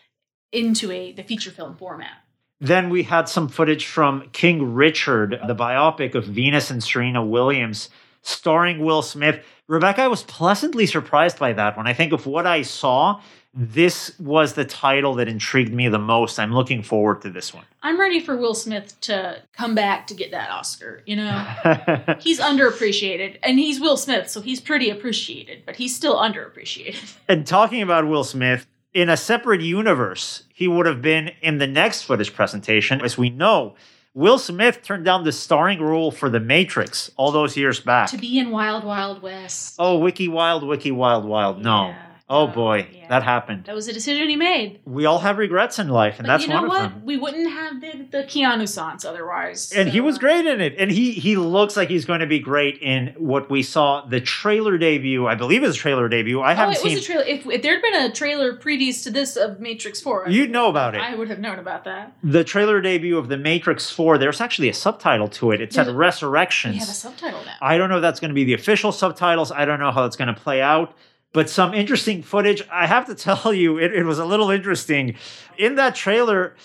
into 0.50 0.90
a 0.90 1.12
the 1.12 1.22
feature 1.22 1.50
film 1.50 1.76
format. 1.76 2.18
Then 2.60 2.90
we 2.90 3.04
had 3.04 3.28
some 3.28 3.48
footage 3.48 3.86
from 3.86 4.28
King 4.32 4.74
Richard, 4.74 5.38
the 5.46 5.54
biopic 5.54 6.16
of 6.16 6.24
Venus 6.24 6.70
and 6.70 6.82
Serena 6.82 7.24
Williams, 7.24 7.88
starring 8.22 8.84
Will 8.84 9.02
Smith. 9.02 9.44
Rebecca, 9.66 10.02
I 10.02 10.08
was 10.08 10.22
pleasantly 10.22 10.86
surprised 10.86 11.38
by 11.38 11.52
that. 11.52 11.76
When 11.76 11.86
I 11.86 11.92
think 11.92 12.12
of 12.12 12.26
what 12.26 12.46
I 12.46 12.62
saw, 12.62 13.20
this 13.54 14.16
was 14.18 14.52
the 14.52 14.64
title 14.64 15.14
that 15.14 15.26
intrigued 15.26 15.72
me 15.72 15.88
the 15.88 15.98
most. 15.98 16.38
I'm 16.38 16.52
looking 16.52 16.82
forward 16.82 17.22
to 17.22 17.30
this 17.30 17.52
one. 17.52 17.64
I'm 17.82 17.98
ready 17.98 18.20
for 18.20 18.36
Will 18.36 18.54
Smith 18.54 19.00
to 19.02 19.42
come 19.52 19.74
back 19.74 20.06
to 20.08 20.14
get 20.14 20.30
that 20.30 20.50
Oscar. 20.50 21.02
You 21.06 21.16
know, 21.16 22.16
he's 22.20 22.38
underappreciated, 22.40 23.38
and 23.42 23.58
he's 23.58 23.80
Will 23.80 23.96
Smith, 23.96 24.28
so 24.28 24.40
he's 24.40 24.60
pretty 24.60 24.90
appreciated, 24.90 25.62
but 25.66 25.76
he's 25.76 25.96
still 25.96 26.16
underappreciated. 26.16 27.16
and 27.28 27.46
talking 27.46 27.82
about 27.82 28.06
Will 28.06 28.24
Smith, 28.24 28.66
in 28.94 29.08
a 29.08 29.16
separate 29.16 29.60
universe, 29.60 30.44
he 30.54 30.68
would 30.68 30.86
have 30.86 31.02
been 31.02 31.32
in 31.42 31.58
the 31.58 31.66
next 31.66 32.02
footage 32.02 32.34
presentation. 32.34 33.00
As 33.00 33.18
we 33.18 33.30
know, 33.30 33.74
Will 34.18 34.36
Smith 34.40 34.82
turned 34.82 35.04
down 35.04 35.22
the 35.22 35.30
starring 35.30 35.80
role 35.80 36.10
for 36.10 36.28
The 36.28 36.40
Matrix 36.40 37.08
all 37.16 37.30
those 37.30 37.56
years 37.56 37.78
back. 37.78 38.10
to 38.10 38.18
be 38.18 38.40
in 38.40 38.50
Wild 38.50 38.82
Wild 38.82 39.22
West. 39.22 39.76
oh, 39.78 39.96
Wiki 39.98 40.26
Wild, 40.26 40.64
Wiki 40.66 40.90
Wild 40.90 41.24
Wild. 41.24 41.62
No. 41.62 41.90
Yeah. 41.90 42.02
Oh 42.30 42.46
No, 42.46 42.52
boy, 42.52 42.86
yeah. 42.92 43.08
that 43.08 43.22
happened. 43.22 43.64
That 43.64 43.74
was 43.74 43.88
a 43.88 43.92
decision 43.92 44.28
he 44.28 44.36
made. 44.36 44.80
We 44.84 45.06
all 45.06 45.18
have 45.20 45.38
regrets 45.38 45.78
in 45.78 45.88
life, 45.88 46.18
and 46.18 46.26
But 46.26 46.32
that's 46.34 46.42
you 46.42 46.50
know 46.50 46.56
one 46.56 46.64
of 46.64 46.68
what? 46.68 46.82
them. 46.90 47.02
We 47.06 47.16
wouldn't 47.16 47.50
have 47.50 47.80
the, 47.80 48.06
the 48.10 48.24
Keanu 48.24 48.68
Sans 48.68 49.04
otherwise. 49.06 49.72
And 49.72 49.88
he 49.88 50.00
was 50.02 50.16
uh, 50.16 50.20
great 50.20 50.44
in 50.44 50.60
it. 50.60 50.74
And 50.78 50.90
he 50.90 51.12
he 51.12 51.36
looks 51.36 51.74
like 51.76 51.88
he's 51.88 52.04
going 52.04 52.20
to 52.20 52.26
be 52.26 52.38
great 52.38 52.78
in 52.82 53.14
what 53.16 53.50
we 53.50 53.62
saw 53.62 54.02
the 54.04 54.20
trailer 54.20 54.76
debut. 54.76 55.26
I 55.26 55.36
believe 55.36 55.64
it's 55.64 55.74
a 55.76 55.78
trailer 55.80 56.08
debut. 56.08 56.40
I 56.40 56.52
Oh, 56.52 56.56
haven't 56.56 56.76
it 56.76 56.82
was 56.84 56.92
seen 56.92 56.98
a 56.98 57.00
trailer. 57.00 57.24
If, 57.24 57.46
if 57.46 57.62
there'd 57.62 57.80
been 57.80 57.94
a 57.94 58.12
trailer 58.12 58.54
previous 58.56 59.02
to 59.04 59.10
this 59.10 59.36
of 59.36 59.58
Matrix 59.58 60.00
Four, 60.02 60.26
You'd 60.28 60.50
know 60.50 60.68
about 60.68 60.94
it. 60.94 61.00
I 61.00 61.14
would 61.14 61.28
have 61.30 61.38
known 61.38 61.58
about 61.58 61.84
that. 61.84 62.12
the 62.22 62.44
trailer 62.44 62.80
debut 62.82 63.16
of 63.16 63.28
The 63.28 63.38
Matrix 63.38 63.90
4. 63.90 64.18
There's 64.18 64.40
actually 64.42 64.68
a 64.68 64.74
subtitle 64.74 65.28
to 65.28 65.52
it. 65.52 65.62
It 65.62 65.72
said 65.72 65.88
Resurrections. 65.88 66.74
We 66.74 66.78
have 66.80 66.88
a 66.88 66.92
subtitle 66.92 67.42
now. 67.44 67.54
I 67.62 67.78
don't 67.78 67.88
know 67.88 67.96
if 67.96 68.02
that's 68.02 68.20
going 68.20 68.28
to 68.30 68.34
be 68.34 68.44
the 68.44 68.54
official 68.54 68.92
subtitles. 68.92 69.50
I 69.50 69.64
don't 69.64 69.80
know 69.80 69.90
how 69.92 70.02
that's 70.02 70.16
going 70.16 70.34
to 70.34 70.38
play 70.38 70.60
out. 70.60 70.94
But 71.32 71.50
some 71.50 71.74
interesting 71.74 72.22
footage. 72.22 72.62
I 72.70 72.86
have 72.86 73.06
to 73.06 73.14
tell 73.14 73.52
you, 73.52 73.78
it, 73.78 73.94
it 73.94 74.04
was 74.04 74.18
a 74.18 74.24
little 74.24 74.50
interesting. 74.50 75.16
In 75.56 75.74
that 75.76 75.94
trailer, 75.94 76.56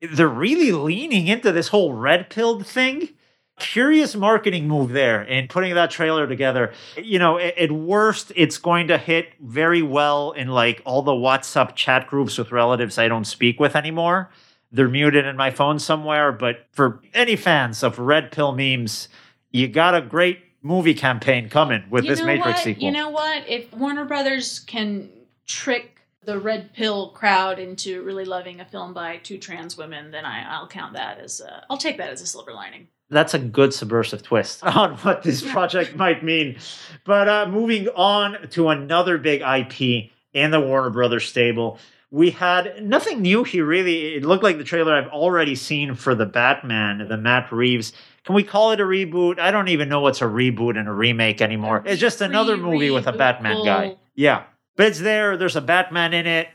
they're 0.00 0.28
really 0.28 0.72
leaning 0.72 1.26
into 1.26 1.52
this 1.52 1.68
whole 1.68 1.92
red 1.92 2.30
pilled 2.30 2.66
thing. 2.66 3.10
Curious 3.58 4.14
marketing 4.14 4.68
move 4.68 4.92
there 4.92 5.22
in 5.22 5.48
putting 5.48 5.74
that 5.74 5.90
trailer 5.90 6.28
together. 6.28 6.72
You 6.96 7.18
know, 7.18 7.38
at, 7.38 7.58
at 7.58 7.72
worst, 7.72 8.30
it's 8.36 8.56
going 8.56 8.86
to 8.88 8.98
hit 8.98 9.32
very 9.40 9.82
well 9.82 10.30
in 10.30 10.48
like 10.48 10.80
all 10.84 11.02
the 11.02 11.12
WhatsApp 11.12 11.74
chat 11.74 12.06
groups 12.06 12.38
with 12.38 12.52
relatives 12.52 12.98
I 12.98 13.08
don't 13.08 13.24
speak 13.24 13.58
with 13.58 13.74
anymore. 13.74 14.30
They're 14.70 14.88
muted 14.88 15.24
in 15.24 15.36
my 15.36 15.50
phone 15.50 15.80
somewhere. 15.80 16.30
But 16.30 16.66
for 16.70 17.00
any 17.14 17.34
fans 17.34 17.82
of 17.82 17.98
red 17.98 18.30
pill 18.30 18.52
memes, 18.52 19.08
you 19.50 19.66
got 19.66 19.94
a 19.94 20.02
great 20.02 20.47
movie 20.62 20.94
campaign 20.94 21.48
coming 21.48 21.84
with 21.90 22.04
you 22.04 22.10
this 22.10 22.22
Matrix 22.22 22.58
what? 22.58 22.64
sequel. 22.64 22.84
You 22.84 22.90
know 22.92 23.10
what? 23.10 23.48
If 23.48 23.72
Warner 23.72 24.04
Brothers 24.04 24.60
can 24.60 25.10
trick 25.46 26.02
the 26.24 26.38
red 26.38 26.74
pill 26.74 27.10
crowd 27.10 27.58
into 27.58 28.02
really 28.02 28.24
loving 28.24 28.60
a 28.60 28.64
film 28.64 28.92
by 28.92 29.16
two 29.18 29.38
trans 29.38 29.76
women, 29.76 30.10
then 30.10 30.24
I, 30.24 30.44
I'll 30.46 30.68
count 30.68 30.92
that 30.94 31.18
as 31.18 31.40
a, 31.40 31.64
I'll 31.70 31.78
take 31.78 31.96
that 31.98 32.10
as 32.10 32.20
a 32.20 32.26
silver 32.26 32.52
lining. 32.52 32.88
That's 33.10 33.32
a 33.32 33.38
good 33.38 33.72
subversive 33.72 34.22
twist 34.22 34.62
on 34.64 34.96
what 34.98 35.22
this 35.22 35.42
project 35.42 35.96
might 35.96 36.22
mean. 36.22 36.58
But 37.04 37.28
uh, 37.28 37.46
moving 37.48 37.88
on 37.88 38.48
to 38.50 38.68
another 38.68 39.16
big 39.16 39.40
IP 39.40 40.10
in 40.34 40.50
the 40.50 40.60
Warner 40.60 40.90
Brothers 40.90 41.26
stable, 41.26 41.78
we 42.10 42.30
had 42.30 42.82
nothing 42.82 43.22
new 43.22 43.44
here, 43.44 43.64
really. 43.64 44.14
It 44.14 44.24
looked 44.24 44.42
like 44.42 44.58
the 44.58 44.64
trailer 44.64 44.94
I've 44.94 45.08
already 45.08 45.54
seen 45.54 45.94
for 45.94 46.14
the 46.14 46.26
Batman, 46.26 47.06
the 47.08 47.18
Matt 47.18 47.52
Reeves. 47.52 47.92
Can 48.28 48.34
we 48.34 48.42
call 48.42 48.72
it 48.72 48.80
a 48.80 48.84
reboot? 48.84 49.38
I 49.38 49.50
don't 49.50 49.68
even 49.68 49.88
know 49.88 50.00
what's 50.00 50.20
a 50.20 50.26
reboot 50.26 50.78
and 50.78 50.86
a 50.86 50.92
remake 50.92 51.40
anymore. 51.40 51.82
It's 51.86 51.98
just 51.98 52.20
another 52.20 52.58
movie 52.58 52.90
with 52.90 53.06
a 53.06 53.12
Batman 53.12 53.64
guy. 53.64 53.96
Yeah. 54.14 54.42
But 54.76 54.88
it's 54.88 54.98
there. 55.00 55.38
There's 55.38 55.56
a 55.56 55.62
Batman 55.62 56.12
in 56.12 56.26
it. 56.26 56.48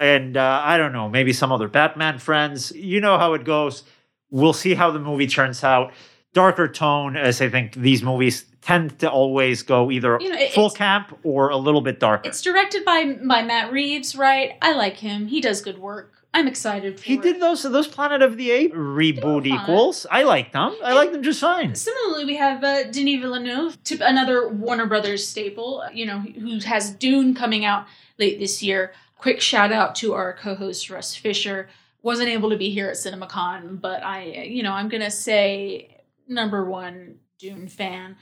And 0.00 0.36
uh, 0.36 0.60
I 0.64 0.76
don't 0.76 0.92
know, 0.92 1.08
maybe 1.08 1.32
some 1.32 1.52
other 1.52 1.68
Batman 1.68 2.18
friends. 2.18 2.72
You 2.72 3.00
know 3.00 3.16
how 3.16 3.34
it 3.34 3.44
goes. 3.44 3.84
We'll 4.32 4.52
see 4.52 4.74
how 4.74 4.90
the 4.90 4.98
movie 4.98 5.28
turns 5.28 5.62
out. 5.62 5.92
Darker 6.34 6.66
tone, 6.66 7.16
as 7.16 7.40
I 7.40 7.48
think 7.48 7.74
these 7.74 8.02
movies 8.02 8.44
tend 8.60 8.98
to 8.98 9.08
always 9.08 9.62
go 9.62 9.92
either 9.92 10.18
You 10.20 10.30
know, 10.30 10.36
it- 10.36 10.52
full 10.52 10.70
camp 10.70 11.16
or 11.22 11.50
a 11.50 11.56
little 11.56 11.80
bit 11.80 12.00
darker. 12.00 12.28
It's 12.28 12.42
directed 12.42 12.84
by 12.84 13.04
by 13.24 13.42
Matt 13.42 13.70
Reeves, 13.70 14.16
right? 14.16 14.54
I 14.60 14.72
like 14.72 14.96
him. 14.96 15.28
He 15.28 15.40
does 15.40 15.60
good 15.62 15.78
work. 15.78 16.19
I'm 16.32 16.46
excited 16.46 16.98
for 17.00 17.04
He 17.06 17.14
it. 17.14 17.22
did 17.22 17.40
those 17.40 17.62
those 17.64 17.88
Planet 17.88 18.22
of 18.22 18.36
the 18.36 18.50
Apes 18.52 18.74
reboot 18.74 19.42
They 19.42 19.50
were 19.50 19.56
fun. 19.56 19.62
equals. 19.64 20.06
I 20.10 20.22
like 20.22 20.52
them. 20.52 20.76
I 20.82 20.92
like 20.94 21.10
them 21.12 21.22
just 21.22 21.40
fine. 21.40 21.74
Similarly, 21.74 22.24
we 22.24 22.36
have 22.36 22.62
uh, 22.62 22.84
Denis 22.84 23.20
Villeneuve, 23.20 23.82
to 23.84 23.98
another 24.08 24.48
Warner 24.48 24.86
Brothers 24.86 25.26
staple, 25.26 25.82
you 25.92 26.06
know, 26.06 26.20
who 26.20 26.58
has 26.60 26.90
Dune 26.90 27.34
coming 27.34 27.64
out 27.64 27.86
late 28.18 28.38
this 28.38 28.62
year. 28.62 28.92
Quick 29.18 29.40
shout 29.40 29.72
out 29.72 29.94
to 29.96 30.14
our 30.14 30.32
co-host 30.32 30.88
Russ 30.88 31.14
Fisher. 31.16 31.68
Wasn't 32.02 32.28
able 32.28 32.48
to 32.50 32.56
be 32.56 32.70
here 32.70 32.88
at 32.88 32.96
CinemaCon, 32.96 33.80
but 33.80 34.02
I, 34.02 34.22
you 34.48 34.62
know, 34.62 34.72
I'm 34.72 34.88
gonna 34.88 35.10
say 35.10 35.98
number 36.28 36.64
one 36.64 37.16
Dune 37.38 37.68
fan. 37.68 38.16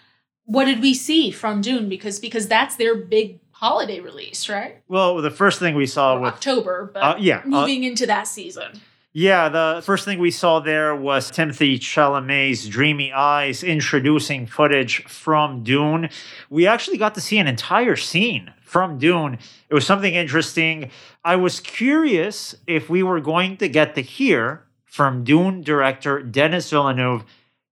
What 0.46 0.64
did 0.64 0.80
we 0.80 0.94
see 0.94 1.30
from 1.30 1.60
Dune? 1.60 1.88
Because 1.90 2.18
because 2.18 2.48
that's 2.48 2.76
their 2.76 2.94
big 2.96 3.38
holiday 3.58 3.98
release, 3.98 4.48
right? 4.48 4.82
Well, 4.86 5.16
the 5.16 5.32
first 5.32 5.58
thing 5.58 5.74
we 5.74 5.86
saw 5.86 6.14
Or 6.14 6.20
with 6.20 6.34
October, 6.34 6.90
but 6.94 7.02
uh, 7.02 7.16
yeah, 7.18 7.42
uh, 7.44 7.48
moving 7.48 7.82
into 7.82 8.06
that 8.06 8.28
season. 8.28 8.80
Yeah, 9.12 9.48
the 9.48 9.82
first 9.84 10.04
thing 10.04 10.20
we 10.20 10.30
saw 10.30 10.60
there 10.60 10.94
was 10.94 11.32
Timothée 11.32 11.76
Chalamet's 11.76 12.68
dreamy 12.68 13.12
eyes 13.12 13.64
introducing 13.64 14.46
footage 14.46 15.02
from 15.06 15.64
Dune. 15.64 16.08
We 16.50 16.68
actually 16.68 16.98
got 16.98 17.16
to 17.16 17.20
see 17.20 17.38
an 17.38 17.48
entire 17.48 17.96
scene 17.96 18.52
from 18.62 18.96
Dune. 18.98 19.38
It 19.68 19.74
was 19.74 19.84
something 19.84 20.14
interesting. 20.14 20.92
I 21.24 21.34
was 21.34 21.58
curious 21.58 22.54
if 22.68 22.88
we 22.88 23.02
were 23.02 23.20
going 23.20 23.56
to 23.56 23.68
get 23.68 23.96
to 23.96 24.02
hear 24.02 24.62
from 24.84 25.24
Dune 25.24 25.62
director 25.62 26.22
Denis 26.22 26.70
Villeneuve, 26.70 27.24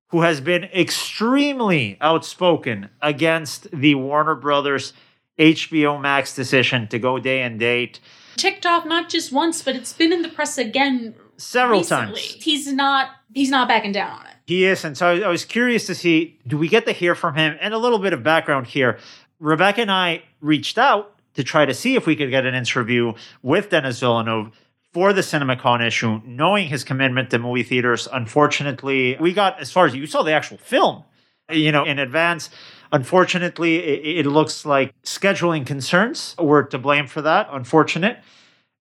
who 0.09 0.23
has 0.23 0.41
been 0.41 0.65
extremely 0.65 1.99
outspoken 2.01 2.89
against 3.03 3.71
the 3.71 3.97
Warner 3.97 4.35
Brothers 4.35 4.95
HBO 5.39 6.01
Max 6.01 6.35
decision 6.35 6.89
to 6.89 6.99
go 6.99 7.19
day 7.19 7.43
and 7.43 7.59
date 7.59 8.01
Ticked 8.37 8.67
off 8.67 8.85
not 8.85 9.09
just 9.09 9.33
once, 9.33 9.63
but 9.63 9.77
it's 9.77 9.93
been 9.93 10.13
in 10.13 10.23
the 10.23 10.29
press 10.29 10.59
again 10.59 11.15
several 11.37 11.81
recently. 11.81 12.21
times. 12.21 12.45
He's 12.45 12.73
not 12.73 13.11
he's 13.33 13.51
not 13.51 13.69
backing 13.69 13.93
down 13.93 14.11
on 14.19 14.27
it. 14.27 14.33
He 14.47 14.65
is, 14.65 14.85
and 14.85 14.97
so 14.97 15.25
I, 15.25 15.29
was 15.29 15.45
curious 15.45 15.87
to 15.87 15.95
see 15.95 16.39
do 16.47 16.59
we 16.59 16.69
get 16.69 16.87
to 16.87 16.93
hear 16.93 17.15
from 17.15 17.37
him? 17.37 17.57
And 17.61 17.73
a 17.73 17.79
little 17.79 17.99
bit 17.99 18.13
of 18.13 18.23
background 18.23 18.67
here. 18.67 18.99
Rebecca 19.41 19.83
and 19.83 19.91
I 19.91 20.23
reached 20.41 20.79
out 20.79 21.13
to 21.35 21.45
try 21.45 21.65
to 21.65 21.75
see 21.75 21.97
if 21.97 22.07
we 22.07 22.17
could 22.17 22.31
get 22.31 22.47
an 22.47 22.55
interview 22.55 23.13
with 23.43 23.71
Denis 23.71 24.01
Villeneuve 24.01 24.51
for 24.93 25.13
the 25.13 25.23
CinemaCon 25.23 25.85
issue, 25.85 26.21
knowing 26.25 26.69
his 26.69 26.85
commitment 26.85 27.31
to 27.31 27.39
movie 27.39 27.65
theaters. 27.65 28.07
Unfortunately, 28.13 29.17
we 29.21 29.33
got 29.33 29.61
as 29.61 29.73
far 29.73 29.87
as 29.87 29.95
you 29.95 30.07
saw 30.07 30.23
the 30.23 30.33
actual 30.33 30.57
film, 30.59 31.05
you 31.51 31.73
know, 31.73 31.85
in 31.85 31.99
advance. 31.99 32.51
Unfortunately, 32.93 33.77
it, 33.77 34.27
it 34.27 34.29
looks 34.29 34.65
like 34.65 34.95
scheduling 35.03 35.67
concerns 35.67 36.35
were 36.39 36.63
to 36.63 36.79
blame 36.79 37.07
for 37.07 37.23
that. 37.23 37.49
Unfortunate. 37.51 38.19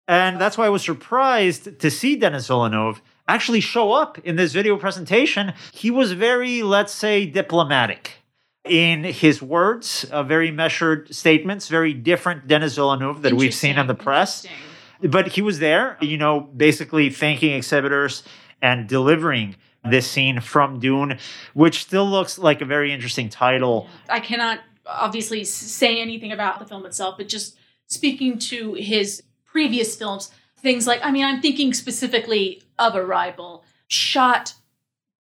And 0.08 0.40
that's 0.40 0.58
why 0.58 0.66
I 0.66 0.70
was 0.70 0.84
surprised 0.84 1.80
to 1.80 1.90
see 1.90 2.16
Denis 2.16 2.48
Villeneuve 2.48 3.02
actually 3.28 3.62
show 3.62 3.94
up 3.94 4.20
in 4.20 4.36
this 4.36 4.52
video 4.52 4.78
presentation. 4.78 5.54
He 5.72 5.90
was 5.90 6.12
very, 6.12 6.62
let's 6.62 6.94
say, 6.94 7.26
diplomatic 7.26 8.16
in 8.66 9.04
his 9.04 9.42
words, 9.42 10.06
uh, 10.06 10.24
very 10.24 10.52
measured 10.52 11.14
statements, 11.14 11.68
very 11.68 11.94
different 11.94 12.48
Denis 12.48 12.76
Villeneuve 12.76 13.22
that 13.22 13.34
we've 13.34 13.54
seen 13.54 13.78
in 13.78 13.88
the 13.88 13.96
press. 13.96 14.46
But 15.02 15.28
he 15.30 15.42
was 15.42 15.60
there, 15.60 15.98
you 16.02 16.18
know, 16.18 16.40
basically 16.40 17.10
thanking 17.10 17.54
exhibitors 17.54 18.24
and 18.62 18.88
delivering 18.88 19.56
this 19.90 20.10
scene 20.10 20.40
from 20.40 20.80
Dune, 20.80 21.18
which 21.54 21.84
still 21.84 22.10
looks 22.10 22.38
like 22.38 22.62
a 22.62 22.66
very 22.66 22.92
interesting 22.94 23.30
title. 23.30 23.88
I 24.10 24.20
cannot 24.20 24.60
obviously 24.86 25.44
say 25.44 26.02
anything 26.02 26.32
about 26.32 26.60
the 26.60 26.66
film 26.66 26.86
itself, 26.86 27.18
but 27.18 27.28
just 27.28 27.58
speaking 27.88 28.40
to 28.40 28.74
his 28.74 29.24
previous 29.46 29.96
films, 29.96 30.32
things 30.58 30.88
like 30.88 31.02
I 31.04 31.12
mean, 31.12 31.26
I'm 31.26 31.42
thinking 31.42 31.74
specifically 31.74 32.64
of 32.80 32.96
Arrival, 32.96 33.64
shot 33.88 34.56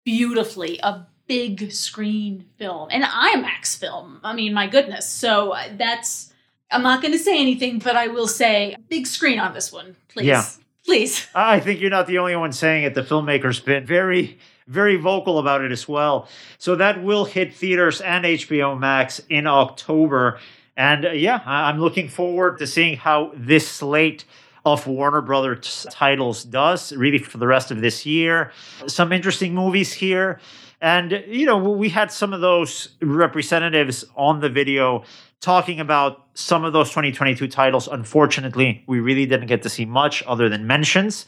beautifully, 0.05 0.81
a 0.83 1.07
big 1.27 1.71
screen 1.71 2.47
film, 2.57 2.89
an 2.91 3.03
IMAX 3.03 3.77
film. 3.77 4.21
I 4.25 4.33
mean, 4.33 4.55
my 4.55 4.67
goodness. 4.67 5.07
So 5.07 5.53
uh, 5.53 5.65
that's, 5.77 6.33
I'm 6.71 6.83
not 6.83 7.03
going 7.03 7.13
to 7.13 7.19
say 7.19 7.39
anything, 7.39 7.79
but 7.79 7.95
I 7.95 8.09
will 8.09 8.27
say 8.27 8.75
big 8.89 9.07
screen 9.07 9.39
on 9.39 9.53
this 9.53 9.71
one, 9.71 9.97
please. 10.09 10.27
Yeah. 10.27 10.45
Please. 10.89 11.29
I 11.35 11.61
think 11.61 11.83
you're 11.83 11.91
not 11.91 12.07
the 12.07 12.17
only 12.17 12.35
one 12.35 12.51
saying 12.51 12.85
it. 12.85 12.95
The 12.95 13.03
filmmaker's 13.03 13.61
been 13.61 13.85
very, 13.85 14.39
very 14.67 14.97
vocal 14.97 15.39
about 15.39 15.61
it 15.61 15.71
as 15.71 15.87
well. 15.87 16.27
So 16.57 16.77
that 16.77 17.05
will 17.05 17.27
hit 17.27 17.53
theaters 17.53 18.01
and 18.01 18.25
HBO 18.25 18.79
Max 18.79 19.21
in 19.29 19.47
October. 19.47 20.39
And 20.79 21.05
uh, 21.05 21.11
yeah, 21.11 21.43
I'm 21.45 21.79
looking 21.79 22.09
forward 22.09 22.57
to 22.61 22.67
seeing 22.67 22.97
how 22.97 23.33
this 23.37 23.69
slate 23.69 24.25
of 24.65 24.87
Warner 24.87 25.21
Brothers 25.21 25.87
titles 25.91 26.43
does 26.43 26.91
really 26.95 27.19
for 27.19 27.37
the 27.37 27.47
rest 27.47 27.71
of 27.71 27.83
this 27.83 28.07
year. 28.07 28.51
Some 28.87 29.13
interesting 29.13 29.55
movies 29.55 29.93
here. 29.93 30.41
And, 30.81 31.23
you 31.27 31.45
know, 31.45 31.59
we 31.59 31.91
had 31.91 32.11
some 32.11 32.33
of 32.33 32.41
those 32.41 32.97
representatives 33.03 34.07
on 34.17 34.41
the 34.41 34.49
video 34.49 35.05
talking 35.41 35.81
about 35.81 36.28
some 36.39 36.65
of 36.65 36.73
those 36.73 36.89
2022 36.91 37.49
titles. 37.49 37.89
Unfortunately, 37.89 38.85
we 38.87 39.01
really 39.01 39.27
didn't 39.27 39.49
get 39.49 39.63
to 39.63 39.69
see 39.69 39.85
much 39.85 40.23
other 40.25 40.49
than 40.49 40.67
mentions, 40.67 41.27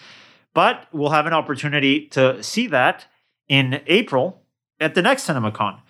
but 0.54 0.86
we'll 0.92 1.10
have 1.10 1.26
an 1.26 1.32
opportunity 1.32 2.06
to 2.06 2.40
see 2.42 2.68
that 2.68 3.06
in 3.48 3.80
April 3.88 4.42
at 4.78 4.94
the 4.94 5.02
next 5.02 5.26
CinemaCon. 5.26 5.80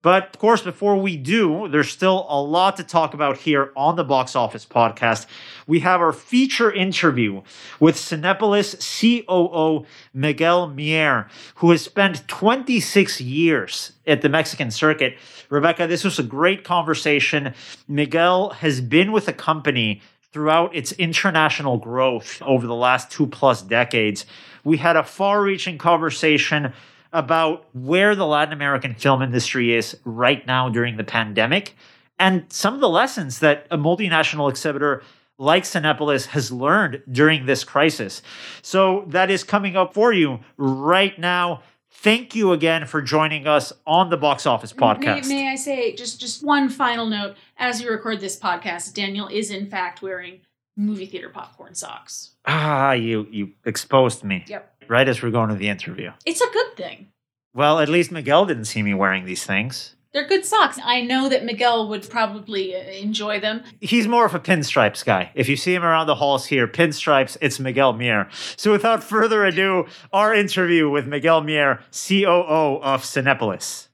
But 0.00 0.28
of 0.28 0.38
course, 0.38 0.62
before 0.62 0.96
we 0.96 1.16
do, 1.16 1.66
there's 1.68 1.90
still 1.90 2.24
a 2.28 2.40
lot 2.40 2.76
to 2.76 2.84
talk 2.84 3.14
about 3.14 3.38
here 3.38 3.72
on 3.76 3.96
the 3.96 4.04
Box 4.04 4.36
Office 4.36 4.64
Podcast. 4.64 5.26
We 5.66 5.80
have 5.80 6.00
our 6.00 6.12
feature 6.12 6.70
interview 6.72 7.42
with 7.80 7.96
Cinepolis 7.96 8.78
COO 8.78 9.86
Miguel 10.14 10.68
Mier, 10.68 11.28
who 11.56 11.72
has 11.72 11.82
spent 11.82 12.28
26 12.28 13.20
years 13.20 13.92
at 14.06 14.22
the 14.22 14.28
Mexican 14.28 14.70
circuit. 14.70 15.16
Rebecca, 15.50 15.88
this 15.88 16.04
was 16.04 16.20
a 16.20 16.22
great 16.22 16.62
conversation. 16.62 17.52
Miguel 17.88 18.50
has 18.50 18.80
been 18.80 19.10
with 19.10 19.26
the 19.26 19.32
company 19.32 20.00
throughout 20.32 20.76
its 20.76 20.92
international 20.92 21.76
growth 21.76 22.40
over 22.42 22.68
the 22.68 22.74
last 22.74 23.10
two 23.10 23.26
plus 23.26 23.62
decades. 23.62 24.26
We 24.62 24.76
had 24.76 24.94
a 24.94 25.02
far 25.02 25.42
reaching 25.42 25.76
conversation 25.76 26.72
about 27.12 27.66
where 27.74 28.14
the 28.14 28.26
Latin 28.26 28.52
American 28.52 28.94
film 28.94 29.22
industry 29.22 29.74
is 29.74 29.96
right 30.04 30.46
now 30.46 30.68
during 30.68 30.96
the 30.96 31.04
pandemic 31.04 31.74
and 32.18 32.44
some 32.52 32.74
of 32.74 32.80
the 32.80 32.88
lessons 32.88 33.38
that 33.40 33.66
a 33.70 33.78
multinational 33.78 34.50
exhibitor 34.50 35.02
like 35.38 35.62
Cinepolis 35.62 36.26
has 36.26 36.50
learned 36.50 37.02
during 37.10 37.46
this 37.46 37.62
crisis. 37.62 38.22
So 38.60 39.04
that 39.08 39.30
is 39.30 39.44
coming 39.44 39.76
up 39.76 39.94
for 39.94 40.12
you 40.12 40.40
right 40.56 41.16
now. 41.18 41.62
Thank 41.90 42.34
you 42.34 42.52
again 42.52 42.86
for 42.86 43.00
joining 43.00 43.46
us 43.46 43.72
on 43.86 44.10
the 44.10 44.16
Box 44.16 44.46
Office 44.46 44.72
Podcast. 44.72 45.28
May, 45.28 45.42
may 45.42 45.48
I 45.48 45.54
say 45.54 45.94
just 45.94 46.20
just 46.20 46.44
one 46.44 46.68
final 46.68 47.06
note? 47.06 47.36
As 47.56 47.80
we 47.80 47.88
record 47.88 48.20
this 48.20 48.38
podcast, 48.38 48.94
Daniel 48.94 49.28
is 49.28 49.50
in 49.50 49.66
fact 49.68 50.02
wearing 50.02 50.40
movie 50.76 51.06
theater 51.06 51.28
popcorn 51.28 51.74
socks. 51.74 52.32
Ah, 52.46 52.92
you 52.92 53.26
you 53.30 53.52
exposed 53.64 54.22
me 54.22 54.44
Yep, 54.48 54.77
right 54.88 55.08
as 55.08 55.22
we're 55.22 55.30
going 55.30 55.48
to 55.50 55.54
the 55.54 55.68
interview. 55.68 56.12
it's 56.24 56.40
a 56.40 56.50
good 56.52 56.76
thing. 56.76 57.08
Well, 57.54 57.80
at 57.80 57.88
least 57.88 58.12
Miguel 58.12 58.46
didn't 58.46 58.66
see 58.66 58.82
me 58.82 58.94
wearing 58.94 59.24
these 59.24 59.44
things. 59.44 59.96
They're 60.12 60.26
good 60.26 60.46
socks. 60.46 60.78
I 60.82 61.02
know 61.02 61.28
that 61.28 61.44
Miguel 61.44 61.88
would 61.88 62.08
probably 62.08 62.74
uh, 62.74 62.78
enjoy 62.78 63.40
them. 63.40 63.62
He's 63.80 64.08
more 64.08 64.24
of 64.24 64.34
a 64.34 64.40
pinstripes 64.40 65.04
guy. 65.04 65.30
If 65.34 65.50
you 65.50 65.56
see 65.56 65.74
him 65.74 65.84
around 65.84 66.06
the 66.06 66.14
halls 66.14 66.46
here, 66.46 66.66
pinstripes, 66.66 67.36
it's 67.42 67.60
Miguel 67.60 67.92
Mier. 67.92 68.28
So 68.56 68.72
without 68.72 69.04
further 69.04 69.44
ado, 69.44 69.86
our 70.12 70.34
interview 70.34 70.88
with 70.88 71.06
Miguel 71.06 71.42
Mier, 71.42 71.80
COO 71.92 72.80
of 72.80 73.02
Cinepolis. 73.02 73.87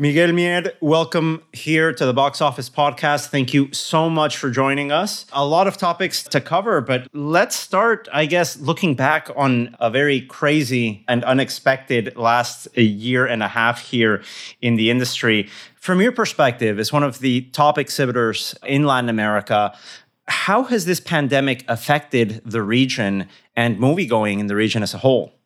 Miguel 0.00 0.30
Mier, 0.30 0.74
welcome 0.80 1.42
here 1.52 1.92
to 1.92 2.06
the 2.06 2.12
Box 2.12 2.40
Office 2.40 2.70
Podcast. 2.70 3.30
Thank 3.30 3.52
you 3.52 3.72
so 3.72 4.08
much 4.08 4.36
for 4.36 4.48
joining 4.48 4.92
us. 4.92 5.26
A 5.32 5.44
lot 5.44 5.66
of 5.66 5.76
topics 5.76 6.22
to 6.22 6.40
cover, 6.40 6.80
but 6.80 7.08
let's 7.12 7.56
start, 7.56 8.08
I 8.12 8.26
guess, 8.26 8.56
looking 8.60 8.94
back 8.94 9.28
on 9.34 9.74
a 9.80 9.90
very 9.90 10.20
crazy 10.20 11.04
and 11.08 11.24
unexpected 11.24 12.16
last 12.16 12.68
year 12.76 13.26
and 13.26 13.42
a 13.42 13.48
half 13.48 13.90
here 13.90 14.22
in 14.62 14.76
the 14.76 14.88
industry. 14.88 15.48
From 15.74 16.00
your 16.00 16.12
perspective, 16.12 16.78
as 16.78 16.92
one 16.92 17.02
of 17.02 17.18
the 17.18 17.40
top 17.50 17.76
exhibitors 17.76 18.54
in 18.64 18.84
Latin 18.84 19.10
America, 19.10 19.76
how 20.28 20.62
has 20.62 20.84
this 20.84 21.00
pandemic 21.00 21.64
affected 21.66 22.40
the 22.44 22.62
region 22.62 23.26
and 23.56 23.78
moviegoing 23.78 24.38
in 24.38 24.46
the 24.46 24.54
region 24.54 24.84
as 24.84 24.94
a 24.94 24.98
whole? 24.98 25.37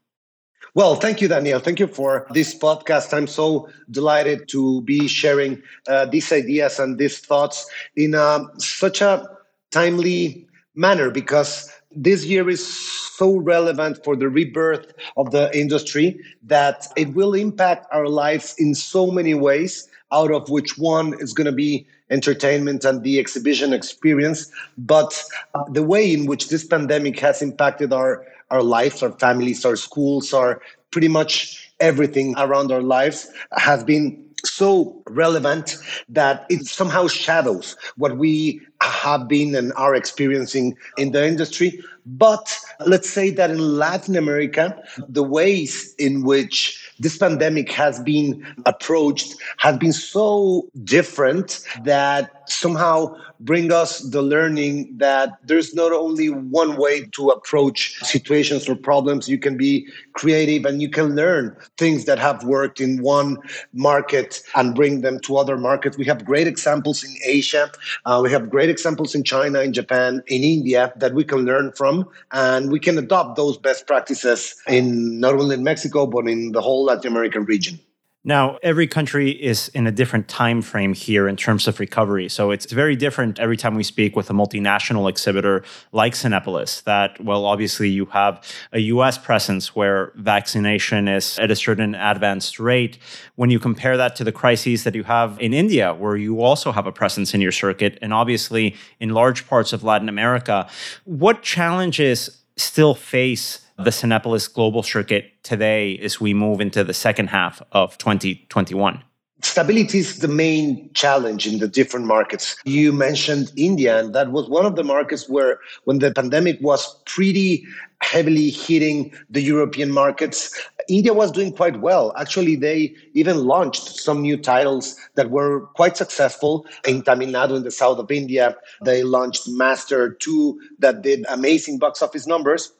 Well, 0.75 0.95
thank 0.95 1.21
you, 1.21 1.29
Daniel. 1.29 1.61
Thank 1.61 1.81
you 1.81 1.87
for 1.87 2.27
this 2.31 2.59
podcast. 2.59 3.13
I'm 3.13 3.27
so 3.27 3.69
delighted 3.91 4.49
to 4.49 4.81
be 4.83 5.07
sharing 5.07 5.63
uh, 5.87 6.07
these 6.07 6.33
ideas 6.33 6.79
and 6.79 6.97
these 6.99 7.19
thoughts 7.19 7.67
in 7.95 8.15
uh, 8.15 8.45
such 8.57 9.03
a 9.03 9.29
timely 9.71 10.47
manner 10.75 11.11
because 11.11 11.71
this 11.95 12.25
year 12.25 12.49
is 12.49 12.67
so 12.67 13.37
relevant 13.37 14.03
for 14.03 14.17
the 14.17 14.31
rebirth 14.31 14.95
of 15.19 15.31
the 15.31 15.55
industry 15.57 16.19
that 16.43 16.87
it 16.97 17.13
will 17.13 17.35
impact 17.35 17.87
our 17.93 18.09
lives 18.09 18.55
in 18.57 18.75
so 18.75 19.11
many 19.11 19.35
ways, 19.35 19.91
out 20.11 20.31
of 20.33 20.49
which 20.49 20.79
one 20.79 21.13
is 21.21 21.35
going 21.35 21.45
to 21.45 21.53
be 21.53 21.87
entertainment 22.13 22.85
and 22.85 23.03
the 23.03 23.19
exhibition 23.19 23.73
experience. 23.73 24.51
But 24.79 25.25
uh, 25.55 25.65
the 25.71 25.83
way 25.83 26.13
in 26.13 26.27
which 26.27 26.49
this 26.49 26.65
pandemic 26.65 27.19
has 27.21 27.43
impacted 27.43 27.93
our 27.93 28.25
our 28.51 28.63
lives, 28.63 29.03
our 29.03 29.13
families, 29.13 29.65
our 29.65 29.77
schools, 29.77 30.35
our 30.35 30.61
pretty 30.91 31.09
much 31.09 31.73
everything 31.81 32.35
around 32.37 32.71
our 32.71 32.83
lives 32.83 33.27
has 33.57 33.83
been 33.83 34.23
so 34.45 35.03
relevant 35.09 35.77
that 36.09 36.47
it 36.51 36.67
somehow 36.67 37.07
shadows 37.07 37.77
what 37.97 38.19
we 38.19 38.61
have 38.81 39.29
been 39.29 39.55
and 39.55 39.73
are 39.75 39.95
experiencing 39.95 40.77
in 40.99 41.13
the 41.13 41.27
industry. 41.27 41.81
But 42.05 42.59
let's 42.87 43.09
say 43.09 43.31
that 43.31 43.51
in 43.51 43.79
Latin 43.79 44.17
America, 44.17 44.83
the 45.09 45.23
ways 45.23 45.95
in 45.99 46.25
which 46.25 46.82
this 47.03 47.19
pandemic 47.19 47.71
has 47.71 48.01
been 48.01 48.47
approached 48.65 49.35
has 49.59 49.77
been 49.77 49.93
so 49.93 50.69
different 50.85 51.61
that 51.85 52.43
somehow 52.49 53.15
bring 53.41 53.73
us 53.73 53.99
the 54.11 54.23
learning 54.23 54.97
that 54.99 55.39
there's 55.45 55.75
not 55.75 55.93
only 55.93 56.29
one 56.29 56.77
way 56.77 57.05
to 57.13 57.31
approach 57.31 57.99
situations 58.05 58.69
or 58.69 58.77
problems. 58.77 59.29
You 59.29 59.39
can 59.39 59.57
be 59.57 59.87
creative 60.13 60.65
and 60.65 60.81
you 60.81 60.89
can 60.89 61.17
learn 61.17 61.57
things 61.77 62.05
that 62.05 62.19
have 62.19 62.45
worked 62.45 62.81
in 62.81 63.03
one 63.03 63.37
market 63.73 64.43
and 64.55 64.75
bring 64.75 65.01
them 65.01 65.19
to 65.21 65.37
other 65.37 65.57
markets. 65.57 65.99
We 65.99 66.05
have 66.05 66.25
great 66.25 66.47
examples 66.47 67.03
in 67.03 67.15
asia. 67.25 67.71
Uh, 68.05 68.21
we 68.23 68.31
have 68.31 68.49
great 68.49 68.71
examples 68.71 69.15
in 69.15 69.25
china 69.25 69.61
in 69.61 69.73
japan 69.73 70.23
in 70.27 70.43
india 70.43 70.93
that 70.97 71.15
we 71.15 71.25
can 71.25 71.41
learn 71.41 71.73
from 71.73 72.09
and 72.33 72.71
we 72.71 72.79
can 72.79 72.99
adopt 72.99 73.37
those 73.37 73.57
best 73.59 73.87
practices 73.87 74.55
in 74.69 75.21
not 75.21 75.35
only 75.35 75.55
in 75.55 75.63
mexico 75.63 76.07
but 76.07 76.29
in 76.29 76.53
the 76.53 76.61
whole 76.61 76.85
latin 76.93 77.11
american 77.13 77.45
region 77.45 77.79
Now, 78.25 78.59
every 78.63 78.87
country 78.87 79.31
is 79.31 79.69
in 79.75 79.89
a 79.89 79.91
different 79.91 80.29
time 80.29 80.63
frame 80.63 80.95
here 80.95 81.27
in 81.27 81.37
terms 81.37 81.67
of 81.67 81.81
recovery. 81.81 82.29
So 82.29 82.53
it's 82.53 82.71
very 82.71 82.95
different 82.95 83.41
every 83.41 83.57
time 83.57 83.75
we 83.75 83.83
speak 83.83 84.15
with 84.15 84.31
a 84.31 84.33
multinational 84.33 85.09
exhibitor 85.11 85.65
like 85.91 86.15
Cinepolis 86.15 86.85
that 86.85 87.21
well 87.21 87.45
obviously 87.45 87.89
you 87.89 88.07
have 88.07 88.41
a 88.73 88.79
US 88.95 89.19
presence 89.19 89.75
where 89.75 90.13
vaccination 90.15 91.09
is 91.09 91.37
at 91.41 91.51
a 91.51 91.57
certain 91.57 91.97
advanced 91.97 92.61
rate. 92.61 92.97
When 93.35 93.51
you 93.51 93.59
compare 93.59 93.97
that 93.97 94.15
to 94.17 94.25
the 94.25 94.33
crises 94.33 94.85
that 94.85 94.95
you 94.95 95.03
have 95.03 95.41
in 95.41 95.53
India 95.53 95.93
where 95.93 96.17
you 96.17 96.43
also 96.43 96.71
have 96.71 96.87
a 96.87 96.93
presence 96.93 97.35
in 97.35 97.41
your 97.41 97.53
circuit 97.53 97.99
and 98.01 98.15
obviously 98.15 98.77
in 99.01 99.09
large 99.09 99.49
parts 99.49 99.73
of 99.73 99.83
Latin 99.83 100.09
America, 100.09 100.69
what 101.05 101.43
challenges 101.43 102.43
still 102.57 102.95
face 102.95 103.67
the 103.85 103.91
Cinepolis 103.91 104.53
global 104.53 104.83
circuit 104.83 105.33
today 105.43 105.99
as 105.99 106.21
we 106.21 106.35
move 106.35 106.61
into 106.61 106.85
the 106.85 106.95
second 106.95 107.29
half 107.29 107.63
of 107.73 107.99
2021? 107.99 109.03
Stability 109.45 109.99
is 109.99 110.21
the 110.21 110.29
main 110.29 110.89
challenge 110.95 111.49
in 111.49 111.59
the 111.59 111.67
different 111.67 112.07
markets. 112.07 112.57
You 112.65 112.93
mentioned 112.93 113.53
India, 113.57 113.99
and 113.99 114.15
that 114.15 114.31
was 114.31 114.49
one 114.49 114.65
of 114.65 114.77
the 114.77 114.85
markets 114.85 115.29
where, 115.29 115.59
when 115.83 115.99
the 115.99 116.13
pandemic 116.13 116.59
was 116.61 116.95
pretty 117.07 117.67
heavily 118.03 118.51
hitting 118.51 119.13
the 119.31 119.41
European 119.41 119.91
markets, 119.91 120.55
India 120.89 121.13
was 121.13 121.33
doing 121.33 121.53
quite 121.53 121.81
well. 121.81 122.13
Actually, 122.17 122.55
they 122.55 122.95
even 123.15 123.45
launched 123.45 124.01
some 124.01 124.23
new 124.23 124.37
titles 124.37 124.97
that 125.17 125.31
were 125.31 125.67
quite 125.75 125.97
successful. 125.97 126.65
In 126.87 127.03
Tamil 127.03 127.29
Nadu, 127.29 127.57
in 127.57 127.65
the 127.65 127.71
south 127.71 127.99
of 127.99 128.11
India, 128.11 128.57
they 128.85 129.03
launched 129.03 129.49
Master 129.49 130.15
2 130.15 130.61
that 130.79 131.03
did 131.03 131.25
amazing 131.29 131.79
box 131.79 132.01
office 132.01 132.27
numbers. 132.29 132.73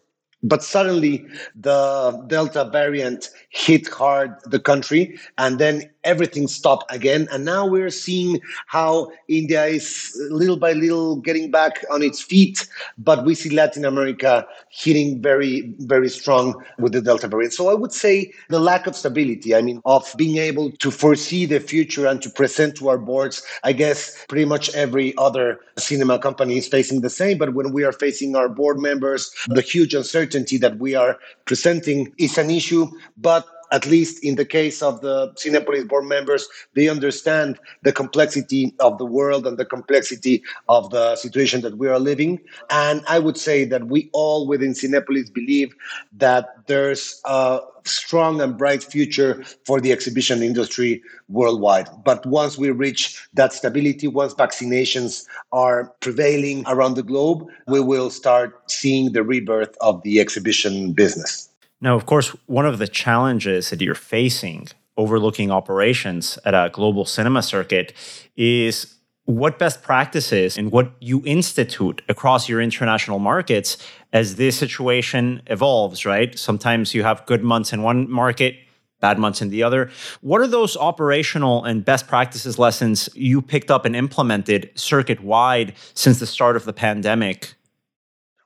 But 0.43 0.63
suddenly 0.63 1.25
the 1.55 2.25
Delta 2.27 2.65
variant 2.65 3.31
hit 3.51 3.87
hard 3.89 4.35
the 4.45 4.59
country 4.59 5.19
and 5.39 5.59
then 5.59 5.89
everything 6.05 6.49
stopped 6.49 6.93
again. 6.93 7.29
And 7.31 7.45
now 7.45 7.65
we're 7.65 7.91
seeing 7.91 8.41
how 8.67 9.13
India 9.29 9.65
is 9.67 10.13
little 10.31 10.57
by 10.57 10.73
little 10.73 11.17
getting 11.17 11.53
back 11.53 11.85
on 11.93 12.03
its 12.03 12.21
feet. 12.21 12.67
But 12.99 13.25
we 13.25 13.37
see 13.37 13.51
Latin 13.51 13.85
America 13.85 14.45
hitting 14.69 15.23
very, 15.23 15.73
very 15.79 16.09
strong 16.09 16.61
with 16.79 16.93
the 16.93 17.01
Delta 17.01 17.29
variant. 17.29 17.53
So 17.53 17.71
I 17.71 17.75
would 17.75 17.93
say 17.93 18.33
the 18.49 18.59
lack 18.59 18.89
of 18.89 18.97
stability, 18.97 19.55
I 19.55 19.63
mean, 19.63 19.81
of 19.85 20.13
being 20.17 20.39
able 20.39 20.73
to 20.73 20.91
foresee 20.91 21.47
the 21.47 21.61
future 21.61 22.07
and 22.07 22.21
to 22.21 22.31
present 22.31 22.77
to 22.79 22.89
our 22.89 22.99
boards, 22.99 23.45
I 23.63 23.73
guess 23.73 24.25
pretty 24.29 24.45
much 24.45 24.75
every 24.75 25.17
other 25.19 25.61
cinema 25.79 26.19
company 26.19 26.59
is 26.59 26.67
facing 26.67 27.03
the 27.03 27.11
same. 27.11 27.39
But 27.39 27.55
when 27.55 27.73
we 27.73 27.85
are 27.85 27.93
facing 27.93 28.35
our 28.35 28.49
board 28.49 28.81
members, 28.81 29.31
the 29.47 29.61
huge 29.61 29.95
uncertainty 29.95 30.32
that 30.59 30.79
we 30.79 30.95
are 30.95 31.19
presenting 31.45 32.13
is 32.19 32.39
an 32.39 32.51
issue. 32.51 32.89
But 33.17 33.47
at 33.73 33.87
least 33.87 34.23
in 34.23 34.37
the 34.37 34.45
case 34.45 34.83
of 34.83 35.01
the 35.01 35.33
Cinepolis 35.33 35.89
board 35.89 36.05
members, 36.05 36.47
they 36.75 36.89
understand 36.89 37.59
the 37.83 37.93
complexity 37.93 38.75
of 38.79 38.99
the 38.99 39.07
world 39.07 39.47
and 39.47 39.59
the 39.59 39.65
complexity 39.65 40.43
of 40.69 40.91
the 40.91 41.17
situation 41.17 41.63
that 41.63 41.79
we 41.79 41.89
are 41.89 41.99
living. 41.99 42.39
And 42.71 43.03
I 43.09 43.19
would 43.19 43.39
say 43.39 43.65
that 43.65 43.89
we 43.89 44.11
all 44.13 44.47
within 44.47 44.73
Cinepolis 44.73 45.33
believe 45.33 45.75
that 46.19 46.67
there's 46.67 47.21
a 47.25 47.61
strong 47.85 48.41
and 48.41 48.57
bright 48.57 48.85
future 48.85 49.43
for 49.67 49.81
the 49.81 49.91
exhibition 49.91 50.43
industry 50.43 51.03
worldwide. 51.29 51.89
But 52.05 52.25
once 52.27 52.57
we 52.57 52.71
reach 52.71 53.27
that 53.35 53.53
stability, 53.53 54.07
once 54.07 54.35
vaccinations 54.35 55.25
are 55.51 55.93
prevailing 56.01 56.65
around 56.69 56.95
the 56.95 57.03
globe, 57.03 57.49
we 57.67 57.81
will 57.81 58.11
start 58.11 58.71
seeing 58.71 59.13
the 59.13 59.25
rebirth 59.25 59.77
of 59.81 60.03
the 60.03 60.21
exhibition 60.21 60.93
business. 60.93 61.49
Now, 61.83 61.97
of 61.97 62.07
course, 62.07 62.29
one 62.47 62.65
of 62.65 62.79
the 62.79 62.87
challenges 62.87 63.71
that 63.71 63.81
you're 63.81 63.97
facing 63.97 64.69
overlooking 64.97 65.51
operations 65.51 66.39
at 66.45 66.55
a 66.55 66.71
global 66.73 67.05
cinema 67.05 67.43
circuit 67.43 67.93
is 68.37 68.95
what 69.25 69.59
best 69.59 69.83
practices 69.83 70.57
and 70.57 70.71
what 70.71 70.93
you 71.01 71.23
institute 71.25 72.01
across 72.09 72.49
your 72.49 72.61
international 72.61 73.19
markets 73.19 73.79
as 74.13 74.37
this 74.37 74.57
situation 74.57 75.43
evolves, 75.49 76.07
right? 76.07 76.39
Sometimes 76.39 76.95
you 76.95 77.03
have 77.03 77.27
good 77.27 77.43
months 77.43 77.73
in 77.73 77.83
one 77.83 78.09
market, 78.09 78.55
bad 79.01 79.19
months 79.19 79.43
in 79.43 79.49
the 79.49 79.65
other. 79.65 79.91
What 80.21 80.41
are 80.41 80.47
those 80.47 80.77
operational 80.77 81.65
and 81.65 81.85
best 81.85 82.07
practices 82.07 82.61
lessons 82.61 83.09
you 83.15 83.43
picked 83.43 83.73
up 83.73 83.85
and 83.85 83.97
implemented 83.97 84.71
circuit 84.77 85.21
wide 85.21 85.75
since 85.95 86.21
the 86.21 86.27
start 86.27 86.55
of 86.55 86.65
the 86.65 86.73
pandemic? 86.73 87.55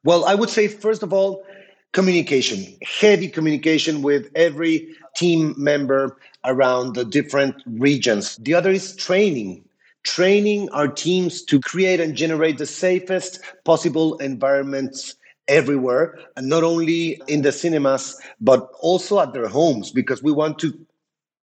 Well, 0.04 0.24
I 0.24 0.34
would 0.34 0.48
say, 0.48 0.68
first 0.68 1.02
of 1.02 1.12
all, 1.12 1.44
communication, 1.92 2.76
heavy 2.82 3.28
communication 3.28 4.02
with 4.02 4.30
every 4.34 4.88
team 5.16 5.54
member 5.56 6.16
around 6.44 6.94
the 6.94 7.04
different 7.04 7.54
regions. 7.66 8.36
The 8.36 8.54
other 8.54 8.70
is 8.70 8.94
training, 8.96 9.64
training 10.04 10.68
our 10.70 10.88
teams 10.88 11.42
to 11.44 11.60
create 11.60 12.00
and 12.00 12.14
generate 12.14 12.58
the 12.58 12.66
safest 12.66 13.40
possible 13.64 14.16
environments 14.18 15.14
everywhere, 15.48 16.18
and 16.36 16.48
not 16.48 16.64
only 16.64 17.20
in 17.28 17.42
the 17.42 17.52
cinemas, 17.52 18.20
but 18.40 18.68
also 18.80 19.20
at 19.20 19.32
their 19.32 19.48
homes, 19.48 19.90
because 19.92 20.22
we 20.22 20.32
want 20.32 20.58
to 20.58 20.76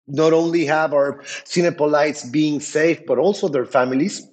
not 0.09 0.33
only 0.33 0.64
have 0.64 0.92
our 0.92 1.20
cinepolites 1.44 2.31
being 2.31 2.59
safe, 2.61 3.00
but 3.07 3.18
also 3.18 3.48
their 3.48 3.64
families 3.64 4.26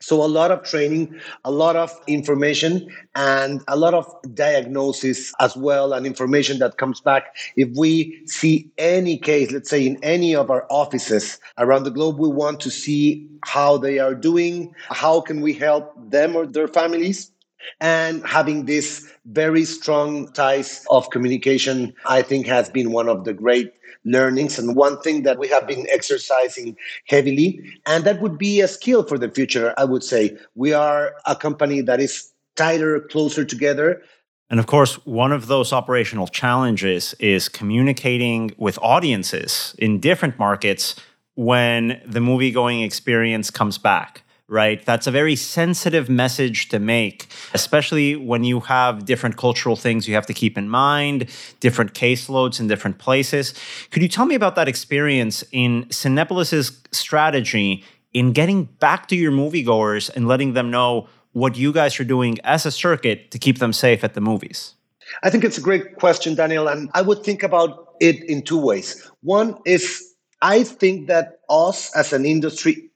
so, 0.00 0.22
a 0.22 0.26
lot 0.26 0.50
of 0.50 0.62
training, 0.62 1.18
a 1.44 1.50
lot 1.50 1.74
of 1.74 1.90
information, 2.06 2.86
and 3.14 3.62
a 3.66 3.76
lot 3.76 3.94
of 3.94 4.06
diagnosis 4.34 5.32
as 5.40 5.56
well, 5.56 5.94
and 5.94 6.04
information 6.04 6.58
that 6.58 6.76
comes 6.76 7.00
back. 7.00 7.34
If 7.56 7.70
we 7.76 8.20
see 8.26 8.70
any 8.76 9.16
case, 9.16 9.52
let's 9.52 9.70
say 9.70 9.86
in 9.86 9.98
any 10.02 10.36
of 10.36 10.50
our 10.50 10.66
offices 10.68 11.40
around 11.56 11.84
the 11.84 11.90
globe, 11.90 12.18
we 12.18 12.28
want 12.28 12.60
to 12.60 12.70
see 12.70 13.26
how 13.44 13.78
they 13.78 13.98
are 13.98 14.14
doing, 14.14 14.74
how 14.90 15.22
can 15.22 15.40
we 15.40 15.54
help 15.54 15.94
them 16.10 16.36
or 16.36 16.46
their 16.46 16.68
families. 16.68 17.32
And 17.80 18.24
having 18.24 18.66
this 18.66 19.10
very 19.24 19.64
strong 19.64 20.30
ties 20.32 20.84
of 20.90 21.10
communication, 21.10 21.94
I 22.04 22.22
think, 22.22 22.46
has 22.46 22.68
been 22.70 22.92
one 22.92 23.08
of 23.08 23.24
the 23.24 23.32
great 23.32 23.72
learnings 24.06 24.58
and 24.58 24.74
one 24.74 24.98
thing 25.02 25.24
that 25.24 25.38
we 25.38 25.48
have 25.48 25.66
been 25.66 25.86
exercising 25.90 26.76
heavily. 27.06 27.60
And 27.84 28.04
that 28.04 28.22
would 28.22 28.38
be 28.38 28.60
a 28.60 28.68
skill 28.68 29.02
for 29.02 29.18
the 29.18 29.28
future, 29.28 29.74
I 29.76 29.84
would 29.84 30.02
say. 30.02 30.36
We 30.54 30.72
are 30.72 31.14
a 31.26 31.36
company 31.36 31.82
that 31.82 32.00
is 32.00 32.32
tighter, 32.54 33.00
closer 33.00 33.44
together. 33.44 34.02
And 34.48 34.60
of 34.60 34.66
course, 34.66 34.94
one 35.04 35.32
of 35.32 35.48
those 35.48 35.72
operational 35.72 36.28
challenges 36.28 37.14
is 37.18 37.48
communicating 37.48 38.54
with 38.56 38.78
audiences 38.80 39.74
in 39.78 39.98
different 39.98 40.38
markets 40.38 40.94
when 41.34 42.00
the 42.06 42.20
movie 42.20 42.52
going 42.52 42.80
experience 42.80 43.50
comes 43.50 43.76
back 43.76 44.22
right? 44.48 44.84
That's 44.84 45.06
a 45.06 45.10
very 45.10 45.34
sensitive 45.34 46.08
message 46.08 46.68
to 46.68 46.78
make, 46.78 47.26
especially 47.52 48.14
when 48.14 48.44
you 48.44 48.60
have 48.60 49.04
different 49.04 49.36
cultural 49.36 49.74
things 49.74 50.06
you 50.06 50.14
have 50.14 50.26
to 50.26 50.34
keep 50.34 50.56
in 50.56 50.68
mind, 50.68 51.28
different 51.60 51.94
caseloads 51.94 52.60
in 52.60 52.68
different 52.68 52.98
places. 52.98 53.54
Could 53.90 54.02
you 54.02 54.08
tell 54.08 54.26
me 54.26 54.34
about 54.34 54.54
that 54.54 54.68
experience 54.68 55.42
in 55.50 55.86
Cinepolis's 55.86 56.80
strategy 56.92 57.84
in 58.12 58.32
getting 58.32 58.64
back 58.64 59.08
to 59.08 59.16
your 59.16 59.32
moviegoers 59.32 60.14
and 60.14 60.28
letting 60.28 60.52
them 60.52 60.70
know 60.70 61.08
what 61.32 61.56
you 61.56 61.72
guys 61.72 61.98
are 62.00 62.04
doing 62.04 62.38
as 62.44 62.64
a 62.64 62.70
circuit 62.70 63.30
to 63.30 63.38
keep 63.38 63.58
them 63.58 63.72
safe 63.72 64.04
at 64.04 64.14
the 64.14 64.20
movies? 64.20 64.74
I 65.22 65.30
think 65.30 65.44
it's 65.44 65.58
a 65.58 65.60
great 65.60 65.96
question, 65.96 66.34
Daniel, 66.34 66.68
and 66.68 66.88
I 66.94 67.02
would 67.02 67.22
think 67.22 67.42
about 67.42 67.94
it 68.00 68.22
in 68.24 68.42
two 68.42 68.58
ways. 68.58 69.10
One 69.22 69.56
is 69.66 70.14
I 70.42 70.64
think 70.64 71.08
that 71.08 71.40
us 71.48 71.94
as 71.94 72.12
an 72.12 72.24
industry 72.24 72.90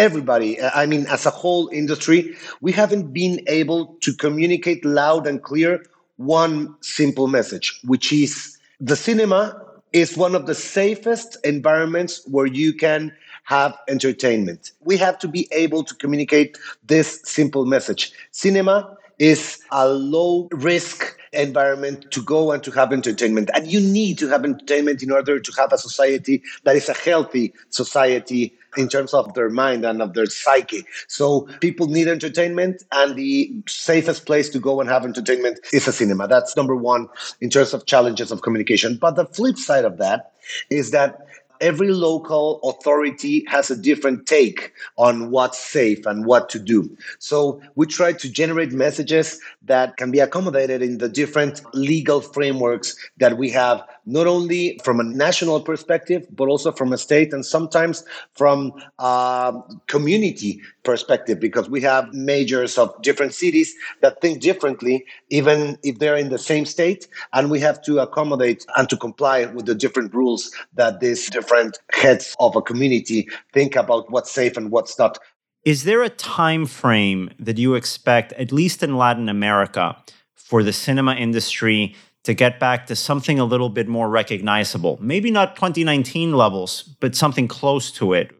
everybody, 0.00 0.60
I 0.62 0.86
mean, 0.86 1.06
as 1.06 1.26
a 1.26 1.30
whole 1.30 1.68
industry, 1.68 2.34
we 2.62 2.72
haven't 2.72 3.12
been 3.12 3.42
able 3.46 3.96
to 4.00 4.14
communicate 4.14 4.82
loud 4.82 5.26
and 5.26 5.42
clear 5.42 5.84
one 6.16 6.74
simple 6.80 7.28
message, 7.28 7.78
which 7.84 8.10
is 8.10 8.56
the 8.80 8.96
cinema 8.96 9.62
is 9.92 10.16
one 10.16 10.34
of 10.34 10.46
the 10.46 10.54
safest 10.54 11.36
environments 11.44 12.22
where 12.26 12.46
you 12.46 12.72
can 12.72 13.12
have 13.44 13.76
entertainment. 13.88 14.70
We 14.80 14.96
have 14.96 15.18
to 15.18 15.28
be 15.28 15.48
able 15.52 15.84
to 15.84 15.94
communicate 15.94 16.56
this 16.86 17.20
simple 17.24 17.66
message. 17.66 18.12
Cinema 18.30 18.96
is 19.20 19.60
a 19.70 19.86
low 19.88 20.48
risk 20.50 21.16
environment 21.32 22.10
to 22.10 22.22
go 22.22 22.50
and 22.50 22.64
to 22.64 22.72
have 22.72 22.92
entertainment. 22.92 23.50
And 23.54 23.70
you 23.70 23.80
need 23.80 24.18
to 24.18 24.28
have 24.28 24.44
entertainment 24.44 25.02
in 25.02 25.12
order 25.12 25.38
to 25.38 25.52
have 25.58 25.72
a 25.72 25.78
society 25.78 26.42
that 26.64 26.74
is 26.74 26.88
a 26.88 26.94
healthy 26.94 27.52
society 27.68 28.52
in 28.76 28.88
terms 28.88 29.12
of 29.14 29.32
their 29.34 29.50
mind 29.50 29.84
and 29.84 30.00
of 30.00 30.14
their 30.14 30.26
psyche. 30.26 30.84
So 31.08 31.42
people 31.60 31.86
need 31.86 32.08
entertainment, 32.08 32.82
and 32.92 33.16
the 33.16 33.52
safest 33.68 34.26
place 34.26 34.48
to 34.50 34.60
go 34.60 34.80
and 34.80 34.88
have 34.88 35.04
entertainment 35.04 35.60
is 35.72 35.86
a 35.86 35.92
cinema. 35.92 36.26
That's 36.26 36.56
number 36.56 36.76
one 36.76 37.08
in 37.40 37.50
terms 37.50 37.74
of 37.74 37.86
challenges 37.86 38.32
of 38.32 38.42
communication. 38.42 38.96
But 38.96 39.16
the 39.16 39.26
flip 39.26 39.56
side 39.56 39.84
of 39.84 39.98
that 39.98 40.32
is 40.70 40.92
that 40.92 41.26
every 41.60 41.92
local 41.92 42.60
authority 42.62 43.44
has 43.48 43.70
a 43.70 43.76
different 43.76 44.26
take 44.26 44.72
on 44.96 45.30
what's 45.30 45.58
safe 45.58 46.06
and 46.06 46.24
what 46.24 46.48
to 46.50 46.58
do. 46.58 46.96
So 47.18 47.60
we 47.74 47.86
try 47.86 48.12
to 48.12 48.30
generate 48.30 48.72
messages 48.72 49.40
that 49.62 49.96
can 49.96 50.10
be 50.10 50.20
accommodated 50.20 50.82
in 50.82 50.98
the 50.98 51.08
different 51.08 51.62
legal 51.74 52.20
frameworks 52.20 52.96
that 53.18 53.36
we 53.36 53.50
have, 53.50 53.82
not 54.06 54.26
only 54.26 54.80
from 54.84 55.00
a 55.00 55.04
national 55.04 55.60
perspective, 55.60 56.26
but 56.30 56.48
also 56.48 56.72
from 56.72 56.92
a 56.92 56.98
state 56.98 57.32
and 57.32 57.44
sometimes 57.44 58.04
from 58.34 58.72
a 58.98 59.54
community 59.86 60.60
perspective, 60.82 61.38
because 61.40 61.68
we 61.68 61.80
have 61.80 62.12
majors 62.12 62.78
of 62.78 62.94
different 63.02 63.34
cities 63.34 63.74
that 64.00 64.20
think 64.20 64.40
differently, 64.40 65.04
even 65.28 65.78
if 65.82 65.98
they're 65.98 66.16
in 66.16 66.30
the 66.30 66.38
same 66.38 66.64
state. 66.64 67.08
And 67.32 67.50
we 67.50 67.60
have 67.60 67.82
to 67.82 67.98
accommodate 67.98 68.66
and 68.76 68.88
to 68.88 68.96
comply 68.96 69.46
with 69.46 69.66
the 69.66 69.74
different 69.74 70.14
rules 70.14 70.50
that 70.74 71.00
these 71.00 71.28
different 71.30 71.78
heads 71.92 72.36
of 72.40 72.56
a 72.56 72.62
community 72.62 73.28
think 73.52 73.76
about 73.76 74.10
what's 74.10 74.30
safe 74.30 74.56
and 74.56 74.70
what's 74.70 74.98
not. 74.98 75.18
Is 75.64 75.84
there 75.84 76.02
a 76.02 76.08
time 76.08 76.64
frame 76.64 77.30
that 77.38 77.58
you 77.58 77.74
expect, 77.74 78.32
at 78.32 78.50
least 78.50 78.82
in 78.82 78.96
Latin 78.96 79.28
America, 79.28 79.94
for 80.34 80.62
the 80.62 80.72
cinema 80.72 81.14
industry 81.14 81.94
to 82.24 82.34
get 82.34 82.60
back 82.60 82.86
to 82.86 82.96
something 82.96 83.38
a 83.38 83.44
little 83.44 83.68
bit 83.68 83.88
more 83.88 84.08
recognizable? 84.08 84.98
Maybe 85.00 85.30
not 85.30 85.56
2019 85.56 86.32
levels, 86.32 86.82
but 87.00 87.14
something 87.14 87.48
close 87.48 87.90
to 87.92 88.12
it. 88.12 88.32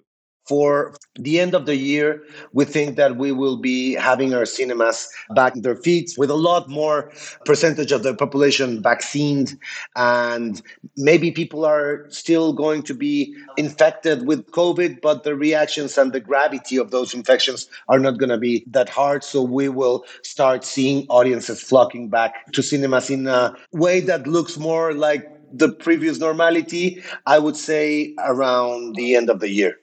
For 0.50 0.96
the 1.14 1.38
end 1.38 1.54
of 1.54 1.64
the 1.64 1.76
year, 1.76 2.24
we 2.52 2.64
think 2.64 2.96
that 2.96 3.16
we 3.16 3.30
will 3.30 3.56
be 3.56 3.94
having 3.94 4.34
our 4.34 4.44
cinemas 4.44 5.08
back 5.36 5.54
their 5.54 5.76
feet 5.76 6.10
with 6.18 6.28
a 6.28 6.42
lot 6.48 6.68
more 6.68 7.12
percentage 7.44 7.92
of 7.92 8.02
the 8.02 8.14
population 8.14 8.82
vaccinated. 8.82 9.56
And 9.94 10.60
maybe 10.96 11.30
people 11.30 11.64
are 11.64 12.04
still 12.08 12.52
going 12.52 12.82
to 12.90 12.94
be 12.94 13.32
infected 13.56 14.26
with 14.26 14.50
COVID, 14.50 15.00
but 15.00 15.22
the 15.22 15.36
reactions 15.36 15.96
and 15.96 16.12
the 16.12 16.18
gravity 16.18 16.76
of 16.78 16.90
those 16.90 17.14
infections 17.14 17.68
are 17.88 18.00
not 18.00 18.18
going 18.18 18.30
to 18.30 18.38
be 18.38 18.64
that 18.72 18.88
hard. 18.88 19.22
So 19.22 19.42
we 19.42 19.68
will 19.68 20.04
start 20.24 20.64
seeing 20.64 21.06
audiences 21.10 21.62
flocking 21.62 22.08
back 22.08 22.50
to 22.54 22.60
cinemas 22.60 23.08
in 23.08 23.28
a 23.28 23.54
way 23.70 24.00
that 24.00 24.26
looks 24.26 24.58
more 24.58 24.94
like 24.94 25.30
the 25.52 25.70
previous 25.70 26.18
normality, 26.18 27.02
I 27.26 27.38
would 27.38 27.56
say 27.56 28.14
around 28.18 28.96
the 28.96 29.14
end 29.14 29.30
of 29.30 29.38
the 29.38 29.50
year. 29.50 29.76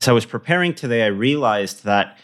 So 0.00 0.12
I 0.12 0.14
was 0.14 0.26
preparing 0.26 0.74
today, 0.74 1.02
I 1.04 1.08
realized 1.08 1.84
that 1.84 2.18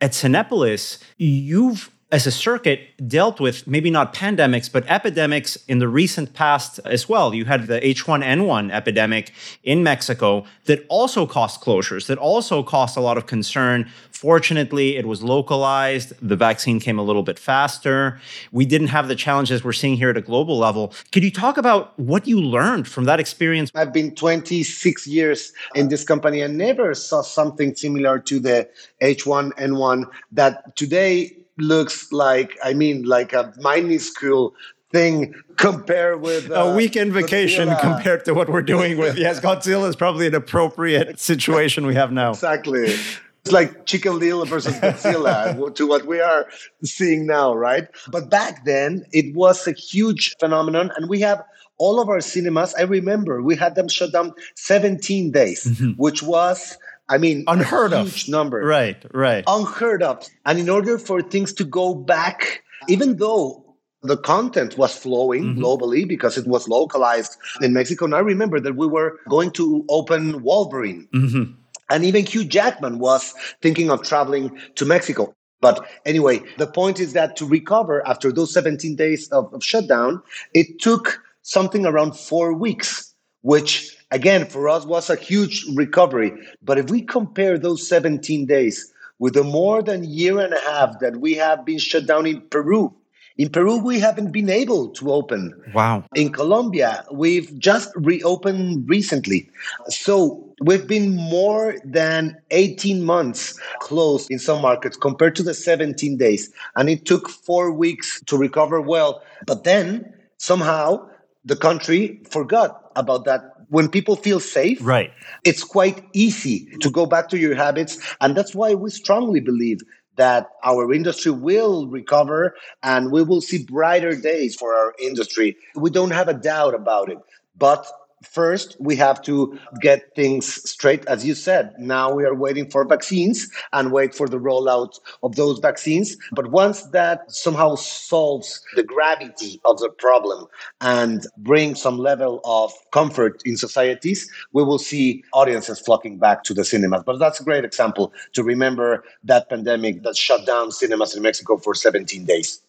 at 0.00 0.12
Cinepolis, 0.12 1.02
you've 1.16 1.90
as 2.14 2.28
a 2.28 2.30
circuit 2.30 2.78
dealt 3.08 3.40
with 3.40 3.66
maybe 3.66 3.90
not 3.90 4.14
pandemics 4.14 4.70
but 4.70 4.86
epidemics 4.86 5.56
in 5.66 5.80
the 5.80 5.88
recent 5.88 6.32
past 6.32 6.78
as 6.84 7.08
well. 7.08 7.34
You 7.34 7.44
had 7.44 7.66
the 7.66 7.80
h1n1 7.80 8.70
epidemic 8.70 9.32
in 9.64 9.82
mexico 9.82 10.44
that 10.66 10.86
also 10.88 11.26
caused 11.26 11.60
closures 11.60 12.06
that 12.06 12.16
also 12.16 12.62
caused 12.62 12.96
a 12.96 13.00
lot 13.00 13.16
of 13.18 13.26
concern. 13.26 13.90
Fortunately 14.12 14.96
it 14.96 15.06
was 15.06 15.24
localized. 15.24 16.12
The 16.22 16.36
vaccine 16.36 16.78
came 16.78 17.00
a 17.00 17.02
little 17.02 17.24
bit 17.24 17.36
faster. 17.36 18.20
We 18.52 18.64
didn't 18.64 18.92
have 18.96 19.08
the 19.08 19.16
challenges 19.16 19.64
we're 19.64 19.72
seeing 19.72 19.96
here 19.96 20.10
at 20.10 20.16
a 20.16 20.26
global 20.32 20.56
level. 20.56 20.94
Could 21.10 21.24
you 21.24 21.32
talk 21.32 21.56
about 21.56 21.98
what 21.98 22.28
you 22.28 22.40
learned 22.40 22.86
from 22.86 23.06
that 23.06 23.18
experience? 23.18 23.72
I've 23.74 23.92
been 23.92 24.14
26 24.14 25.08
years 25.08 25.52
in 25.74 25.88
this 25.88 26.04
company 26.04 26.42
and 26.42 26.56
never 26.56 26.94
saw 26.94 27.22
something 27.22 27.74
similar 27.74 28.20
to 28.20 28.38
the 28.38 28.68
h1n1 29.02 30.04
that 30.30 30.76
today 30.76 31.43
looks 31.58 32.12
like 32.12 32.58
I 32.62 32.74
mean 32.74 33.04
like 33.04 33.32
a 33.32 33.52
minuscule 33.58 34.54
thing 34.90 35.34
compared 35.56 36.20
with 36.20 36.50
uh, 36.50 36.54
a 36.54 36.76
weekend 36.76 37.12
vacation 37.12 37.68
Godzilla. 37.68 37.80
compared 37.80 38.24
to 38.26 38.34
what 38.34 38.48
we're 38.48 38.62
doing 38.62 38.98
with 38.98 39.16
yes 39.16 39.40
Godzilla 39.40 39.88
is 39.88 39.96
probably 39.96 40.26
an 40.26 40.34
appropriate 40.34 41.18
situation 41.30 41.86
we 41.86 41.94
have 41.94 42.12
now 42.12 42.30
exactly 42.30 42.84
it's 42.84 43.52
like 43.52 43.84
Chicken 43.84 44.18
Little 44.18 44.46
versus 44.46 44.74
Godzilla 44.76 45.74
to 45.74 45.86
what 45.86 46.06
we 46.06 46.20
are 46.20 46.46
seeing 46.82 47.26
now 47.26 47.54
right 47.54 47.88
but 48.08 48.30
back 48.30 48.64
then 48.64 49.04
it 49.12 49.34
was 49.34 49.66
a 49.66 49.72
huge 49.72 50.34
phenomenon 50.40 50.90
and 50.96 51.08
we 51.08 51.20
have 51.20 51.42
all 51.78 52.00
of 52.00 52.08
our 52.08 52.20
cinemas 52.20 52.74
I 52.74 52.82
remember 52.82 53.42
we 53.42 53.56
had 53.56 53.74
them 53.74 53.88
shut 53.88 54.12
down 54.12 54.32
17 54.56 55.32
days 55.32 55.64
mm-hmm. 55.64 55.90
which 55.92 56.22
was 56.22 56.78
I 57.08 57.18
mean, 57.18 57.44
unheard 57.46 57.92
huge 57.92 58.24
of. 58.24 58.28
number. 58.28 58.60
Right, 58.60 59.04
right. 59.12 59.44
Unheard 59.46 60.02
of. 60.02 60.26
And 60.46 60.58
in 60.58 60.70
order 60.70 60.98
for 60.98 61.22
things 61.22 61.52
to 61.54 61.64
go 61.64 61.94
back, 61.94 62.62
even 62.88 63.16
though 63.16 63.64
the 64.04 64.16
content 64.18 64.76
was 64.76 64.96
flowing 64.96 65.44
mm-hmm. 65.44 65.62
globally 65.62 66.06
because 66.06 66.36
it 66.36 66.46
was 66.46 66.68
localized 66.68 67.36
in 67.62 67.72
Mexico. 67.72 68.04
And 68.04 68.14
I 68.14 68.18
remember 68.18 68.60
that 68.60 68.76
we 68.76 68.86
were 68.86 69.18
going 69.28 69.50
to 69.52 69.84
open 69.88 70.42
Wolverine. 70.42 71.08
Mm-hmm. 71.14 71.52
And 71.90 72.04
even 72.04 72.24
Hugh 72.24 72.44
Jackman 72.44 72.98
was 72.98 73.34
thinking 73.62 73.90
of 73.90 74.02
traveling 74.02 74.58
to 74.76 74.84
Mexico. 74.84 75.34
But 75.60 75.86
anyway, 76.04 76.42
the 76.58 76.66
point 76.66 77.00
is 77.00 77.14
that 77.14 77.36
to 77.36 77.46
recover 77.46 78.06
after 78.06 78.30
those 78.30 78.52
17 78.52 78.96
days 78.96 79.28
of, 79.28 79.52
of 79.54 79.64
shutdown, 79.64 80.22
it 80.52 80.78
took 80.80 81.22
something 81.40 81.86
around 81.86 82.12
four 82.12 82.52
weeks, 82.52 83.14
which 83.40 83.96
again, 84.14 84.46
for 84.46 84.68
us 84.68 84.86
was 84.86 85.10
a 85.10 85.16
huge 85.16 85.66
recovery. 85.74 86.32
But 86.62 86.78
if 86.78 86.88
we 86.88 87.02
compare 87.02 87.58
those 87.58 87.86
17 87.86 88.46
days 88.46 88.92
with 89.18 89.34
the 89.34 89.44
more 89.44 89.82
than 89.82 90.04
year 90.04 90.38
and 90.38 90.54
a 90.54 90.60
half 90.60 91.00
that 91.00 91.16
we 91.16 91.34
have 91.34 91.64
been 91.64 91.78
shut 91.78 92.06
down 92.06 92.26
in 92.26 92.40
Peru, 92.42 92.94
in 93.36 93.48
Peru, 93.48 93.78
we 93.78 93.98
haven't 93.98 94.30
been 94.30 94.48
able 94.48 94.90
to 94.90 95.12
open. 95.12 95.60
Wow. 95.74 96.04
In 96.14 96.32
Colombia, 96.32 97.04
we've 97.10 97.58
just 97.58 97.90
reopened 97.96 98.88
recently. 98.88 99.50
So 99.88 100.54
we've 100.60 100.86
been 100.86 101.16
more 101.16 101.74
than 101.84 102.36
18 102.52 103.02
months 103.02 103.58
closed 103.80 104.30
in 104.30 104.38
some 104.38 104.62
markets 104.62 104.96
compared 104.96 105.34
to 105.34 105.42
the 105.42 105.52
17 105.52 106.16
days. 106.16 106.48
And 106.76 106.88
it 106.88 107.06
took 107.06 107.28
four 107.28 107.72
weeks 107.72 108.22
to 108.26 108.36
recover 108.36 108.80
well. 108.80 109.20
But 109.46 109.64
then 109.64 110.14
somehow 110.38 111.08
the 111.44 111.56
country 111.56 112.20
forgot 112.30 112.92
about 112.94 113.24
that 113.24 113.53
when 113.74 113.88
people 113.88 114.14
feel 114.14 114.38
safe, 114.38 114.78
right. 114.80 115.10
it's 115.42 115.64
quite 115.64 116.04
easy 116.12 116.66
to 116.80 116.88
go 116.88 117.06
back 117.06 117.28
to 117.28 117.36
your 117.36 117.56
habits. 117.56 117.98
And 118.20 118.36
that's 118.36 118.54
why 118.54 118.74
we 118.74 118.88
strongly 118.90 119.40
believe 119.40 119.80
that 120.14 120.46
our 120.62 120.92
industry 120.92 121.32
will 121.32 121.88
recover 121.88 122.54
and 122.84 123.10
we 123.10 123.24
will 123.24 123.40
see 123.40 123.64
brighter 123.64 124.14
days 124.14 124.54
for 124.54 124.76
our 124.76 124.94
industry. 125.02 125.56
We 125.74 125.90
don't 125.90 126.12
have 126.12 126.28
a 126.28 126.34
doubt 126.34 126.76
about 126.76 127.10
it. 127.10 127.18
But 127.58 127.84
first 128.26 128.76
we 128.80 128.96
have 128.96 129.22
to 129.22 129.58
get 129.80 130.14
things 130.14 130.46
straight. 130.68 131.04
As 131.06 131.24
you 131.24 131.34
said 131.34 131.74
now 131.78 132.12
we 132.12 132.24
are 132.24 132.34
waiting 132.34 132.70
for 132.70 132.84
vaccines 132.86 133.48
and 133.72 133.92
wait 133.92 134.14
for 134.14 134.28
the 134.28 134.38
rollout 134.38 134.98
of 135.22 135.36
those 135.36 135.58
vaccines. 135.58 136.16
But 136.32 136.50
once 136.50 136.82
that 136.90 137.30
somehow 137.30 137.76
solves 137.76 138.62
the 138.76 138.82
gravity 138.82 139.60
of 139.64 139.78
the 139.78 139.90
problem 139.90 140.46
and 140.80 141.26
brings 141.38 141.80
some 141.80 141.98
level 141.98 142.40
of 142.44 142.72
comfort 142.92 143.42
in 143.44 143.56
societies 143.56 144.30
we 144.52 144.62
will 144.62 144.78
see 144.78 145.22
audiences 145.32 145.80
flocking 145.80 146.18
back 146.18 146.44
to 146.44 146.54
the 146.54 146.64
cinemas. 146.64 147.02
But 147.04 147.18
that's 147.18 147.40
a 147.40 147.44
great 147.44 147.64
example 147.64 148.12
to 148.32 148.42
remember 148.42 149.04
that 149.24 149.48
pandemic 149.48 150.02
that 150.02 150.16
shut 150.16 150.46
down 150.46 150.72
cinemas 150.72 151.14
in 151.14 151.22
mexico 151.22 151.56
for 151.56 151.74
17 151.74 152.24
days 152.24 152.60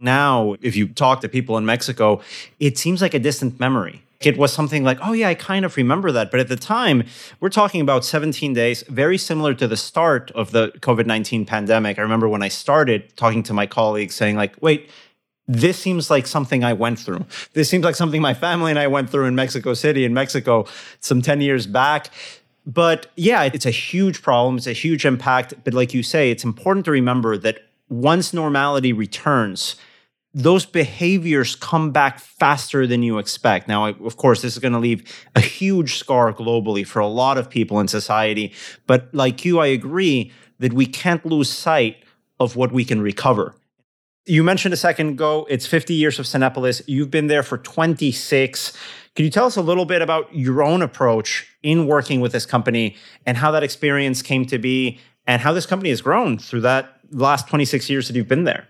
now 0.00 0.56
if 0.60 0.76
you 0.76 0.88
talk 0.88 1.20
to 1.20 1.28
people 1.28 1.56
in 1.56 1.64
mexico 1.64 2.20
it 2.60 2.78
seems 2.78 3.00
like 3.00 3.14
a 3.14 3.18
distant 3.18 3.58
memory 3.58 4.04
it 4.26 4.38
was 4.38 4.52
something 4.52 4.84
like, 4.84 4.98
oh, 5.02 5.12
yeah, 5.12 5.28
I 5.28 5.34
kind 5.34 5.64
of 5.64 5.76
remember 5.76 6.10
that. 6.12 6.30
But 6.30 6.40
at 6.40 6.48
the 6.48 6.56
time, 6.56 7.04
we're 7.40 7.50
talking 7.50 7.80
about 7.80 8.04
17 8.04 8.52
days, 8.52 8.82
very 8.88 9.18
similar 9.18 9.54
to 9.54 9.68
the 9.68 9.76
start 9.76 10.30
of 10.32 10.50
the 10.52 10.68
COVID 10.80 11.06
19 11.06 11.44
pandemic. 11.44 11.98
I 11.98 12.02
remember 12.02 12.28
when 12.28 12.42
I 12.42 12.48
started 12.48 13.16
talking 13.16 13.42
to 13.44 13.52
my 13.52 13.66
colleagues 13.66 14.14
saying, 14.14 14.36
like, 14.36 14.54
wait, 14.60 14.88
this 15.46 15.78
seems 15.78 16.10
like 16.10 16.26
something 16.26 16.64
I 16.64 16.72
went 16.72 16.98
through. 16.98 17.26
This 17.52 17.68
seems 17.68 17.84
like 17.84 17.96
something 17.96 18.22
my 18.22 18.34
family 18.34 18.70
and 18.70 18.78
I 18.78 18.86
went 18.86 19.10
through 19.10 19.26
in 19.26 19.34
Mexico 19.34 19.74
City, 19.74 20.04
in 20.04 20.14
Mexico, 20.14 20.66
some 21.00 21.20
10 21.20 21.40
years 21.42 21.66
back. 21.66 22.08
But 22.66 23.08
yeah, 23.16 23.42
it's 23.44 23.66
a 23.66 23.70
huge 23.70 24.22
problem. 24.22 24.56
It's 24.56 24.66
a 24.66 24.72
huge 24.72 25.04
impact. 25.04 25.52
But 25.64 25.74
like 25.74 25.92
you 25.92 26.02
say, 26.02 26.30
it's 26.30 26.44
important 26.44 26.86
to 26.86 26.90
remember 26.90 27.36
that 27.36 27.60
once 28.02 28.32
normality 28.32 28.92
returns, 28.92 29.76
those 30.34 30.66
behaviors 30.66 31.54
come 31.54 31.92
back 31.92 32.18
faster 32.18 32.86
than 32.86 33.02
you 33.02 33.18
expect. 33.18 33.68
Now, 33.68 33.86
of 33.86 34.16
course, 34.16 34.42
this 34.42 34.54
is 34.54 34.58
going 34.58 34.72
to 34.72 34.80
leave 34.80 35.04
a 35.36 35.40
huge 35.40 35.96
scar 35.96 36.32
globally 36.32 36.84
for 36.84 36.98
a 36.98 37.06
lot 37.06 37.38
of 37.38 37.48
people 37.48 37.78
in 37.78 37.86
society. 37.86 38.52
But 38.86 39.08
like 39.14 39.44
you, 39.44 39.60
I 39.60 39.66
agree 39.66 40.32
that 40.58 40.72
we 40.72 40.86
can't 40.86 41.24
lose 41.24 41.50
sight 41.50 41.98
of 42.40 42.56
what 42.56 42.72
we 42.72 42.84
can 42.84 43.00
recover. 43.00 43.54
You 44.26 44.42
mentioned 44.42 44.74
a 44.74 44.78
second 44.78 45.10
ago, 45.10 45.46
it's 45.48 45.66
50 45.66 45.94
years 45.94 46.18
of 46.18 46.26
Cinepolis. 46.26 46.82
You've 46.86 47.10
been 47.10 47.28
there 47.28 47.42
for 47.42 47.58
26. 47.58 48.72
Can 49.14 49.24
you 49.24 49.30
tell 49.30 49.46
us 49.46 49.56
a 49.56 49.62
little 49.62 49.84
bit 49.84 50.02
about 50.02 50.34
your 50.34 50.62
own 50.62 50.82
approach 50.82 51.46
in 51.62 51.86
working 51.86 52.20
with 52.20 52.32
this 52.32 52.46
company 52.46 52.96
and 53.26 53.36
how 53.36 53.52
that 53.52 53.62
experience 53.62 54.22
came 54.22 54.46
to 54.46 54.58
be 54.58 54.98
and 55.26 55.42
how 55.42 55.52
this 55.52 55.66
company 55.66 55.90
has 55.90 56.00
grown 56.00 56.38
through 56.38 56.62
that 56.62 57.00
last 57.10 57.48
26 57.48 57.88
years 57.88 58.08
that 58.08 58.16
you've 58.16 58.28
been 58.28 58.44
there? 58.44 58.68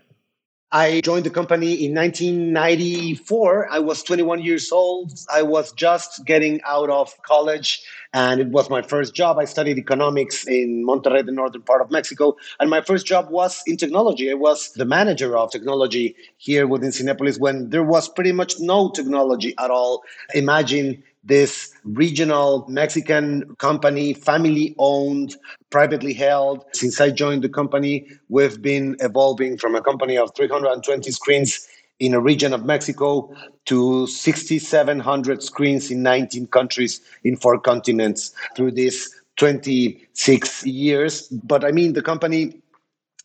I 0.71 0.99
joined 1.01 1.25
the 1.25 1.29
company 1.29 1.85
in 1.85 1.93
1994. 1.93 3.71
I 3.71 3.79
was 3.79 4.03
21 4.03 4.41
years 4.41 4.71
old. 4.71 5.13
I 5.31 5.41
was 5.41 5.71
just 5.71 6.25
getting 6.25 6.59
out 6.65 6.89
of 6.89 7.13
college 7.21 7.81
and 8.13 8.41
it 8.41 8.47
was 8.47 8.69
my 8.69 8.81
first 8.81 9.13
job. 9.13 9.37
I 9.37 9.45
studied 9.45 9.77
economics 9.77 10.45
in 10.47 10.85
Monterrey, 10.85 11.25
the 11.25 11.31
northern 11.31 11.61
part 11.61 11.81
of 11.81 11.91
Mexico. 11.91 12.35
And 12.59 12.69
my 12.69 12.81
first 12.81 13.05
job 13.05 13.29
was 13.29 13.61
in 13.67 13.77
technology. 13.77 14.29
I 14.29 14.33
was 14.33 14.73
the 14.73 14.85
manager 14.85 15.37
of 15.37 15.51
technology 15.51 16.15
here 16.37 16.67
within 16.67 16.89
Cinepolis 16.89 17.39
when 17.39 17.69
there 17.69 17.83
was 17.83 18.09
pretty 18.09 18.33
much 18.33 18.59
no 18.59 18.89
technology 18.89 19.53
at 19.59 19.71
all. 19.71 20.03
Imagine 20.33 21.03
this 21.25 21.73
regional 21.83 22.65
Mexican 22.69 23.55
company, 23.55 24.13
family 24.13 24.75
owned, 24.77 25.35
privately 25.71 26.13
held. 26.13 26.63
Since 26.73 27.01
I 27.01 27.09
joined 27.09 27.43
the 27.43 27.49
company, 27.49 28.07
we've 28.29 28.61
been 28.61 28.95
evolving 28.99 29.57
from 29.57 29.75
a 29.75 29.81
company 29.81 30.17
of 30.17 30.31
320 30.35 31.11
screens 31.11 31.67
in 31.99 32.13
a 32.13 32.19
region 32.19 32.53
of 32.53 32.65
Mexico 32.65 33.33
to 33.65 34.05
6,700 34.07 35.41
screens 35.41 35.89
in 35.89 36.03
19 36.03 36.47
countries 36.47 37.01
in 37.23 37.35
four 37.35 37.59
continents 37.59 38.33
through 38.55 38.71
these 38.71 39.09
26 39.37 40.65
years. 40.65 41.27
But 41.29 41.65
I 41.65 41.71
mean, 41.71 41.93
the 41.93 42.01
company 42.01 42.61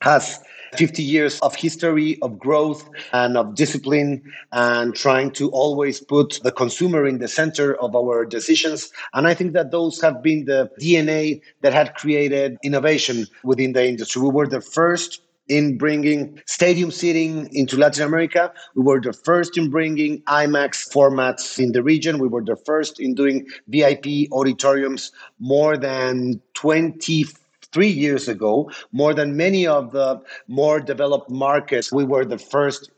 has 0.01 0.43
50 0.77 1.03
years 1.03 1.39
of 1.41 1.55
history 1.55 2.19
of 2.23 2.39
growth 2.39 2.89
and 3.13 3.37
of 3.37 3.55
discipline 3.55 4.23
and 4.53 4.95
trying 4.95 5.31
to 5.33 5.51
always 5.51 6.01
put 6.01 6.41
the 6.43 6.53
consumer 6.53 7.07
in 7.07 7.19
the 7.19 7.29
center 7.29 7.75
of 7.81 7.95
our 7.97 8.25
decisions. 8.25 8.91
And 9.15 9.27
I 9.27 9.35
think 9.35 9.53
that 9.55 9.71
those 9.71 10.01
have 10.01 10.23
been 10.23 10.45
the 10.45 10.71
DNA 10.81 11.41
that 11.63 11.73
had 11.73 11.95
created 11.95 12.59
innovation 12.63 13.27
within 13.45 13.73
the 13.73 13.87
industry. 13.87 14.23
We 14.23 14.31
were 14.31 14.47
the 14.47 14.61
first 14.61 15.23
in 15.51 15.77
bringing 15.77 16.41
stadium 16.47 16.93
seating 16.93 17.49
into 17.53 17.77
Latin 17.77 18.05
America. 18.05 18.53
We 18.77 18.85
were 18.85 19.01
the 19.01 19.13
first 19.13 19.59
in 19.59 19.69
bringing 19.69 20.23
IMAX 20.23 20.89
formats 20.89 21.59
in 21.59 21.73
the 21.73 21.83
region. 21.83 22.19
We 22.19 22.29
were 22.29 22.45
the 22.45 22.57
first 22.57 23.01
in 23.01 23.15
doing 23.15 23.49
VIP 23.67 24.31
auditoriums 24.31 25.11
more 25.41 25.77
than 25.77 26.41
20 26.55 27.25
three 27.73 27.89
years 27.89 28.29
ago, 28.29 28.71
more 28.93 29.15
than 29.15 29.37
many 29.37 29.67
of 29.67 29.93
the 29.93 30.21
more 30.49 30.81
developed 30.81 31.31
markets, 31.31 31.93
we 31.93 32.05
were 32.05 32.25
the 32.25 32.39
first 32.39 32.91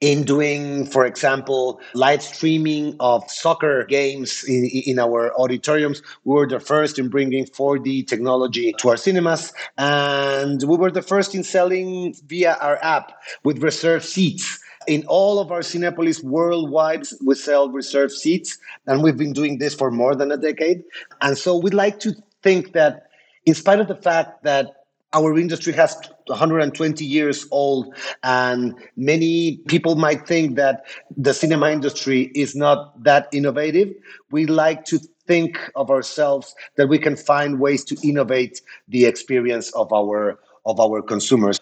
in 0.00 0.22
doing, 0.22 0.86
for 0.86 1.04
example, 1.04 1.78
live 1.92 2.22
streaming 2.22 2.96
of 3.00 3.22
soccer 3.30 3.84
games 3.84 4.44
in, 4.48 4.64
in 4.64 4.98
our 4.98 5.38
auditoriums. 5.38 6.02
We 6.24 6.34
were 6.34 6.48
the 6.48 6.60
first 6.60 6.98
in 6.98 7.08
bringing 7.08 7.44
4D 7.44 8.06
technology 8.06 8.72
to 8.78 8.88
our 8.88 8.96
cinemas, 8.96 9.52
and 9.76 10.62
we 10.62 10.76
were 10.76 10.90
the 10.90 11.02
first 11.02 11.34
in 11.34 11.44
selling 11.44 12.14
via 12.26 12.56
our 12.60 12.78
app 12.82 13.12
with 13.44 13.62
reserved 13.62 14.06
seats. 14.06 14.58
In 14.86 15.04
all 15.06 15.38
of 15.38 15.52
our 15.52 15.60
Cinepolis 15.60 16.24
worldwide, 16.24 17.06
we 17.24 17.34
sell 17.34 17.68
reserved 17.68 18.12
seats, 18.12 18.56
and 18.86 19.02
we've 19.02 19.18
been 19.18 19.34
doing 19.34 19.58
this 19.58 19.74
for 19.74 19.90
more 19.90 20.14
than 20.14 20.32
a 20.32 20.38
decade. 20.38 20.82
And 21.20 21.36
so 21.36 21.58
we'd 21.58 21.74
like 21.74 22.00
to 22.00 22.14
think 22.42 22.72
that 22.72 23.09
in 23.46 23.54
spite 23.54 23.80
of 23.80 23.88
the 23.88 23.96
fact 23.96 24.44
that 24.44 24.76
our 25.12 25.36
industry 25.36 25.72
has 25.72 25.96
120 26.26 27.04
years 27.04 27.46
old 27.50 27.94
and 28.22 28.74
many 28.96 29.56
people 29.66 29.96
might 29.96 30.26
think 30.26 30.54
that 30.54 30.84
the 31.16 31.34
cinema 31.34 31.70
industry 31.70 32.30
is 32.34 32.54
not 32.54 33.02
that 33.02 33.28
innovative 33.32 33.92
we 34.30 34.46
like 34.46 34.84
to 34.84 35.00
think 35.26 35.70
of 35.76 35.90
ourselves 35.90 36.54
that 36.76 36.88
we 36.88 36.98
can 36.98 37.16
find 37.16 37.60
ways 37.60 37.84
to 37.84 37.96
innovate 38.02 38.60
the 38.88 39.04
experience 39.04 39.70
of 39.74 39.92
our 39.92 40.38
of 40.66 40.80
our 40.80 41.00
consumers. 41.02 41.58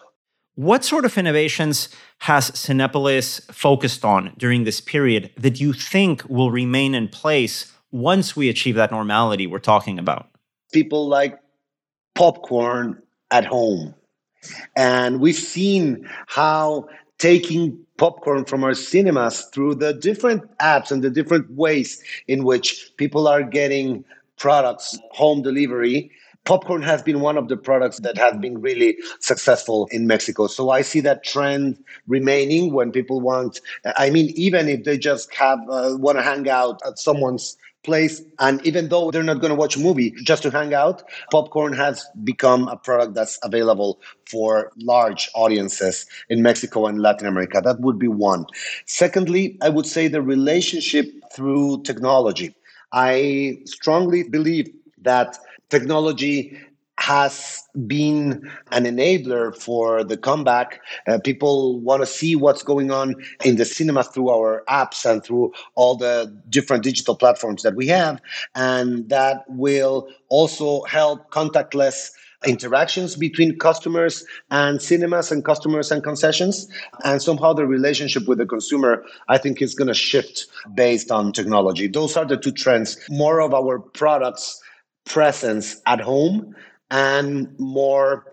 What 0.55 0.85
sort 0.85 1.05
of 1.05 1.17
innovations 1.17 1.89
has 2.21 2.51
Cinepolis 2.51 3.29
focused 3.53 4.05
on 4.05 4.33
during 4.37 4.65
this 4.65 4.81
period 4.81 5.31
that 5.37 5.61
you 5.61 5.73
think 5.73 6.25
will 6.29 6.51
remain 6.51 6.95
in 6.95 7.09
place 7.09 7.73
once 7.93 8.35
we 8.35 8.49
achieve 8.49 8.75
that 8.75 8.91
normality 8.91 9.47
we're 9.47 9.61
talking 9.61 9.99
about? 9.99 10.29
People 10.73 11.07
like 11.07 11.39
popcorn 12.19 13.01
at 13.31 13.45
home. 13.45 13.95
And 14.75 15.21
we've 15.21 15.37
seen 15.37 16.09
how 16.27 16.89
taking 17.19 17.79
popcorn 17.97 18.45
from 18.45 18.65
our 18.65 18.75
cinemas 18.75 19.43
through 19.53 19.77
the 19.77 19.93
different 19.95 20.43
apps 20.59 20.91
and 20.91 21.03
the 21.03 21.11
different 21.11 21.49
ways 21.53 22.03
in 22.27 22.43
which 22.43 22.91
people 22.97 23.29
are 23.29 23.45
getting 23.45 24.05
products 24.37 24.99
home 25.13 25.43
delivery 25.43 26.11
popcorn 26.49 26.81
has 26.81 27.03
been 27.03 27.21
one 27.21 27.37
of 27.37 27.49
the 27.49 27.59
products 27.59 27.99
that 28.01 28.17
has 28.17 28.35
been 28.39 28.59
really 28.63 28.97
successful 29.21 29.87
in 29.93 30.07
Mexico. 30.07 30.47
So 30.47 30.71
I 30.71 30.81
see 30.81 31.01
that 31.01 31.23
trend 31.23 31.79
remaining 32.07 32.73
when 32.73 32.91
people 32.91 33.21
want. 33.21 33.61
I 33.99 34.09
mean, 34.09 34.31
even 34.35 34.67
if 34.67 34.85
they 34.85 34.97
just 34.97 35.33
have 35.35 35.59
uh, 35.69 35.97
want 35.99 36.17
to 36.17 36.23
hang 36.23 36.49
out 36.49 36.81
at 36.87 36.99
someone's 36.99 37.59
place. 37.85 38.23
And 38.39 38.65
even 38.67 38.89
though 38.89 39.11
they're 39.11 39.23
not 39.23 39.41
going 39.41 39.51
to 39.51 39.55
watch 39.55 39.77
a 39.77 39.81
movie 39.81 40.11
just 40.25 40.43
to 40.43 40.51
hang 40.51 40.75
out, 40.75 41.03
popcorn 41.31 41.73
has 41.73 42.05
become 42.25 42.69
a 42.69 42.77
product 42.77 43.15
that's 43.15 43.39
available 43.43 44.01
for 44.27 44.73
large 44.77 45.31
audiences 45.35 46.07
in 46.29 46.43
Mexico 46.43 46.87
and 46.87 47.01
Latin 47.01 47.27
America. 47.27 47.61
That 47.63 47.81
would 47.81 47.99
be 47.99 48.09
one. 48.09 48.47
Secondly, 48.87 49.59
I 49.63 49.69
would 49.69 49.87
say 49.87 50.09
the 50.09 50.23
relationship 50.23 51.07
through 51.33 51.83
technology. 51.83 52.55
I 52.93 53.59
strongly 53.65 54.23
believe 54.23 54.71
that 55.03 55.39
technology 55.71 56.59
has 56.99 57.63
been 57.87 58.51
an 58.73 58.85
enabler 58.85 59.57
for 59.57 60.03
the 60.03 60.17
comeback. 60.17 60.81
Uh, 61.07 61.19
people 61.23 61.81
want 61.81 62.03
to 62.03 62.07
see 62.07 62.35
what's 62.35 62.65
going 62.65 62.91
on 62.91 63.15
in 63.45 63.55
the 63.55 63.65
cinema 63.65 64.03
through 64.03 64.29
our 64.29 64.65
apps 64.69 65.09
and 65.09 65.23
through 65.23 65.53
all 65.77 65.97
the 65.97 66.37
different 66.49 66.83
digital 66.83 67.15
platforms 67.15 67.63
that 67.63 67.77
we 67.77 67.87
have. 67.87 68.21
And 68.57 69.09
that 69.11 69.45
will 69.49 70.09
also 70.29 70.83
help 70.85 71.31
contactless 71.31 72.11
interactions 72.45 73.15
between 73.15 73.59
customers 73.59 74.25
and 74.51 74.83
cinemas 74.83 75.31
and 75.31 75.45
customers 75.45 75.93
and 75.93 76.03
concessions. 76.03 76.69
And 77.05 77.23
somehow 77.23 77.53
the 77.53 77.67
relationship 77.67 78.27
with 78.27 78.39
the 78.39 78.47
consumer, 78.47 79.05
I 79.29 79.39
think, 79.39 79.63
is 79.63 79.75
going 79.75 79.89
to 79.89 79.95
shift 79.95 80.47
based 80.75 81.13
on 81.13 81.33
technology. 81.33 81.87
Those 81.87 82.17
are 82.17 82.25
the 82.25 82.37
two 82.37 82.53
trends. 82.53 82.99
More 83.09 83.41
of 83.41 83.55
our 83.55 83.79
products 83.79 84.61
presence 85.05 85.81
at 85.87 86.01
home 86.01 86.55
and 86.91 87.59
more 87.59 88.25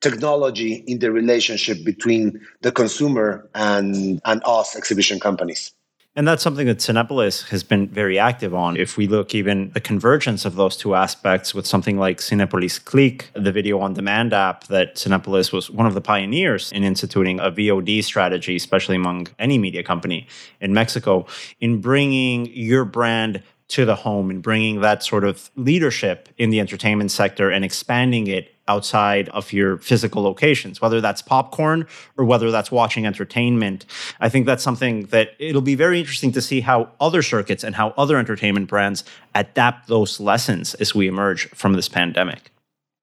technology 0.00 0.84
in 0.86 0.98
the 0.98 1.10
relationship 1.10 1.82
between 1.84 2.40
the 2.60 2.70
consumer 2.70 3.48
and, 3.54 4.20
and 4.24 4.42
us 4.44 4.76
exhibition 4.76 5.18
companies. 5.18 5.72
And 6.16 6.28
that's 6.28 6.44
something 6.44 6.68
that 6.68 6.78
Cinepolis 6.78 7.48
has 7.48 7.64
been 7.64 7.88
very 7.88 8.20
active 8.20 8.54
on. 8.54 8.76
If 8.76 8.96
we 8.96 9.08
look 9.08 9.34
even 9.34 9.70
the 9.70 9.80
convergence 9.80 10.44
of 10.44 10.54
those 10.54 10.76
two 10.76 10.94
aspects 10.94 11.54
with 11.54 11.66
something 11.66 11.98
like 11.98 12.18
Cinepolis 12.18 12.84
Click, 12.84 13.30
the 13.34 13.50
video 13.50 13.80
on 13.80 13.94
demand 13.94 14.32
app 14.32 14.68
that 14.68 14.94
Cinepolis 14.94 15.52
was 15.52 15.70
one 15.70 15.86
of 15.86 15.94
the 15.94 16.00
pioneers 16.00 16.70
in 16.70 16.84
instituting 16.84 17.40
a 17.40 17.50
VOD 17.50 18.04
strategy, 18.04 18.54
especially 18.54 18.94
among 18.94 19.26
any 19.40 19.58
media 19.58 19.82
company 19.82 20.28
in 20.60 20.72
Mexico, 20.72 21.26
in 21.60 21.80
bringing 21.80 22.46
your 22.46 22.84
brand 22.84 23.42
to 23.68 23.84
the 23.84 23.94
home 23.94 24.30
and 24.30 24.42
bringing 24.42 24.80
that 24.82 25.02
sort 25.02 25.24
of 25.24 25.50
leadership 25.56 26.28
in 26.36 26.50
the 26.50 26.60
entertainment 26.60 27.10
sector 27.10 27.50
and 27.50 27.64
expanding 27.64 28.26
it 28.26 28.54
outside 28.68 29.28
of 29.30 29.52
your 29.52 29.78
physical 29.78 30.22
locations, 30.22 30.80
whether 30.80 31.00
that's 31.00 31.22
popcorn 31.22 31.86
or 32.16 32.24
whether 32.24 32.50
that's 32.50 32.70
watching 32.70 33.06
entertainment. 33.06 33.84
I 34.20 34.28
think 34.28 34.46
that's 34.46 34.62
something 34.62 35.06
that 35.06 35.30
it'll 35.38 35.60
be 35.60 35.74
very 35.74 35.98
interesting 35.98 36.32
to 36.32 36.42
see 36.42 36.60
how 36.60 36.90
other 37.00 37.22
circuits 37.22 37.64
and 37.64 37.74
how 37.74 37.90
other 37.96 38.16
entertainment 38.16 38.68
brands 38.68 39.04
adapt 39.34 39.88
those 39.88 40.20
lessons 40.20 40.74
as 40.74 40.94
we 40.94 41.06
emerge 41.06 41.48
from 41.50 41.74
this 41.74 41.88
pandemic. 41.88 42.50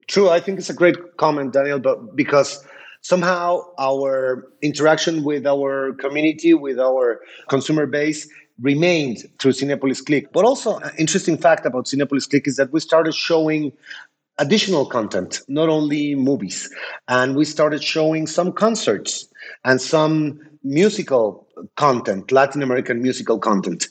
True. 0.08 0.30
I 0.30 0.40
think 0.40 0.58
it's 0.58 0.70
a 0.70 0.74
great 0.74 1.16
comment, 1.16 1.52
Daniel, 1.52 1.78
but 1.78 2.16
because 2.16 2.64
somehow 3.02 3.60
our 3.78 4.48
interaction 4.62 5.22
with 5.24 5.46
our 5.46 5.92
community, 5.94 6.54
with 6.54 6.78
our 6.78 7.20
consumer 7.48 7.86
base, 7.86 8.28
remained 8.60 9.28
through 9.38 9.52
Cinepolis 9.52 10.04
Click. 10.04 10.32
But 10.32 10.44
also, 10.44 10.78
an 10.78 10.92
interesting 10.98 11.36
fact 11.36 11.66
about 11.66 11.86
Cinepolis 11.86 12.28
Click 12.28 12.46
is 12.46 12.56
that 12.56 12.72
we 12.72 12.80
started 12.80 13.14
showing 13.14 13.72
additional 14.38 14.86
content, 14.86 15.40
not 15.48 15.68
only 15.68 16.14
movies. 16.14 16.70
And 17.08 17.36
we 17.36 17.44
started 17.44 17.82
showing 17.82 18.26
some 18.26 18.52
concerts 18.52 19.28
and 19.64 19.80
some 19.80 20.40
musical 20.64 21.46
content, 21.76 22.32
Latin 22.32 22.62
American 22.62 23.02
musical 23.02 23.38
content. 23.38 23.88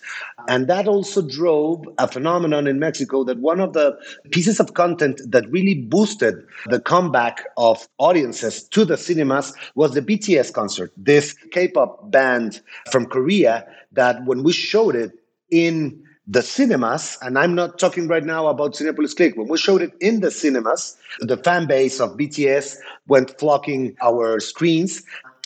And 0.48 0.68
that 0.68 0.88
also 0.88 1.22
drove 1.22 1.84
a 1.98 2.08
phenomenon 2.08 2.68
in 2.68 2.80
Mexico 2.80 3.24
that 3.24 3.40
one 3.40 3.60
of 3.60 3.74
the 3.74 3.98
pieces 4.32 4.60
of 4.60 4.74
content 4.74 5.22
that 5.28 5.50
really 5.52 5.76
boosted 5.76 6.36
the 6.68 6.80
comeback 6.80 7.44
of 7.58 7.88
audiences 7.98 8.64
to 8.70 8.86
the 8.86 8.98
cinemas 8.98 9.54
was 9.76 9.94
the 9.94 10.02
BTS 10.02 10.54
concert, 10.54 10.92
this 10.98 11.34
K 11.52 11.68
pop 11.68 12.12
band 12.12 12.62
from 12.92 13.06
Korea 13.06 13.66
that 13.92 14.26
when 14.26 14.44
we 14.44 14.54
showed 14.54 14.96
it 14.96 15.12
in 15.50 16.04
the 16.28 16.42
cinemas, 16.42 17.18
and 17.22 17.38
I'm 17.38 17.56
not 17.56 17.78
talking 17.78 18.08
right 18.08 18.24
now 18.24 18.48
about 18.48 18.74
Cinepolis 18.74 19.16
Click, 19.16 19.36
when 19.36 19.48
we 19.48 19.58
showed 19.58 19.82
it 19.82 19.92
in 20.00 20.22
the 20.22 20.32
cinemas, 20.32 20.96
the 21.20 21.36
fan 21.36 21.68
base 21.68 22.00
of 22.00 22.16
BTS 22.16 22.78
went 23.08 23.38
flocking 23.40 23.96
our 24.02 24.40
screens. 24.40 25.04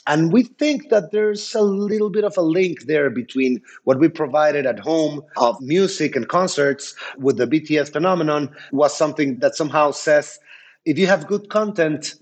And 0.07 0.31
we 0.31 0.43
think 0.43 0.89
that 0.89 1.11
there's 1.11 1.55
a 1.55 1.61
little 1.61 2.09
bit 2.09 2.23
of 2.23 2.37
a 2.37 2.41
link 2.41 2.83
there 2.83 3.09
between 3.09 3.61
what 3.85 3.99
we 3.99 4.07
provided 4.07 4.65
at 4.65 4.79
home 4.79 5.21
of 5.37 5.59
music 5.61 6.15
and 6.15 6.27
concerts 6.27 6.95
with 7.17 7.37
the 7.37 7.47
BTS 7.47 7.91
phenomenon 7.91 8.55
was 8.71 8.95
something 8.95 9.39
that 9.39 9.55
somehow 9.55 9.91
says 9.91 10.37
if 10.85 10.99
you 10.99 11.07
have 11.07 11.27
good 11.27 11.49
content, 11.49 12.15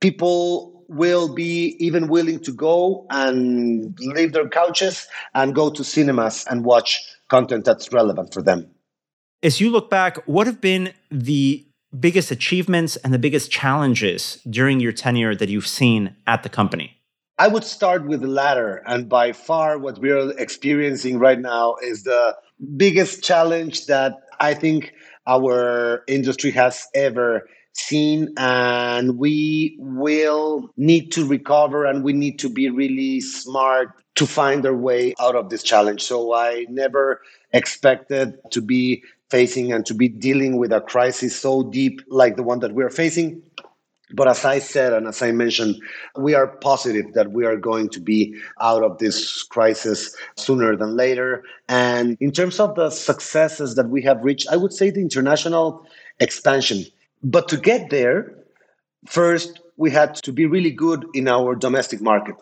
people 0.00 0.84
will 0.88 1.32
be 1.32 1.76
even 1.78 2.08
willing 2.08 2.40
to 2.40 2.52
go 2.52 3.06
and 3.10 3.96
leave 4.00 4.32
their 4.32 4.48
couches 4.48 5.06
and 5.34 5.54
go 5.54 5.70
to 5.70 5.84
cinemas 5.84 6.44
and 6.50 6.64
watch 6.64 7.00
content 7.28 7.64
that's 7.64 7.92
relevant 7.92 8.32
for 8.32 8.42
them. 8.42 8.68
As 9.42 9.60
you 9.60 9.70
look 9.70 9.88
back, 9.88 10.16
what 10.26 10.46
have 10.46 10.60
been 10.60 10.92
the 11.10 11.64
biggest 11.98 12.30
achievements 12.30 12.96
and 12.96 13.12
the 13.12 13.18
biggest 13.18 13.50
challenges 13.50 14.38
during 14.48 14.80
your 14.80 14.92
tenure 14.92 15.34
that 15.34 15.48
you've 15.48 15.66
seen 15.66 16.16
at 16.26 16.42
the 16.42 16.48
company? 16.48 16.99
I 17.40 17.48
would 17.48 17.64
start 17.64 18.06
with 18.06 18.20
the 18.20 18.26
latter. 18.26 18.82
And 18.86 19.08
by 19.08 19.32
far, 19.32 19.78
what 19.78 19.98
we're 19.98 20.30
experiencing 20.36 21.18
right 21.18 21.40
now 21.40 21.76
is 21.82 22.02
the 22.02 22.36
biggest 22.76 23.24
challenge 23.24 23.86
that 23.86 24.12
I 24.38 24.52
think 24.52 24.92
our 25.26 26.04
industry 26.06 26.50
has 26.50 26.86
ever 26.94 27.48
seen. 27.72 28.34
and 28.36 29.16
we 29.16 29.74
will 29.78 30.68
need 30.76 31.12
to 31.12 31.26
recover 31.26 31.86
and 31.86 32.04
we 32.04 32.12
need 32.12 32.38
to 32.40 32.50
be 32.50 32.68
really 32.68 33.22
smart 33.22 33.88
to 34.16 34.26
find 34.26 34.66
our 34.66 34.76
way 34.76 35.14
out 35.18 35.34
of 35.34 35.48
this 35.48 35.62
challenge. 35.62 36.02
So 36.02 36.34
I 36.34 36.66
never 36.68 37.22
expected 37.54 38.36
to 38.50 38.60
be 38.60 39.02
facing 39.30 39.72
and 39.72 39.86
to 39.86 39.94
be 39.94 40.08
dealing 40.08 40.58
with 40.58 40.72
a 40.72 40.82
crisis 40.82 41.34
so 41.40 41.62
deep 41.62 42.02
like 42.08 42.36
the 42.36 42.42
one 42.42 42.58
that 42.58 42.74
we're 42.74 42.90
facing. 42.90 43.40
But 44.12 44.28
as 44.28 44.44
I 44.44 44.58
said, 44.58 44.92
and 44.92 45.06
as 45.06 45.22
I 45.22 45.32
mentioned, 45.32 45.76
we 46.16 46.34
are 46.34 46.46
positive 46.46 47.12
that 47.14 47.32
we 47.32 47.44
are 47.44 47.56
going 47.56 47.88
to 47.90 48.00
be 48.00 48.34
out 48.60 48.82
of 48.82 48.98
this 48.98 49.42
crisis 49.42 50.14
sooner 50.36 50.76
than 50.76 50.96
later. 50.96 51.44
And 51.68 52.16
in 52.20 52.32
terms 52.32 52.60
of 52.60 52.74
the 52.74 52.90
successes 52.90 53.74
that 53.76 53.88
we 53.88 54.02
have 54.02 54.22
reached, 54.22 54.48
I 54.48 54.56
would 54.56 54.72
say 54.72 54.90
the 54.90 55.00
international 55.00 55.86
expansion. 56.18 56.84
But 57.22 57.48
to 57.48 57.56
get 57.56 57.90
there, 57.90 58.34
first, 59.06 59.60
we 59.76 59.90
had 59.90 60.14
to 60.16 60.32
be 60.32 60.46
really 60.46 60.70
good 60.70 61.06
in 61.14 61.28
our 61.28 61.54
domestic 61.54 62.00
market. 62.00 62.34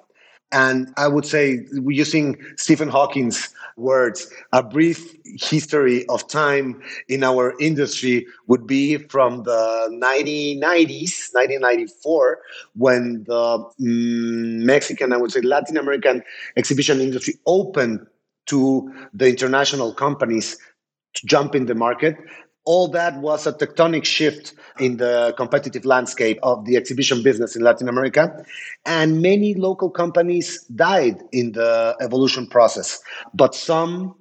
And 0.51 0.93
I 0.97 1.09
would 1.09 1.27
say, 1.27 1.67
using 1.87 2.39
Stephen 2.57 2.89
Hawking's 2.89 3.51
words, 3.77 4.33
a 4.53 4.63
brief 4.63 5.15
history 5.25 6.07
of 6.09 6.27
time 6.29 6.83
in 7.09 7.23
our 7.23 7.55
industry 7.61 8.27
would 8.47 8.67
be 8.67 8.97
from 8.97 9.43
the 9.43 9.89
1990s, 9.93 11.33
1994, 11.33 12.39
when 12.77 13.25
the 13.25 13.59
mm, 13.81 14.65
Mexican, 14.65 15.13
I 15.13 15.19
would 15.19 15.33
say 15.33 15.43
Latin 15.43 15.77
American 15.77 16.23
exhibition 16.57 17.01
industry 17.01 17.35
opened 17.47 18.07
to 18.47 18.91
the 19.13 19.29
international 19.29 19.93
companies 19.93 20.57
to 21.15 21.27
jump 21.27 21.55
in 21.55 21.67
the 21.67 21.75
market 21.75 22.17
all 22.69 22.87
that 22.87 23.17
was 23.17 23.47
a 23.47 23.53
tectonic 23.55 24.05
shift 24.05 24.53
in 24.79 24.99
the 24.99 25.33
competitive 25.39 25.87
landscape 25.87 26.39
of 26.43 26.67
the 26.67 26.77
exhibition 26.77 27.23
business 27.23 27.57
in 27.57 27.63
Latin 27.63 27.89
America. 27.89 28.45
And 28.85 29.23
many 29.23 29.55
local 29.55 29.89
companies 29.89 30.65
died 30.65 31.23
in 31.33 31.53
the 31.53 31.97
evolution 32.03 32.47
process, 32.47 33.01
but 33.33 33.55
some 33.55 34.15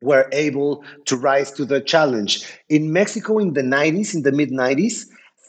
were 0.00 0.30
able 0.32 0.82
to 1.04 1.14
rise 1.14 1.52
to 1.52 1.66
the 1.66 1.82
challenge. 1.82 2.50
In 2.70 2.90
Mexico 2.90 3.38
in 3.38 3.52
the 3.52 3.60
90s, 3.60 4.14
in 4.14 4.22
the 4.22 4.32
mid 4.32 4.50
90s, 4.50 5.04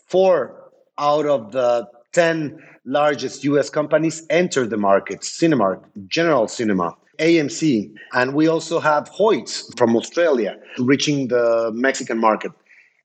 four 0.09 0.71
out 0.97 1.25
of 1.25 1.53
the 1.53 1.87
10 2.11 2.61
largest 2.83 3.45
US 3.45 3.69
companies 3.69 4.25
entered 4.29 4.71
the 4.71 4.77
market 4.77 5.21
Cinemark, 5.21 5.81
General 6.07 6.49
Cinema, 6.49 6.97
AMC, 7.19 7.93
and 8.13 8.33
we 8.33 8.47
also 8.47 8.79
have 8.79 9.09
Hoyts 9.09 9.65
from 9.77 9.95
Australia 9.95 10.57
reaching 10.79 11.27
the 11.27 11.71
Mexican 11.73 12.17
market. 12.17 12.51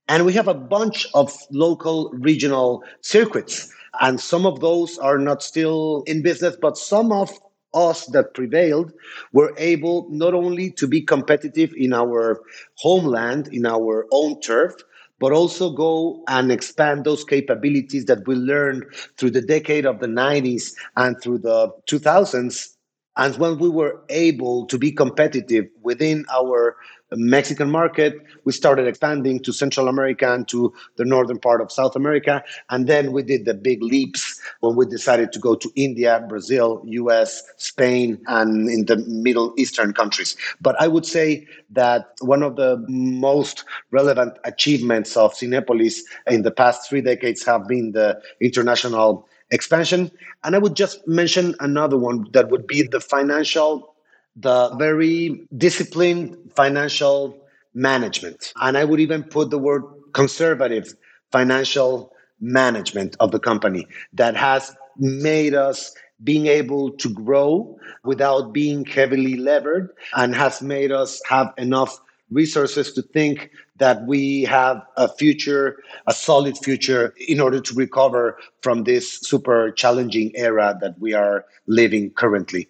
And 0.09 0.25
we 0.25 0.33
have 0.33 0.49
a 0.49 0.55
bunch 0.55 1.07
of 1.15 1.37
local 1.51 2.11
regional 2.13 2.83
circuits. 3.03 3.71
And 4.01 4.19
some 4.21 4.47
of 4.47 4.61
those 4.61 4.97
are 4.99 5.19
not 5.19 5.43
still 5.43 6.03
in 6.07 6.23
business, 6.23 6.57
but 6.61 6.79
some 6.79 7.13
of 7.13 7.39
us 7.75 8.07
that 8.07 8.33
prevailed 8.33 8.93
were 9.33 9.53
able 9.59 10.07
not 10.09 10.33
only 10.33 10.71
to 10.71 10.87
be 10.87 11.03
competitive 11.03 11.75
in 11.77 11.93
our 11.93 12.41
homeland, 12.77 13.49
in 13.53 13.67
our 13.67 14.07
own 14.11 14.41
turf, 14.41 14.75
but 15.21 15.33
also 15.33 15.71
go 15.71 16.23
and 16.29 16.51
expand 16.51 17.05
those 17.05 17.25
capabilities 17.25 18.07
that 18.07 18.27
we 18.27 18.35
learned 18.35 18.85
through 19.19 19.31
the 19.31 19.43
decade 19.43 19.85
of 19.85 20.01
the 20.01 20.07
90s 20.07 20.73
and 20.97 21.21
through 21.21 21.39
the 21.39 21.69
2000s 21.91 22.78
and 23.19 23.37
when 23.37 23.59
we 23.59 23.69
were 23.69 24.01
able 24.09 24.65
to 24.67 24.79
be 24.79 24.93
competitive 24.93 25.67
within 25.83 26.25
our 26.33 26.77
Mexican 27.11 27.71
market, 27.71 28.15
we 28.45 28.53
started 28.53 28.87
expanding 28.87 29.41
to 29.41 29.53
Central 29.53 29.89
America 29.89 30.33
and 30.33 30.47
to 30.49 30.73
the 30.97 31.05
northern 31.05 31.39
part 31.39 31.61
of 31.61 31.73
South 31.73 31.97
America. 31.97 32.43
And 32.71 32.87
then 32.87 33.13
we 33.13 33.23
did 33.23 33.45
the 33.45 33.55
big 33.55 33.83
leaps 33.83 34.41
when 34.61 34.77
we 34.77 34.87
decided 34.87 35.33
to 35.33 35.39
go 35.39 35.55
to 35.55 35.73
India, 35.75 36.25
Brazil, 36.29 36.83
US, 36.85 37.43
Spain, 37.57 38.21
and 38.27 38.69
in 38.69 38.87
the 38.87 38.99
Middle 39.09 39.55
Eastern 39.57 39.93
countries. 39.93 40.37
But 40.61 40.77
I 40.81 40.89
would 40.89 41.07
say 41.07 41.47
that 41.71 42.13
one 42.21 42.43
of 42.43 42.57
the 42.57 42.85
most 42.89 43.65
relevant 43.91 44.35
achievements 44.45 45.17
of 45.17 45.35
Cinepolis 45.35 46.01
in 46.27 46.43
the 46.43 46.51
past 46.51 46.89
three 46.89 47.01
decades 47.01 47.45
have 47.45 47.67
been 47.67 47.93
the 47.93 48.21
international 48.41 49.27
expansion. 49.51 50.11
And 50.45 50.55
I 50.55 50.59
would 50.59 50.77
just 50.77 51.07
mention 51.07 51.55
another 51.61 51.97
one 51.97 52.27
that 52.33 52.51
would 52.51 52.67
be 52.67 52.83
the 52.83 53.01
financial, 53.01 53.95
the 54.37 54.75
very 54.77 55.47
disciplined 55.57 56.37
financial 56.55 57.39
management. 57.75 58.53
And 58.61 58.77
I 58.77 58.85
would 58.85 59.01
even 59.01 59.23
put 59.23 59.51
the 59.51 59.59
word 59.59 59.85
conservative 60.13 60.95
financial 61.33 62.13
management 62.41 63.17
of 63.21 63.31
the 63.31 63.41
company 63.41 63.87
that 64.13 64.37
has 64.37 64.75
made 64.97 65.55
us 65.55 65.95
being 66.25 66.47
able 66.47 66.91
to 66.91 67.09
grow 67.09 67.79
without 68.05 68.53
being 68.53 68.85
heavily 68.85 69.37
levered 69.37 69.91
and 70.17 70.35
has 70.35 70.61
made 70.61 70.91
us 70.91 71.21
have 71.29 71.53
enough 71.57 72.01
resources 72.31 72.93
to 72.93 73.03
think 73.03 73.51
that 73.77 74.07
we 74.07 74.43
have 74.43 74.83
a 74.97 75.09
future, 75.09 75.83
a 76.07 76.13
solid 76.13 76.59
future, 76.59 77.15
in 77.27 77.41
order 77.41 77.61
to 77.61 77.75
recover 77.75 78.39
from 78.63 78.85
this 78.85 79.21
super 79.21 79.71
challenging 79.71 80.33
era 80.35 80.77
that 80.81 80.99
we 80.99 81.15
are 81.15 81.45
living 81.67 82.11
currently. 82.11 82.69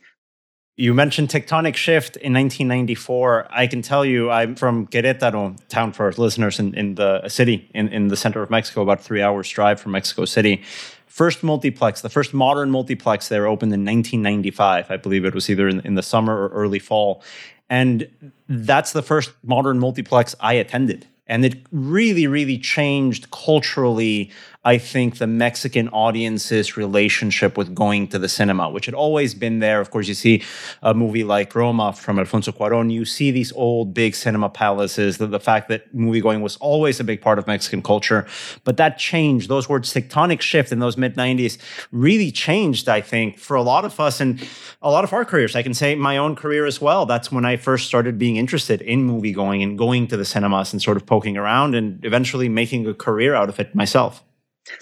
You 0.76 0.94
mentioned 0.94 1.28
tectonic 1.28 1.74
shift 1.74 2.16
in 2.18 2.32
1994. 2.34 3.48
I 3.50 3.66
can 3.66 3.82
tell 3.82 4.04
you, 4.04 4.30
I'm 4.30 4.54
from 4.54 4.86
Querétaro, 4.86 5.58
town 5.68 5.92
for 5.92 6.04
our 6.04 6.12
listeners 6.12 6.60
in, 6.60 6.72
in 6.74 6.94
the 6.94 7.28
city 7.28 7.68
in, 7.74 7.88
in 7.88 8.06
the 8.06 8.16
center 8.16 8.42
of 8.42 8.48
Mexico, 8.48 8.82
about 8.82 9.00
three 9.00 9.20
hours 9.20 9.50
drive 9.50 9.80
from 9.80 9.90
Mexico 9.90 10.24
City. 10.24 10.62
First 11.08 11.42
multiplex, 11.42 12.02
the 12.02 12.08
first 12.08 12.32
modern 12.32 12.70
multiplex 12.70 13.26
there 13.26 13.48
opened 13.48 13.72
in 13.72 13.84
1995. 13.84 14.88
I 14.88 14.96
believe 14.98 15.24
it 15.24 15.34
was 15.34 15.50
either 15.50 15.66
in, 15.66 15.80
in 15.80 15.96
the 15.96 16.02
summer 16.02 16.44
or 16.44 16.48
early 16.50 16.78
fall. 16.78 17.24
And 17.70 18.32
that's 18.48 18.92
the 18.92 19.02
first 19.02 19.32
modern 19.42 19.78
multiplex 19.78 20.34
I 20.40 20.54
attended. 20.54 21.06
And 21.26 21.44
it 21.44 21.58
really, 21.70 22.26
really 22.26 22.58
changed 22.58 23.30
culturally 23.30 24.30
I 24.68 24.76
think, 24.76 25.16
the 25.16 25.26
Mexican 25.26 25.88
audience's 25.88 26.76
relationship 26.76 27.56
with 27.56 27.74
going 27.74 28.06
to 28.08 28.18
the 28.18 28.28
cinema, 28.28 28.68
which 28.68 28.84
had 28.84 28.94
always 28.94 29.32
been 29.34 29.60
there. 29.60 29.80
Of 29.80 29.90
course, 29.90 30.08
you 30.08 30.12
see 30.12 30.42
a 30.82 30.92
movie 30.92 31.24
like 31.24 31.54
Roma 31.54 31.94
from 31.94 32.18
Alfonso 32.18 32.52
Cuaron, 32.52 32.92
you 32.92 33.06
see 33.06 33.30
these 33.30 33.50
old 33.52 33.94
big 33.94 34.14
cinema 34.14 34.50
palaces, 34.50 35.16
the, 35.16 35.26
the 35.26 35.40
fact 35.40 35.70
that 35.70 35.94
movie 35.94 36.20
going 36.20 36.42
was 36.42 36.58
always 36.58 37.00
a 37.00 37.04
big 37.04 37.22
part 37.22 37.38
of 37.38 37.46
Mexican 37.46 37.80
culture. 37.80 38.26
But 38.64 38.76
that 38.76 38.98
changed. 38.98 39.48
Those 39.48 39.70
words 39.70 39.90
tectonic 39.94 40.42
shift 40.42 40.70
in 40.70 40.80
those 40.80 40.98
mid 40.98 41.14
90s 41.16 41.56
really 41.90 42.30
changed, 42.30 42.90
I 42.90 43.00
think, 43.00 43.38
for 43.38 43.56
a 43.56 43.62
lot 43.62 43.86
of 43.86 43.98
us 43.98 44.20
and 44.20 44.46
a 44.82 44.90
lot 44.90 45.02
of 45.02 45.14
our 45.14 45.24
careers. 45.24 45.56
I 45.56 45.62
can 45.62 45.72
say 45.72 45.94
my 45.94 46.18
own 46.18 46.36
career 46.36 46.66
as 46.66 46.78
well. 46.78 47.06
That's 47.06 47.32
when 47.32 47.46
I 47.46 47.56
first 47.56 47.86
started 47.86 48.18
being 48.18 48.36
interested 48.36 48.82
in 48.82 49.04
movie 49.04 49.32
going 49.32 49.62
and 49.62 49.78
going 49.78 50.08
to 50.08 50.18
the 50.18 50.26
cinemas 50.26 50.74
and 50.74 50.82
sort 50.82 50.98
of 50.98 51.06
poking 51.06 51.38
around 51.38 51.74
and 51.74 52.04
eventually 52.04 52.50
making 52.50 52.86
a 52.86 52.92
career 52.92 53.34
out 53.34 53.48
of 53.48 53.58
it 53.58 53.74
myself. 53.74 54.22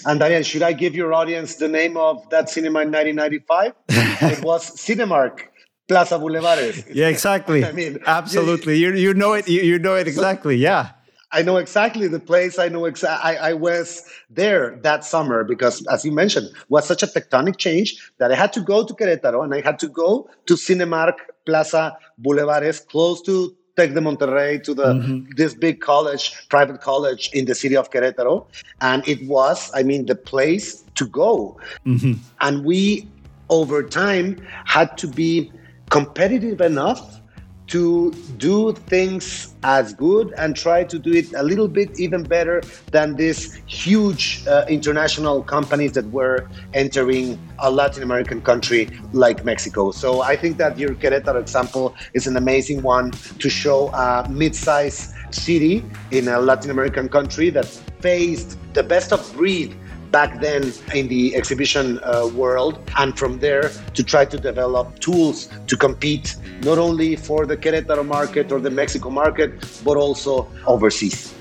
And 0.04 0.20
Daniel, 0.20 0.42
should 0.42 0.62
I 0.62 0.72
give 0.72 0.94
your 0.94 1.12
audience 1.12 1.56
the 1.56 1.68
name 1.68 1.96
of 1.96 2.28
that 2.30 2.50
cinema 2.50 2.80
in 2.80 2.92
1995? 2.92 3.72
it 4.32 4.44
was 4.44 4.70
Cinemark. 4.76 5.40
Plaza 5.88 6.18
Bulevares. 6.18 6.84
Yeah, 6.92 7.06
exactly. 7.06 7.64
I 7.70 7.70
mean, 7.70 7.98
absolutely. 8.06 8.76
You 8.78 8.92
you 8.94 9.14
know 9.14 9.34
it. 9.34 9.48
You, 9.48 9.62
you 9.62 9.78
know 9.78 9.94
it 9.94 10.08
exactly. 10.08 10.56
Yeah. 10.56 10.90
I 11.32 11.42
know 11.42 11.56
exactly 11.56 12.06
the 12.08 12.20
place. 12.20 12.58
I 12.58 12.68
know 12.68 12.84
exactly. 12.86 13.36
I 13.36 13.52
was 13.52 14.02
there 14.30 14.78
that 14.82 15.04
summer 15.04 15.44
because, 15.44 15.84
as 15.88 16.04
you 16.04 16.12
mentioned, 16.12 16.48
was 16.68 16.86
such 16.86 17.02
a 17.02 17.06
tectonic 17.06 17.56
change 17.58 18.12
that 18.18 18.32
I 18.32 18.36
had 18.36 18.52
to 18.54 18.60
go 18.60 18.86
to 18.86 18.94
Querétaro 18.94 19.44
and 19.44 19.52
I 19.52 19.60
had 19.60 19.78
to 19.80 19.88
go 19.88 20.30
to 20.46 20.54
Cinemark 20.54 21.14
Plaza 21.44 21.96
Bulevares, 22.22 22.86
close 22.86 23.20
to 23.22 23.54
Tec 23.76 23.92
de 23.92 24.00
Monterrey 24.00 24.62
to 24.64 24.74
the 24.74 24.94
mm-hmm. 24.94 25.30
this 25.36 25.54
big 25.54 25.80
college, 25.80 26.48
private 26.48 26.80
college 26.80 27.30
in 27.32 27.44
the 27.44 27.54
city 27.54 27.76
of 27.76 27.90
Querétaro, 27.90 28.46
and 28.80 29.06
it 29.06 29.26
was, 29.26 29.70
I 29.74 29.82
mean, 29.82 30.06
the 30.06 30.14
place 30.14 30.82
to 30.94 31.06
go. 31.06 31.58
Mm-hmm. 31.84 32.14
And 32.40 32.64
we, 32.64 33.08
over 33.50 33.82
time, 33.82 34.40
had 34.64 34.96
to 34.98 35.06
be 35.06 35.52
competitive 35.90 36.60
enough 36.60 37.20
to 37.68 38.12
do 38.36 38.72
things 38.72 39.54
as 39.62 39.92
good 39.92 40.32
and 40.38 40.54
try 40.54 40.84
to 40.84 40.98
do 40.98 41.12
it 41.12 41.32
a 41.34 41.42
little 41.42 41.66
bit 41.66 41.98
even 41.98 42.22
better 42.22 42.62
than 42.92 43.16
these 43.16 43.54
huge 43.66 44.44
uh, 44.46 44.64
international 44.68 45.42
companies 45.42 45.92
that 45.92 46.06
were 46.10 46.46
entering 46.74 47.38
a 47.58 47.70
Latin 47.70 48.02
American 48.02 48.40
country 48.40 48.88
like 49.12 49.44
Mexico. 49.44 49.90
So 49.90 50.22
I 50.22 50.36
think 50.36 50.58
that 50.58 50.78
your 50.78 50.90
Querétaro 50.90 51.40
example 51.40 51.94
is 52.14 52.26
an 52.26 52.36
amazing 52.36 52.82
one 52.82 53.10
to 53.10 53.48
show 53.48 53.88
a 53.88 54.28
mid-sized 54.30 55.12
city 55.30 55.84
in 56.10 56.28
a 56.28 56.38
Latin 56.38 56.70
American 56.70 57.08
country 57.08 57.50
that 57.50 57.66
faced 58.00 58.58
the 58.74 58.82
best 58.82 59.12
of 59.12 59.20
breed 59.34 59.76
back 60.16 60.40
then 60.40 60.72
in 60.94 61.08
the 61.08 61.36
exhibition 61.36 61.86
uh, 62.02 62.26
world, 62.42 62.74
and 62.96 63.18
from 63.20 63.38
there 63.38 63.66
to 63.96 64.02
try 64.02 64.24
to 64.24 64.38
develop 64.38 64.98
tools 64.98 65.38
to 65.66 65.76
compete 65.76 66.36
not 66.62 66.78
only 66.78 67.10
for 67.16 67.44
the 67.44 67.54
Querétaro 67.54 68.04
market 68.18 68.50
or 68.50 68.58
the 68.58 68.70
Mexico 68.70 69.10
market, 69.10 69.50
but 69.84 69.96
also 69.98 70.50
overseas. 70.66 71.35